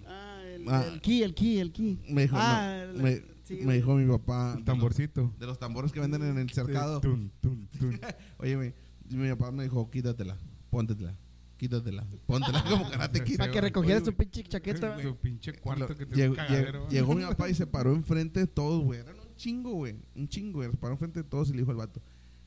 Ah, 0.07 0.43
el, 0.45 0.69
Ah. 0.69 0.85
el 0.93 1.01
ki, 1.01 1.23
el 1.23 1.35
ki, 1.35 1.59
el 1.59 1.73
ki. 1.73 1.99
me 2.11 2.23
dijo, 2.23 2.37
Ah, 2.39 2.85
no, 2.87 2.93
la- 2.93 3.03
me, 3.03 3.23
sí, 3.45 3.57
dijo 3.57 3.95
mi 3.97 4.07
papá, 4.09 4.55
El 4.59 4.65
tamborcito. 4.65 5.35
de 5.39 5.47
los 5.47 5.59
tambores 5.59 5.91
que 5.91 6.01
venden 6.01 6.23
en 6.23 6.39
el 6.39 6.51
cercado. 6.51 7.01
Tun, 7.01 7.33
tun, 7.41 7.67
tun. 7.79 7.99
Oye, 8.39 8.57
mi, 8.57 9.17
mi 9.17 9.29
papá 9.31 9.51
me 9.51 9.65
dijo, 9.65 9.91
quítatela, 9.91 10.37
póntetela, 10.69 11.17
quítatela, 11.61 12.07
póntela 12.27 12.65
como 12.71 12.91
karate 12.91 13.23
kid. 13.23 13.37
Para 13.37 13.53
que 13.53 13.61
recogieras 13.61 14.03
tu 14.03 14.15
pinche 14.15 14.43
chaqueta, 14.45 14.95
güey. 14.95 15.07
Su 15.07 15.17
pinche 15.17 15.53
cuarto 15.53 15.89
Lo- 15.89 15.95
que 15.97 16.07
te 16.07 16.17
llegó, 16.17 16.31
un 16.33 16.37
cagadero. 16.37 16.89
llegó- 16.89 16.91
llegó 16.91 17.15
mi 17.15 17.23
papá 17.35 17.51
y 17.51 17.55
se 17.55 17.67
paró 17.67 17.93
enfrente 17.95 18.41
de 18.41 18.47
todos, 18.47 18.83
güey. 18.83 19.01
Eran 19.01 19.19
un 19.21 19.37
chingo, 19.37 19.73
güey. 19.75 19.95
Un 20.15 20.27
chingo, 20.29 20.59
güey. 20.61 20.71
Se 20.71 20.77
paró 20.79 20.95
enfrente 20.95 21.23
de 21.23 21.29
todos 21.29 21.51
y 21.51 21.53
le 21.53 21.59
dijo 21.59 21.71
al 21.71 21.77
vato, 21.77 22.01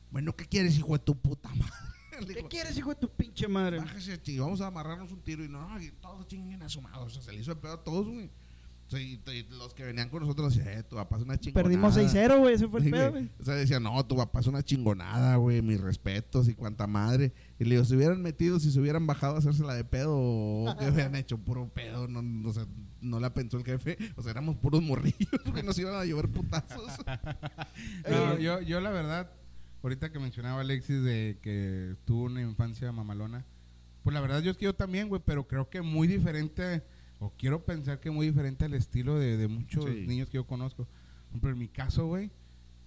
bueno, 0.10 0.36
¿qué 0.36 0.46
quieres, 0.46 0.76
hijo 0.78 0.94
de 0.94 1.00
tu 1.00 1.16
puta 1.16 1.50
madre? 1.50 1.72
Le 2.22 2.28
¿Qué 2.28 2.34
dijo, 2.36 2.50
quieres, 2.50 2.78
hijo 2.78 2.90
de 2.92 2.96
tu 2.96 3.10
pinche 3.10 3.48
madre? 3.48 3.78
Bájese, 3.80 4.22
chingo, 4.22 4.44
vamos 4.46 4.62
a 4.62 4.68
amarrarnos 4.68 5.12
un 5.12 5.20
tiro. 5.22 5.44
Y 5.44 5.50
no, 5.50 5.82
y 5.82 5.90
todos 5.94 6.28
chinguen 6.28 6.62
a 6.62 6.70
su 6.70 6.80
madre. 6.82 7.00
O 7.00 7.10
sea, 7.10 7.22
se 7.24 7.32
le 7.34 7.40
hizo 7.42 7.52
el 7.52 7.58
pedo 7.58 7.74
a 7.74 7.84
todos, 7.84 8.08
güey. 8.08 8.30
Y 9.00 9.20
los 9.58 9.74
que 9.74 9.84
venían 9.84 10.10
con 10.10 10.22
nosotros 10.22 10.56
decían, 10.56 10.80
eh, 10.80 10.84
tu 10.84 10.96
papá 10.96 11.18
es 11.18 11.24
una 11.24 11.38
chingonada. 11.40 11.64
Perdimos 11.64 11.98
6-0, 11.98 12.40
güey, 12.40 12.56
ese 12.56 12.68
fue 12.68 12.80
el 12.80 12.86
Sí, 12.86 12.92
pedo, 12.92 13.12
güey. 13.12 13.30
O 13.40 13.44
sea, 13.44 13.56
decía, 13.56 13.80
no, 13.80 14.06
tu 14.06 14.16
papá 14.16 14.40
es 14.40 14.48
una 14.48 14.64
chingonada, 14.64 15.36
güey, 15.38 15.62
mis 15.62 15.80
respetos 15.80 16.48
y 16.48 16.56
cuanta 16.56 16.88
madre. 16.88 17.34
Y 17.60 17.64
le 17.66 17.72
digo, 17.76 17.86
si 17.86 17.96
hubieran 17.96 18.22
metido, 18.22 18.60
si 18.60 18.72
se 18.72 18.80
hubieran 18.80 19.06
bajado 19.08 19.36
a 19.36 19.40
hacérsela 19.40 19.74
de 19.74 19.84
pedo 19.84 20.16
o 20.18 20.76
qué 20.80 20.86
hubieran 20.92 21.16
hecho, 21.16 21.38
puro 21.38 21.68
pedo, 21.70 22.08
no, 22.08 22.22
no, 22.22 22.50
o 22.50 22.54
sea, 22.54 22.66
no 23.02 23.20
la 23.20 23.34
pensó 23.34 23.58
el 23.58 23.64
jefe. 23.64 23.98
O 24.16 24.22
sea, 24.22 24.32
éramos 24.32 24.58
puros 24.58 24.82
morrillos 24.82 25.30
que 25.56 25.64
nos 25.64 25.78
iban 25.80 25.96
a 25.96 26.06
llover 26.06 26.30
putazos. 26.30 26.92
No, 28.10 28.34
Eh, 28.34 28.42
yo, 28.42 28.62
yo 28.62 28.80
la 28.82 28.92
verdad, 28.92 29.32
ahorita 29.82 30.12
que 30.12 30.20
mencionaba 30.20 30.62
Alexis 30.62 31.04
de 31.04 31.40
que 31.42 31.96
tuvo 32.06 32.24
una 32.24 32.42
infancia 32.42 32.92
mamalona, 32.92 33.46
pues 34.04 34.14
la 34.14 34.20
verdad 34.22 34.42
yo 34.42 34.52
es 34.52 34.58
que 34.58 34.66
yo 34.66 34.76
también, 34.76 35.08
güey, 35.10 35.22
pero 35.26 35.48
creo 35.48 35.70
que 35.70 35.82
muy 35.82 36.08
diferente, 36.08 36.84
o 37.26 37.34
quiero 37.38 37.64
pensar 37.66 38.00
que 38.00 38.12
muy 38.12 38.28
diferente 38.28 38.66
al 38.66 38.74
estilo 38.74 39.18
de, 39.20 39.38
de 39.38 39.48
muchos 39.48 39.86
Sí. 39.86 40.06
niños 40.08 40.30
que 40.30 40.36
yo 40.36 40.46
conozco. 40.46 40.86
Por 40.86 41.30
ejemplo, 41.30 41.50
en 41.52 41.58
mi 41.60 41.68
caso, 41.68 42.08
güey, 42.08 42.32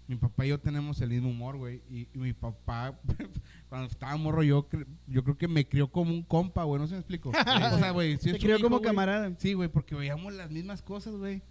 mi 0.08 0.16
papá 0.16 0.46
y 0.46 0.50
yo 0.50 0.60
tenemos 0.60 1.00
el 1.00 1.10
mismo 1.10 1.30
humor, 1.30 1.56
güey, 1.56 1.82
y, 1.90 2.08
y 2.14 2.18
mi 2.18 2.32
papá, 2.32 2.96
cuando 3.68 3.88
estaba 3.88 4.16
morro, 4.16 4.42
yo, 4.44 4.68
yo 5.08 5.24
creo 5.24 5.36
que 5.36 5.48
me 5.48 5.66
crió 5.66 5.88
como 5.90 6.12
un 6.12 6.22
compa, 6.22 6.62
güey, 6.64 6.80
no 6.80 6.86
sé 6.86 6.90
si 6.90 6.94
me 6.94 7.00
explico. 7.00 7.30
o 7.74 7.78
sea, 7.78 7.90
güey, 7.90 8.16
sí 8.18 8.32
Te 8.32 8.38
crió 8.38 8.60
como 8.60 8.78
güey. 8.78 8.86
camarada. 8.88 9.34
Sí, 9.38 9.54
güey, 9.54 9.68
porque 9.68 9.94
veíamos 9.96 10.32
las 10.34 10.50
mismas 10.50 10.80
cosas, 10.82 11.16
güey. 11.16 11.42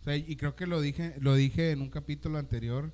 O 0.00 0.04
sea, 0.04 0.16
y 0.16 0.36
creo 0.36 0.54
que 0.56 0.66
lo 0.66 0.80
dije, 0.80 1.16
lo 1.20 1.34
dije 1.34 1.72
en 1.72 1.82
un 1.82 1.90
capítulo 1.90 2.38
anterior. 2.38 2.92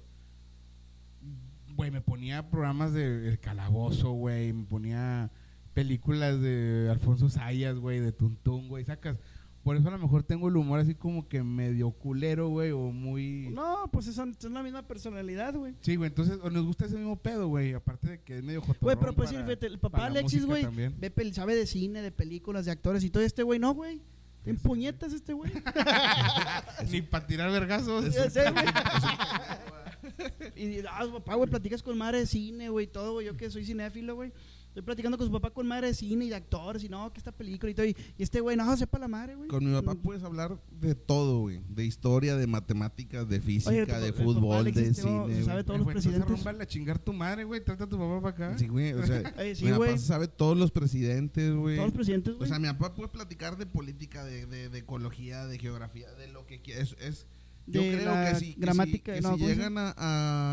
Güey, 1.76 1.90
me 1.90 2.01
ponía 2.01 2.51
programas 2.51 2.92
de 2.92 3.28
El 3.28 3.38
Calabozo, 3.40 4.12
güey. 4.12 4.53
Me 4.53 4.64
ponía 4.64 5.30
películas 5.74 6.40
de 6.40 6.88
Alfonso 6.90 7.28
Sayas, 7.28 7.76
güey, 7.78 8.01
de 8.01 8.12
Tuntún, 8.12 8.68
güey. 8.68 8.84
Sacas. 8.84 9.18
Por 9.64 9.76
eso 9.76 9.88
a 9.88 9.92
lo 9.92 9.98
mejor 9.98 10.22
tengo 10.22 10.48
el 10.48 10.56
humor 10.58 10.78
así 10.78 10.94
como 10.94 11.26
que 11.26 11.42
medio 11.42 11.90
culero, 11.90 12.48
güey, 12.48 12.70
o 12.70 12.92
muy... 12.92 13.48
No, 13.50 13.88
pues 13.90 14.06
es, 14.06 14.18
es 14.18 14.44
la 14.50 14.62
misma 14.62 14.86
personalidad, 14.86 15.54
güey. 15.54 15.74
Sí, 15.80 15.96
güey, 15.96 16.08
entonces 16.08 16.38
o 16.42 16.50
nos 16.50 16.66
gusta 16.66 16.84
ese 16.84 16.96
mismo 16.96 17.16
pedo, 17.16 17.48
güey. 17.48 17.72
Aparte 17.72 18.08
de 18.08 18.20
que 18.20 18.36
es 18.36 18.44
medio 18.44 18.60
jotorrón 18.60 18.82
Güey, 18.82 18.96
pero 19.00 19.14
pues 19.14 19.30
sí, 19.30 19.36
para- 19.36 19.46
fíjate, 19.46 19.66
el 19.66 19.78
papá 19.78 20.04
Alexis, 20.04 20.44
güey, 20.44 20.66
ve 20.66 21.32
sabe 21.32 21.56
de 21.56 21.66
cine, 21.66 22.02
de 22.02 22.12
películas, 22.12 22.66
de 22.66 22.72
actores 22.72 23.02
y 23.04 23.10
todo. 23.10 23.22
Este 23.22 23.42
güey 23.42 23.58
no, 23.58 23.72
güey. 23.72 24.02
En 24.44 24.58
Sí, 24.58 24.62
puñetas 24.62 25.14
este 25.14 25.32
güey. 25.32 25.50
Ni 26.90 27.00
para 27.00 27.26
tirar 27.26 27.50
vergazos. 27.50 28.14
Ya 28.14 28.28
sé, 28.28 28.50
güey. 28.50 28.66
Y 30.56 30.78
ah, 30.86 31.06
papá, 31.12 31.34
güey, 31.34 31.48
platicas 31.48 31.82
con 31.82 31.96
madre 31.98 32.18
de 32.18 32.26
cine, 32.26 32.68
güey, 32.68 32.86
todo, 32.86 33.14
güey. 33.14 33.26
Yo 33.26 33.36
que 33.36 33.50
soy 33.50 33.64
cinéfilo, 33.64 34.14
güey. 34.14 34.32
Estoy 34.75 34.83
platicando 34.83 35.16
con 35.16 35.25
su 35.29 35.33
papá 35.33 35.51
con 35.51 35.68
madre 35.68 35.87
de 35.87 35.95
cine 35.95 36.25
y 36.25 36.31
de 36.31 36.35
actores 36.35 36.83
y 36.83 36.89
no, 36.89 37.12
que 37.12 37.18
esta 37.18 37.31
película 37.31 37.70
y 37.70 37.75
todo. 37.77 37.87
Y, 37.87 37.97
y 38.18 38.22
este 38.25 38.41
güey, 38.41 38.57
no, 38.57 38.77
sepa 38.77 38.99
la 38.99 39.07
madre, 39.07 39.37
güey. 39.37 39.49
Con 39.49 39.64
mi 39.64 39.72
papá 39.72 39.95
puedes 39.95 40.25
hablar 40.25 40.61
de 40.81 40.97
todo, 40.97 41.43
güey. 41.43 41.61
De 41.68 41.85
historia, 41.85 42.35
de 42.35 42.49
matemáticas, 42.49 43.29
de 43.29 43.41
física, 43.41 43.70
Oye, 43.70 43.87
tu- 43.87 43.93
de 43.93 44.12
fútbol, 44.12 44.64
de 44.64 44.93
cine. 44.93 45.45
sabe 45.45 45.62
todos 45.62 45.77
Eh, 45.77 45.79
los 45.79 45.85
güey, 45.85 45.93
entonces 45.93 45.93
presidentes. 45.93 46.22
arrúmbale 46.33 46.62
a 46.64 46.66
chingar 46.66 46.99
tu 46.99 47.12
madre, 47.12 47.45
güey. 47.45 47.62
Trata 47.62 47.85
a 47.85 47.89
tu 47.89 47.97
papá 47.97 48.20
para 48.20 48.49
acá. 48.49 48.59
Sí, 48.59 48.66
güey. 48.66 48.93
O 48.95 49.07
sea, 49.07 49.33
sí, 49.55 49.64
mi 49.64 49.70
papá 49.70 49.97
sabe 49.97 50.27
todos 50.27 50.59
los 50.59 50.72
presidentes, 50.72 51.55
güey. 51.55 51.77
Todos 51.77 51.87
los 51.91 51.95
presidentes, 51.95 52.35
O 52.35 52.39
güey. 52.39 52.49
sea, 52.49 52.59
mi 52.59 52.66
papá 52.66 52.95
puede 52.97 53.11
platicar 53.11 53.57
de 53.57 53.66
política, 53.66 54.25
de, 54.25 54.47
de, 54.47 54.70
de 54.70 54.79
ecología, 54.79 55.47
de 55.47 55.57
geografía, 55.61 56.11
de 56.14 56.27
lo 56.27 56.47
que 56.47 56.61
quiera. 56.61 56.81
Es, 56.83 56.97
es- 57.01 57.27
yo 57.66 57.80
creo 57.80 58.14
la 58.14 58.30
que 58.30 58.34
si, 58.40 58.54
que 58.54 58.60
gramática, 58.60 59.12
si, 59.14 59.20
que 59.20 59.22
no, 59.22 59.34
si 59.34 59.38
¿cómo 59.40 59.48
se 59.48 59.54
llegan 59.56 59.78
a, 59.78 59.94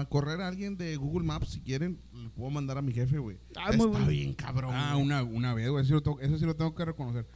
a 0.02 0.06
correr 0.10 0.42
a 0.42 0.48
alguien 0.48 0.78
de 0.78 0.96
Google 0.96 1.26
Maps, 1.26 1.50
si 1.50 1.60
quieren, 1.62 2.00
le 2.14 2.30
puedo 2.30 2.50
mandar 2.52 2.78
a 2.78 2.82
mi 2.82 2.94
jefe, 2.94 3.18
güey. 3.18 3.38
Ah, 3.58 3.70
Está 3.72 3.86
muy 3.88 4.02
bien 4.16 4.34
cabrón. 4.34 4.72
Ah, 4.74 4.92
güey. 4.94 5.04
una, 5.06 5.24
una 5.24 5.54
vez, 5.54 5.70
güey. 5.70 5.82
Eso, 5.84 5.88
sí 5.90 5.94
lo 5.94 6.02
tengo- 6.04 6.20
eso 6.22 6.38
sí 6.38 6.46
lo 6.46 6.56
tengo 6.56 6.74
que 6.74 6.86
reconocer. 6.86 7.28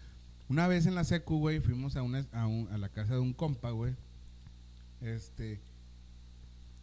Una 0.48 0.68
vez 0.68 0.86
en 0.86 0.96
la 0.96 1.04
secu, 1.04 1.40
güey, 1.40 1.60
fuimos 1.60 1.96
a, 1.96 2.04
una, 2.04 2.26
a, 2.32 2.48
un- 2.48 2.68
a 2.72 2.78
la 2.78 2.90
casa 2.90 3.16
de 3.16 3.20
un 3.20 3.34
compa, 3.34 3.72
güey. 3.72 3.96
Este. 5.02 5.60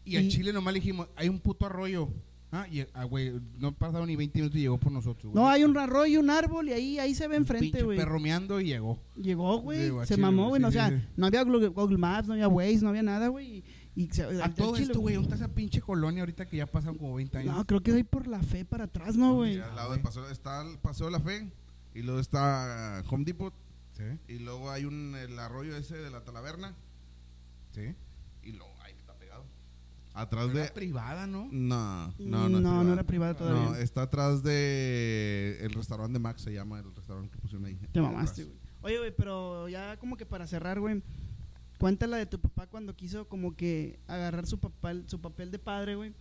Y, 0.05 0.17
a 0.17 0.21
Y- 0.21 0.29
Chile 0.29 0.53
nomás 0.53 0.75
le 0.75 0.81
dijimos, 0.81 1.09
hay 1.17 1.29
un 1.29 1.39
puto 1.41 1.67
arroyo. 1.67 2.09
Ah, 2.55 2.67
y, 2.71 2.85
ah, 2.93 3.05
güey, 3.05 3.33
no 3.59 3.73
pasaron 3.73 4.07
ni 4.07 4.15
20 4.15 4.39
minutos 4.39 4.59
y 4.59 4.61
llegó 4.61 4.77
por 4.79 4.93
nosotros, 4.93 5.33
güey. 5.33 5.43
No, 5.43 5.49
hay 5.49 5.65
un 5.65 5.77
arroyo, 5.79 6.21
un 6.21 6.29
árbol 6.29 6.69
y 6.69 6.73
ahí, 6.75 6.99
ahí 6.99 7.15
se 7.15 7.27
ve 7.27 7.37
enfrente, 7.37 7.83
güey. 7.83 7.97
perromeando 7.97 8.61
y 8.61 8.67
llegó. 8.67 8.99
Llegó, 9.17 9.57
güey. 9.61 9.89
Se 10.07 10.15
Chile, 10.17 10.19
mamó, 10.27 10.49
güey. 10.51 10.61
sí, 10.61 10.63
no, 10.63 10.69
o 10.69 10.73
sea, 10.73 10.91
sí. 10.91 10.97
no 11.17 11.27
había 11.27 11.43
Google, 11.45 11.69
Google 11.69 11.97
Maps, 11.97 12.29
no 12.29 12.35
había 12.35 12.49
Waze, 12.49 12.81
no 12.83 12.91
había 12.91 13.03
nada, 13.03 13.29
güey. 13.29 13.65
Y, 13.95 14.05
y 14.05 14.09
se- 14.13 14.25
A 14.43 14.53
todo 14.55 14.75
Chile, 14.75 14.89
esto, 14.89 15.01
güey, 15.01 15.15
¿dónde 15.15 15.31
está 15.35 15.45
esa 15.47 15.55
pinche 15.55 15.81
colonia 15.81 16.21
ahorita 16.23 16.47
que 16.47 16.59
ya 16.59 16.67
pasan 16.67 16.99
como 16.99 17.15
20 17.15 17.39
años? 17.39 17.57
No, 17.57 17.67
creo 17.67 17.83
que 17.83 17.91
es 17.91 17.97
ahí 17.97 18.05
por 18.05 18.27
la 18.27 18.43
fe 18.43 18.67
para 18.67 18.85
atrás, 18.85 19.17
¿no, 19.17 19.35
güey? 19.35 19.55
Sí, 19.55 19.61
al 19.61 19.75
lado 19.75 19.93
del 19.93 20.03
paseo, 20.03 20.29
está 20.29 20.61
el 20.61 20.79
Paseo 20.79 21.07
de 21.07 21.13
la 21.13 21.21
Fe, 21.21 21.49
y 21.95 22.03
luego 22.03 22.21
está 22.21 23.03
Home 23.09 23.25
Depot, 23.25 23.55
Sí, 23.97 24.05
y 24.29 24.39
luego 24.41 24.71
hay 24.71 24.85
un, 24.85 25.15
el 25.17 25.39
arroyo 25.39 25.75
ese 25.77 25.97
de 25.97 26.11
la 26.11 26.23
Talaverna, 26.23 26.75
sí. 27.73 27.95
y 28.43 28.53
luego 28.53 28.73
ahí 28.83 28.93
está 28.99 29.15
pegado. 29.15 29.45
Atrás 30.15 30.53
de... 30.53 30.61
era 30.61 30.75
privada, 30.75 31.27
¿no? 31.27 31.49
No, 31.51 32.13
no, 32.19 32.49
no. 32.49 32.61
no, 32.61 32.85
no 32.85 32.93
era 32.93 33.05
privada 33.05 33.35
todavía. 33.35 33.71
No, 33.71 33.75
está 33.77 34.03
atrás 34.03 34.43
de 34.43 35.59
el 35.63 35.73
restaurante 35.73 36.15
de 36.15 36.19
Max, 36.19 36.43
se 36.43 36.53
llama 36.53 36.81
el 36.81 36.95
restaurante 36.95 37.31
que 37.31 37.39
pusieron 37.39 37.65
ahí. 37.65 37.79
Te 37.93 38.01
mamaste, 38.01 38.45
güey. 38.45 38.57
Oye, 38.83 38.99
güey, 38.99 39.17
pero 39.17 39.69
ya 39.69 39.97
como 39.97 40.17
que 40.17 40.27
para 40.27 40.47
cerrar, 40.47 40.81
güey. 40.81 41.03
cuéntala 41.79 42.17
de 42.17 42.27
tu 42.27 42.39
papá 42.39 42.67
cuando 42.67 42.95
quiso 42.95 43.27
como 43.29 43.57
que 43.57 43.99
agarrar 44.07 44.47
su 44.47 44.59
papel, 44.59 45.05
su 45.07 45.21
papel 45.21 45.51
de 45.51 45.59
padre, 45.59 45.95
güey. 45.97 46.13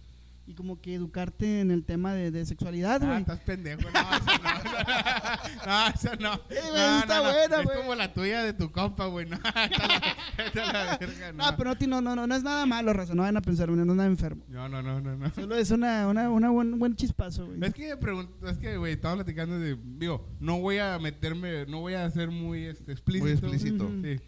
Y 0.48 0.56
como 0.56 0.82
que 0.82 0.96
educarte 0.96 1.62
en 1.62 1.72
el 1.72 1.86
tema 1.86 2.14
de, 2.14 2.32
de 2.32 2.46
sexualidad, 2.46 3.02
Ah, 3.04 3.06
güey. 3.06 3.20
estás 3.20 3.39
pendejo. 3.42 3.82
No, 3.84 4.00
esa 4.00 4.38
no. 4.42 5.66
No, 5.66 5.88
esa 5.88 6.16
no. 6.16 6.34
Eh, 6.34 6.39
güey, 6.70 6.74
No, 6.74 7.00
está 7.00 7.18
no, 7.20 7.24
no. 7.24 7.32
buena, 7.34 7.62
Es 7.62 7.78
como 7.78 7.96
la 7.96 8.14
tuya 8.14 8.44
de 8.44 8.54
tu 8.54 8.72
compa, 8.72 9.06
güey. 9.06 9.28
No, 9.30 9.38
la, 10.56 10.74
la 10.74 10.98
verga, 10.98 11.32
no. 11.32 11.46
no, 11.52 11.58
pero 11.58 11.70
no, 11.70 11.76
ti- 11.78 11.88
no, 11.88 12.02
no, 12.02 12.16
no, 12.16 12.28
no 12.28 12.36
es 12.36 12.44
nada 12.44 12.66
malo, 12.66 12.92
raza. 12.92 13.14
No 13.14 13.22
vayan 13.22 13.38
a 13.38 13.42
pensar, 13.42 13.68
güey, 13.70 13.78
no 13.86 13.92
es 13.94 13.96
nada 13.98 14.10
enfermo. 14.10 14.44
No, 14.50 14.68
no, 14.68 14.82
no, 14.82 15.00
no, 15.00 15.16
no. 15.16 15.30
Solo 15.32 15.56
es 15.56 15.72
una, 15.72 16.08
una, 16.08 16.30
una 16.30 16.50
buen, 16.50 16.78
buen 16.80 16.96
chispazo, 16.96 17.46
güey. 17.46 17.60
Es 17.64 17.74
que 17.74 17.89
me 17.89 17.98
pregunto, 17.98 18.50
es 18.50 18.58
que, 18.58 18.78
güey, 18.78 18.94
estaba 18.94 19.16
platicando 19.16 19.60
de, 19.60 19.78
digo, 19.98 20.28
no 20.39 20.60
voy 20.60 20.80
a 20.80 20.98
meterme, 21.00 21.66
no 21.68 21.80
voy 21.82 21.94
a 21.94 22.10
ser 22.10 22.30
muy 22.32 22.66
este, 22.66 22.92
explícito. 22.92 23.24
Muy 23.24 23.32
explícito. 23.34 23.89
Sí, 24.04 24.20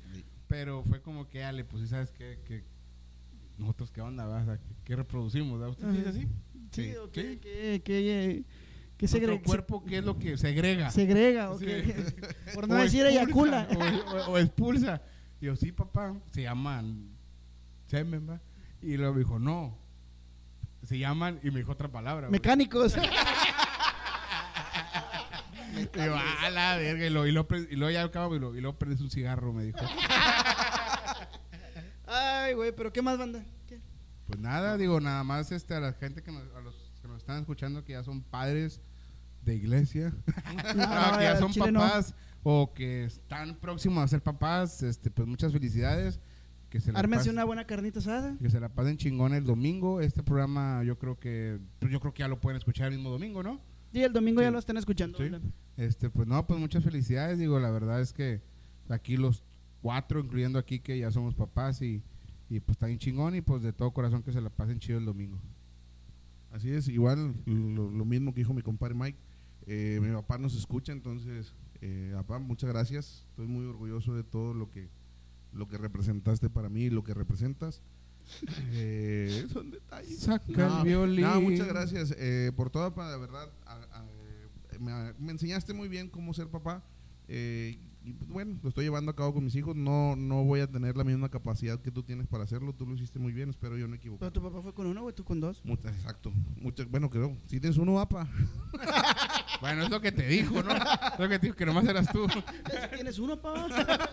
pero 0.47 0.83
fue 0.83 1.01
como 1.01 1.27
que, 1.27 1.43
ale, 1.43 1.63
pues 1.65 1.89
sabes 1.89 2.11
qué, 2.11 2.39
que 2.47 2.63
nosotros 3.57 3.91
qué 3.91 4.01
onda. 4.01 4.27
O 4.27 4.45
sea, 4.45 4.57
¿qué, 4.57 4.75
qué 4.83 4.95
reproducimos? 4.95 5.59
¿verdad? 5.59 5.69
¿Usted 5.69 5.87
dice 5.89 6.09
así? 6.09 6.27
Sí, 6.71 6.91
Sí. 6.91 6.95
o 6.97 7.05
Sí. 7.07 7.39
que 7.39 8.43
Nuestro 8.99 9.19
segre- 9.19 9.41
cuerpo, 9.43 9.83
¿qué 9.85 9.97
es 9.97 10.03
lo 10.05 10.17
que 10.17 10.37
segrega? 10.37 10.89
se- 10.91 11.01
segrega, 11.01 11.49
o 11.51 11.59
Sí. 11.59 11.65
que, 11.65 11.95
por 12.53 12.67
no 12.67 12.75
O 12.75 12.77
decir 12.77 13.05
expulsa, 13.05 13.67
eyacula. 13.67 13.67
O, 13.75 14.15
o- 14.15 14.31
o 14.33 14.37
expulsa. 14.37 15.01
Y 15.41 15.45
yo, 15.47 15.55
sí, 15.55 15.71
papá, 15.71 16.15
se 16.31 16.41
llaman 16.43 17.09
semen, 17.87 18.29
¿va? 18.29 18.41
Y 18.81 18.95
luego 18.97 19.13
me 19.13 19.19
dijo, 19.19 19.39
no, 19.39 19.77
se 20.83 20.97
llaman, 20.97 21.39
y 21.43 21.51
me 21.51 21.59
dijo 21.59 21.71
otra 21.73 21.89
palabra. 21.91 22.29
Mecánicos. 22.29 22.95
Y 25.75 25.97
yo, 25.97 26.15
a 26.15 26.49
la 26.51 26.75
verga, 26.77 27.05
y 27.07 27.09
luego, 27.09 27.27
y 27.41 27.43
pre- 27.45 27.67
y 27.71 27.75
luego 27.75 27.91
ya 27.91 28.03
acabo, 28.03 28.35
y 28.35 28.39
luego, 28.39 28.55
y 28.55 28.61
luego 28.61 28.77
prendes 28.77 29.01
un 29.01 29.09
cigarro, 29.09 29.51
me 29.53 29.63
dijo. 29.65 29.79
Güey, 32.53 32.71
pero 32.75 32.91
¿qué 32.93 33.01
más 33.01 33.17
banda? 33.17 33.43
¿Qué? 33.67 33.79
Pues 34.25 34.39
nada, 34.39 34.77
digo, 34.77 34.99
nada 34.99 35.23
más 35.23 35.51
este, 35.51 35.73
a 35.73 35.79
la 35.79 35.93
gente 35.93 36.21
que 36.23 36.31
nos, 36.31 36.43
a 36.55 36.61
los 36.61 36.75
que 37.01 37.07
nos 37.07 37.17
están 37.17 37.39
escuchando 37.39 37.83
que 37.83 37.93
ya 37.93 38.03
son 38.03 38.21
padres 38.21 38.81
de 39.43 39.55
iglesia, 39.55 40.13
No, 40.55 40.73
no, 41.11 41.17
que 41.17 41.23
ya 41.23 41.37
son 41.37 41.51
chile 41.51 41.71
no. 41.71 41.79
papás 41.81 42.15
o 42.43 42.73
que 42.73 43.05
están 43.05 43.55
próximos 43.55 44.03
a 44.03 44.07
ser 44.07 44.21
papás, 44.21 44.83
este, 44.83 45.09
pues 45.09 45.27
muchas 45.27 45.51
felicidades. 45.51 46.19
Que 46.69 46.79
se 46.79 46.91
Ármense 46.95 47.29
una 47.29 47.43
buena 47.43 47.65
carnita 47.67 47.99
asada. 47.99 48.35
Que 48.41 48.49
se 48.49 48.59
la 48.59 48.67
pasen 48.67 48.97
chingón 48.97 49.33
el 49.35 49.43
domingo. 49.43 50.01
Este 50.01 50.23
programa 50.23 50.83
yo 50.83 50.97
creo 50.97 51.19
que 51.19 51.59
pues 51.77 51.91
yo 51.91 51.99
creo 51.99 52.13
que 52.15 52.21
ya 52.21 52.27
lo 52.27 52.41
pueden 52.41 52.57
escuchar 52.57 52.87
el 52.87 52.95
mismo 52.95 53.11
domingo, 53.11 53.43
¿no? 53.43 53.61
Sí, 53.91 54.03
el 54.03 54.11
domingo 54.11 54.41
Sí. 54.41 54.45
ya 54.45 54.51
lo 54.51 54.57
están 54.57 54.77
escuchando. 54.77 55.19
Este, 55.77 56.09
pues 56.09 56.27
no, 56.27 56.47
pues 56.47 56.59
muchas 56.59 56.83
felicidades. 56.83 57.37
Digo, 57.37 57.59
la 57.59 57.69
verdad 57.69 58.01
es 58.01 58.11
que 58.11 58.41
aquí 58.89 59.17
los 59.17 59.43
cuatro, 59.83 60.19
incluyendo 60.19 60.57
aquí 60.57 60.79
que 60.79 60.97
ya 60.97 61.11
somos 61.11 61.35
papás 61.35 61.79
y, 61.83 62.01
y 62.49 62.59
pues 62.59 62.75
está 62.75 62.87
bien 62.87 62.99
chingón 62.99 63.35
y 63.35 63.41
pues 63.41 63.61
de 63.63 63.73
todo 63.73 63.91
corazón 63.91 64.23
que 64.23 64.31
se 64.31 64.41
la 64.41 64.49
pasen 64.49 64.79
chido 64.79 64.99
el 64.99 65.05
domingo. 65.05 65.39
Así 66.51 66.69
es, 66.71 66.87
igual 66.87 67.33
lo, 67.45 67.89
lo 67.89 68.05
mismo 68.05 68.33
que 68.33 68.41
dijo 68.41 68.53
mi 68.53 68.61
compadre 68.61 68.93
Mike. 68.95 69.17
Eh, 69.65 69.99
mi 70.01 70.11
papá 70.13 70.37
nos 70.37 70.55
escucha, 70.55 70.91
entonces, 70.91 71.53
eh, 71.81 72.11
papá, 72.15 72.37
muchas 72.39 72.69
gracias. 72.69 73.25
Estoy 73.29 73.47
muy 73.47 73.65
orgulloso 73.65 74.13
de 74.13 74.23
todo 74.23 74.53
lo 74.53 74.69
que 74.69 74.89
lo 75.53 75.67
que 75.67 75.77
representaste 75.77 76.49
para 76.49 76.67
mí 76.69 76.83
y 76.85 76.89
lo 76.89 77.03
que 77.03 77.13
representas. 77.13 77.81
Eh, 78.73 79.45
son 79.51 79.69
detalles. 79.71 80.19
Saca 80.19 80.45
No, 80.67 80.77
el 80.79 80.83
violín. 80.85 81.21
no, 81.25 81.41
muchas 81.41 81.67
gracias 81.67 82.13
eh, 82.17 82.51
por 82.55 82.69
todo, 82.69 82.93
pa- 82.93 83.11
de 83.11 83.17
verdad. 83.19 83.51
a- 83.65 83.73
a- 83.99 84.05
me, 84.79 85.13
me 85.19 85.31
enseñaste 85.31 85.73
muy 85.73 85.87
bien 85.87 86.09
cómo 86.09 86.33
ser 86.33 86.47
papá. 86.49 86.83
Eh, 87.27 87.79
y 88.05 88.11
pues, 88.13 88.29
bueno, 88.29 88.59
lo 88.61 88.67
estoy 88.67 88.83
llevando 88.83 89.11
a 89.11 89.15
cabo 89.15 89.33
con 89.33 89.45
mis 89.45 89.55
hijos. 89.55 89.75
No, 89.77 90.15
no 90.17 90.43
voy 90.43 90.59
a 90.59 90.67
tener 90.69 90.97
la 90.97 91.05
misma 91.05 91.29
capacidad 91.29 91.79
que 91.81 91.89
tú 91.89 92.03
tienes 92.03 92.27
para 92.27 92.43
hacerlo. 92.43 92.73
Tú 92.73 92.85
lo 92.85 92.95
hiciste 92.95 93.17
muy 93.17 93.31
bien, 93.31 93.49
espero 93.49 93.77
yo 93.77 93.87
no 93.87 93.95
equivocar. 93.95 94.29
Pero 94.29 94.33
tu 94.33 94.41
papá 94.41 94.61
fue 94.61 94.73
con 94.73 94.87
uno, 94.87 95.03
güey, 95.03 95.15
tú 95.15 95.23
con 95.23 95.39
dos. 95.39 95.61
Mucha- 95.63 95.87
exacto. 95.89 96.33
Mucha- 96.57 96.83
bueno, 96.85 97.09
creo. 97.09 97.37
Si 97.45 97.59
tienes 97.61 97.77
uno, 97.77 97.99
apa. 97.99 98.27
Bueno, 99.61 99.83
es 99.83 99.89
lo 99.89 100.01
que 100.01 100.11
te 100.11 100.27
dijo, 100.27 100.61
¿no? 100.61 100.71
Es 100.75 101.19
lo 101.19 101.29
que 101.29 101.39
te 101.39 101.45
dijo 101.47 101.55
que 101.55 101.65
nomás 101.65 101.85
eras 101.85 102.11
tú. 102.11 102.27
¿Tienes 102.95 103.17
uno, 103.19 103.41
pa? 103.41 103.67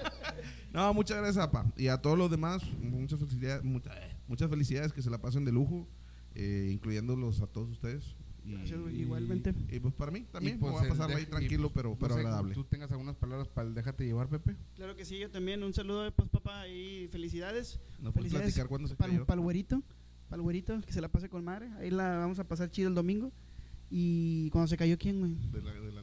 No, 0.72 0.94
muchas 0.94 1.16
gracias, 1.18 1.42
apa. 1.44 1.66
Y 1.76 1.88
a 1.88 1.98
todos 1.98 2.16
los 2.16 2.30
demás, 2.30 2.62
muchas 2.80 3.18
felicidades, 3.18 3.64
muchas, 3.64 3.92
muchas 4.28 4.48
felicidades 4.48 4.92
que 4.92 5.02
se 5.02 5.10
la 5.10 5.18
pasen 5.20 5.44
de 5.44 5.50
lujo, 5.50 5.88
eh, 6.36 6.70
incluyéndolos 6.72 7.40
a 7.40 7.48
todos 7.48 7.68
ustedes. 7.70 8.14
Y, 8.44 8.52
Gracias, 8.52 8.80
güey, 8.80 9.00
igualmente. 9.02 9.54
Y 9.70 9.80
pues 9.80 9.94
para 9.94 10.10
mí 10.10 10.22
también, 10.32 10.58
pues, 10.58 10.72
voy 10.72 10.84
a 10.84 10.88
pasarla 10.88 11.16
ahí 11.16 11.26
tranquilo, 11.26 11.70
pues, 11.70 11.74
pero, 11.74 11.90
no 11.90 11.96
pero 11.98 12.14
sé, 12.14 12.20
agradable. 12.20 12.54
¿Tú 12.54 12.64
tengas 12.64 12.90
algunas 12.90 13.16
palabras 13.16 13.48
para 13.48 13.68
el 13.68 13.74
déjate 13.74 14.04
llevar, 14.04 14.28
Pepe? 14.28 14.56
Claro 14.76 14.96
que 14.96 15.04
sí, 15.04 15.18
yo 15.18 15.30
también. 15.30 15.62
Un 15.62 15.74
saludo, 15.74 16.10
pues, 16.12 16.28
papá, 16.28 16.66
y 16.68 17.08
felicidades. 17.08 17.80
¿No 18.00 18.12
puedes 18.12 18.30
felicidades 18.32 18.54
platicar 18.54 18.68
cuándo 18.68 18.88
se 18.88 18.96
Para 18.96 19.12
cayó? 19.12 19.26
el 19.28 19.40
güerito, 19.40 19.82
para 20.28 20.36
el 20.40 20.42
güerito, 20.42 20.80
que 20.80 20.92
se 20.92 21.00
la 21.00 21.08
pase 21.08 21.28
con 21.28 21.44
madre. 21.44 21.70
Ahí 21.78 21.90
la 21.90 22.16
vamos 22.18 22.38
a 22.38 22.44
pasar 22.44 22.70
chido 22.70 22.88
el 22.88 22.94
domingo. 22.94 23.32
Y 23.90 24.48
cuando 24.50 24.68
se 24.68 24.76
cayó, 24.76 24.96
¿quién, 24.98 25.18
güey? 25.18 25.34
De 25.52 25.60
la, 25.62 25.72
de 25.72 25.92
la. 25.92 26.00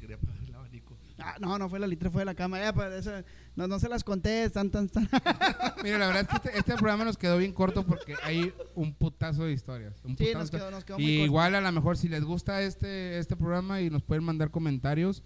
Quería 0.00 0.16
apagar 0.16 0.42
el 0.46 0.54
abanico. 0.54 0.96
Ah, 1.26 1.36
no, 1.40 1.58
no 1.58 1.68
fue 1.70 1.78
la 1.78 1.86
litra, 1.86 2.10
fue 2.10 2.20
de 2.20 2.26
la 2.26 2.34
cama. 2.34 2.60
Ya, 2.60 2.72
para 2.74 2.96
esa- 2.96 3.24
no, 3.56 3.66
no 3.66 3.78
se 3.78 3.88
las 3.88 4.04
conté, 4.04 4.44
están, 4.44 4.70
tan, 4.70 4.88
tan. 4.88 5.08
Mira, 5.82 5.96
la 5.98 6.06
verdad 6.08 6.22
es 6.22 6.28
que 6.28 6.36
este, 6.36 6.58
este 6.58 6.74
programa 6.74 7.04
nos 7.04 7.16
quedó 7.16 7.38
bien 7.38 7.52
corto 7.52 7.84
porque 7.86 8.14
hay 8.22 8.52
un 8.74 8.92
putazo 8.94 9.44
de 9.44 9.52
historias. 9.52 9.94
un 10.04 10.16
Sí, 10.18 10.24
putazo 10.26 10.38
nos 10.38 10.50
quedó, 10.50 10.70
nos 10.70 10.84
quedó 10.84 10.98
muy 10.98 11.06
Y 11.06 11.16
corto. 11.18 11.26
igual 11.26 11.54
a 11.54 11.60
lo 11.60 11.72
mejor 11.72 11.96
si 11.96 12.08
les 12.08 12.24
gusta 12.24 12.60
este, 12.62 13.18
este 13.18 13.36
programa 13.36 13.80
y 13.80 13.88
nos 13.90 14.02
pueden 14.02 14.22
mandar 14.24 14.50
comentarios, 14.50 15.22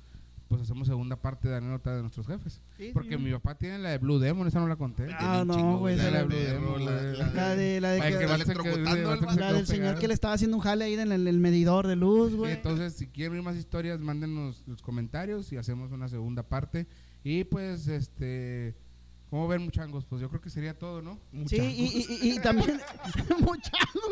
pues 0.49 0.63
hacemos 0.63 0.89
segunda 0.89 1.15
parte 1.21 1.47
de 1.49 1.57
anécdota 1.57 1.95
de 1.95 2.01
nuestros 2.01 2.27
jefes. 2.27 2.63
Sí, 2.79 2.91
Porque 2.95 3.17
sí. 3.17 3.23
mi 3.23 3.31
papá 3.33 3.55
tiene 3.57 3.79
la 3.79 3.91
de 3.91 3.99
Blue 3.99 4.19
Demon, 4.19 4.49
esa 4.49 4.61
no 4.61 4.67
la 4.67 4.77
conté. 4.77 5.07
Ah, 5.19 5.45
no, 5.47 5.55
chingo, 5.55 5.79
güey, 5.79 5.97
La 5.97 6.05
de 6.05 6.11
la- 6.11 6.25
Blue 6.25 6.37
de- 6.37 6.53
Demon, 6.53 6.85
la- 6.87 6.91
la- 7.03 7.33
la- 7.33 7.57
de, 7.57 7.81
la 7.81 7.91
de 7.91 8.01
que- 8.01 8.27
va 8.27 8.35
electrocutando 8.37 9.17
la 9.37 9.53
del 9.53 9.67
señor 9.67 9.99
que 9.99 10.09
le 10.09 10.15
estaba 10.15 10.35
haciendo 10.35 10.57
un 10.57 10.63
jale 10.63 10.87
ahí 10.87 10.95
en 10.95 11.13
el, 11.13 11.29
el 11.29 11.39
medidor 11.39 11.87
de 11.87 11.97
luz, 11.97 12.31
Sí, 12.33 12.37
güey. 12.39 12.53
entonces, 12.53 12.95
si 12.95 13.09
quieren 13.09 13.35
ver 13.35 13.43
más 13.43 13.57
historias, 13.57 14.01
mándenos 14.01 14.65
los 14.67 14.81
comentarios 14.83 15.53
y 15.53 15.57
hacemos 15.59 15.93
una 15.93 16.09
segunda 16.09 16.43
parte. 16.43 16.87
Y 17.25 17.45
pues, 17.45 17.87
este, 17.89 18.75
¿cómo 19.31 19.47
ven, 19.49 19.63
muchangos? 19.63 20.05
Pues 20.05 20.21
yo 20.21 20.29
creo 20.29 20.41
que 20.41 20.51
sería 20.51 20.77
todo, 20.79 21.03
¿no? 21.03 21.19
Sí, 21.47 21.57
y, 21.57 21.61
y, 21.61 22.29
y- 22.29 22.33
y 22.37 22.41
también, 22.41 22.81
muchachos, 23.41 24.03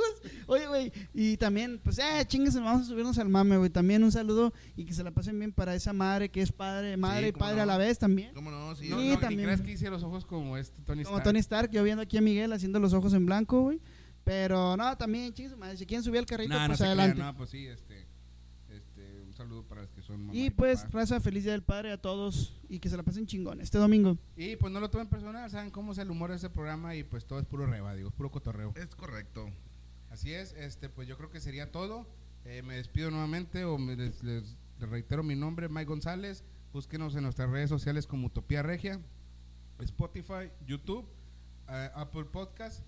oye, 0.46 0.66
güey, 0.66 0.92
y 1.14 1.36
también, 1.36 1.80
pues, 1.82 1.98
eh, 1.98 2.24
chingues, 2.26 2.54
vamos 2.54 2.82
a 2.82 2.84
subirnos 2.84 3.18
al 3.18 3.28
mame, 3.28 3.56
güey, 3.56 3.70
también 3.70 4.02
un 4.04 4.12
saludo 4.12 4.52
y 4.76 4.84
que 4.84 4.92
se 4.92 5.02
la 5.04 5.10
pasen 5.10 5.38
bien 5.38 5.52
para 5.52 5.74
esa 5.74 5.92
madre 5.92 6.28
que 6.30 6.42
es 6.42 6.52
padre, 6.52 6.96
madre 6.96 7.28
y 7.28 7.32
cómo 7.32 7.44
padre 7.44 7.56
no. 7.56 7.62
a 7.62 7.66
la 7.66 7.76
vez 7.78 7.98
también. 7.98 8.32
¿Cómo 8.34 8.50
no? 8.50 8.74
Sí. 8.76 8.88
No, 8.88 8.98
Sí, 9.00 9.08
no, 9.08 9.14
ni 9.14 9.20
también. 9.20 9.42
creas 9.44 9.60
que 9.62 9.72
hice 9.72 9.90
los 9.90 10.02
ojos 10.02 10.24
como 10.24 10.56
este 10.56 10.80
Tony 10.82 11.04
Como 11.04 11.16
Stark. 11.18 11.24
Tony 11.24 11.38
Stark, 11.40 11.70
yo 11.70 11.82
viendo 11.82 12.02
aquí 12.02 12.16
a 12.18 12.20
Miguel 12.20 12.52
haciendo 12.52 12.78
los 12.80 12.92
ojos 12.92 13.12
en 13.14 13.26
blanco, 13.26 13.62
güey, 13.62 13.80
pero 14.24 14.76
no, 14.76 14.96
también, 14.96 15.32
chingues, 15.32 15.56
madre, 15.56 15.76
si 15.76 15.86
quieren 15.86 16.02
subir 16.04 16.18
al 16.18 16.26
carrito, 16.26 16.54
pues 16.66 16.80
adelante. 16.80 17.20
no, 17.20 17.36
pues 17.36 17.50
sí, 17.50 17.66
este, 17.66 18.06
este, 18.68 19.22
un 19.22 19.32
saludo 19.34 19.62
para 19.62 19.82
los 19.82 19.90
que 19.92 20.02
son 20.02 20.20
mamá 20.26 20.36
y 20.36 20.50
pues, 20.50 20.80
papá. 20.82 20.98
raza, 20.98 21.20
feliz 21.20 21.44
día 21.44 21.52
del 21.52 21.62
padre 21.62 21.92
a 21.92 21.96
todos 22.00 22.55
y 22.68 22.78
que 22.80 22.88
se 22.88 22.96
la 22.96 23.02
pasen 23.02 23.26
chingón 23.26 23.60
este 23.60 23.78
domingo. 23.78 24.18
Y 24.36 24.56
pues 24.56 24.72
no 24.72 24.80
lo 24.80 24.90
tomen 24.90 25.08
personal, 25.08 25.50
saben 25.50 25.70
cómo 25.70 25.92
es 25.92 25.98
el 25.98 26.10
humor 26.10 26.30
de 26.30 26.36
este 26.36 26.50
programa 26.50 26.94
y 26.94 27.02
pues 27.04 27.24
todo 27.26 27.38
es 27.38 27.46
puro 27.46 27.66
reba, 27.66 27.94
digo, 27.94 28.08
es 28.08 28.14
puro 28.14 28.30
cotorreo. 28.30 28.72
Es 28.76 28.94
correcto. 28.94 29.50
Así 30.10 30.32
es, 30.32 30.52
este, 30.54 30.88
pues 30.88 31.06
yo 31.08 31.16
creo 31.16 31.30
que 31.30 31.40
sería 31.40 31.70
todo. 31.72 32.06
Eh, 32.44 32.62
me 32.62 32.76
despido 32.76 33.10
nuevamente 33.10 33.64
o 33.64 33.76
me 33.78 33.96
les, 33.96 34.22
les- 34.22 34.56
les 34.78 34.88
reitero 34.90 35.22
mi 35.22 35.34
nombre, 35.36 35.68
Mike 35.68 35.86
González. 35.86 36.44
Búsquenos 36.72 37.16
en 37.16 37.22
nuestras 37.22 37.50
redes 37.50 37.68
sociales 37.70 38.06
como 38.06 38.26
Utopía 38.26 38.62
Regia, 38.62 39.00
Spotify, 39.80 40.50
YouTube, 40.66 41.06
eh, 41.68 41.90
Apple 41.94 42.24
Podcast 42.26 42.84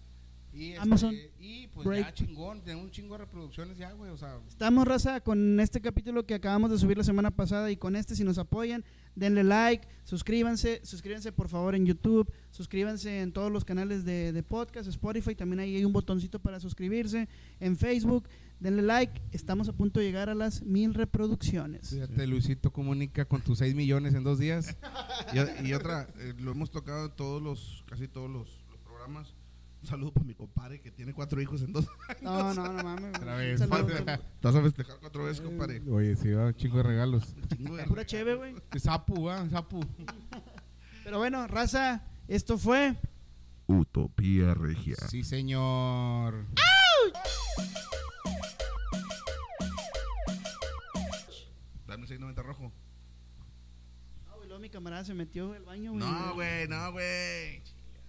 y, 0.52 0.70
este, 0.70 0.80
Amazon. 0.80 1.14
y 1.38 1.66
pues 1.68 1.86
Break. 1.86 2.06
ya 2.06 2.14
chingón, 2.14 2.62
tenemos 2.62 2.84
un 2.86 2.90
chingo 2.90 3.14
de 3.14 3.18
reproducciones 3.24 3.76
ya, 3.78 3.92
güey, 3.92 4.10
o 4.10 4.16
sea, 4.16 4.38
Estamos, 4.48 4.86
raza, 4.86 5.20
con 5.20 5.60
este 5.60 5.80
capítulo 5.80 6.26
que 6.26 6.34
acabamos 6.34 6.70
de 6.70 6.78
subir 6.78 6.96
la 6.96 7.04
semana 7.04 7.30
pasada 7.30 7.70
y 7.70 7.76
con 7.76 7.96
este, 7.96 8.16
si 8.16 8.24
nos 8.24 8.38
apoyan, 8.38 8.84
denle 9.14 9.44
like, 9.44 9.86
suscríbanse, 10.04 10.80
suscríbanse 10.84 11.32
por 11.32 11.48
favor 11.48 11.74
en 11.74 11.86
YouTube, 11.86 12.32
suscríbanse 12.50 13.20
en 13.20 13.32
todos 13.32 13.52
los 13.52 13.64
canales 13.64 14.04
de, 14.04 14.32
de 14.32 14.42
podcast, 14.42 14.88
Spotify, 14.88 15.34
también 15.34 15.60
ahí 15.60 15.76
hay 15.76 15.84
un 15.84 15.92
botoncito 15.92 16.38
para 16.38 16.60
suscribirse, 16.60 17.28
en 17.60 17.76
Facebook, 17.76 18.28
denle 18.58 18.82
like, 18.82 19.20
estamos 19.32 19.68
a 19.68 19.72
punto 19.72 20.00
de 20.00 20.06
llegar 20.06 20.28
a 20.28 20.34
las 20.34 20.62
mil 20.62 20.94
reproducciones. 20.94 21.90
fíjate, 21.90 22.26
Luisito 22.26 22.72
comunica 22.72 23.24
con 23.26 23.42
tus 23.42 23.58
6 23.58 23.74
millones 23.74 24.14
en 24.14 24.24
dos 24.24 24.38
días. 24.38 24.76
Y, 25.32 25.66
y 25.68 25.74
otra, 25.74 26.08
eh, 26.18 26.34
lo 26.38 26.52
hemos 26.52 26.70
tocado 26.70 27.06
en 27.06 27.12
todos 27.16 27.42
los, 27.42 27.84
casi 27.86 28.08
todos 28.08 28.30
los, 28.30 28.64
los 28.70 28.80
programas. 28.80 29.34
Un 29.80 29.86
saludo 29.86 30.12
para 30.12 30.26
mi 30.26 30.34
compadre 30.34 30.80
que 30.80 30.90
tiene 30.90 31.14
cuatro 31.14 31.40
hijos 31.40 31.62
en 31.62 31.72
dos. 31.72 31.86
No, 32.22 32.52
no, 32.52 32.72
no 32.72 32.82
mames. 32.82 33.16
Otra 33.16 33.36
vez. 33.36 33.60
Te 33.60 33.66
vas 33.66 34.54
a 34.54 34.62
festejar 34.62 34.96
cuatro 35.00 35.24
veces, 35.24 35.40
compadre. 35.40 35.80
Oye, 35.88 36.16
sí, 36.16 36.30
va, 36.32 36.46
un 36.46 36.54
chingo 36.54 36.78
de 36.78 36.82
regalos. 36.82 37.34
Chingo 37.56 37.76
de 37.76 37.84
Pura 37.86 38.04
cheve, 38.04 38.34
güey. 38.34 38.54
Sapu, 38.76 39.24
va, 39.24 39.48
sapu. 39.48 39.80
Pero 41.04 41.18
bueno, 41.18 41.46
raza, 41.46 42.02
esto 42.26 42.58
fue... 42.58 42.96
Utopía 43.66 44.54
Regia. 44.54 44.96
Sí, 45.08 45.22
señor. 45.22 46.46
Dame 51.86 52.02
el 52.02 52.08
690 52.08 52.42
rojo. 52.42 52.72
Ah, 54.28 54.34
güey, 54.36 54.48
luego 54.48 54.60
mi 54.60 54.70
camarada 54.70 55.04
se 55.04 55.14
metió 55.14 55.52
al 55.52 55.64
baño, 55.64 55.92
güey. 55.92 56.00
No, 56.04 56.34
güey, 56.34 56.68
no, 56.68 56.92
güey. 56.92 57.62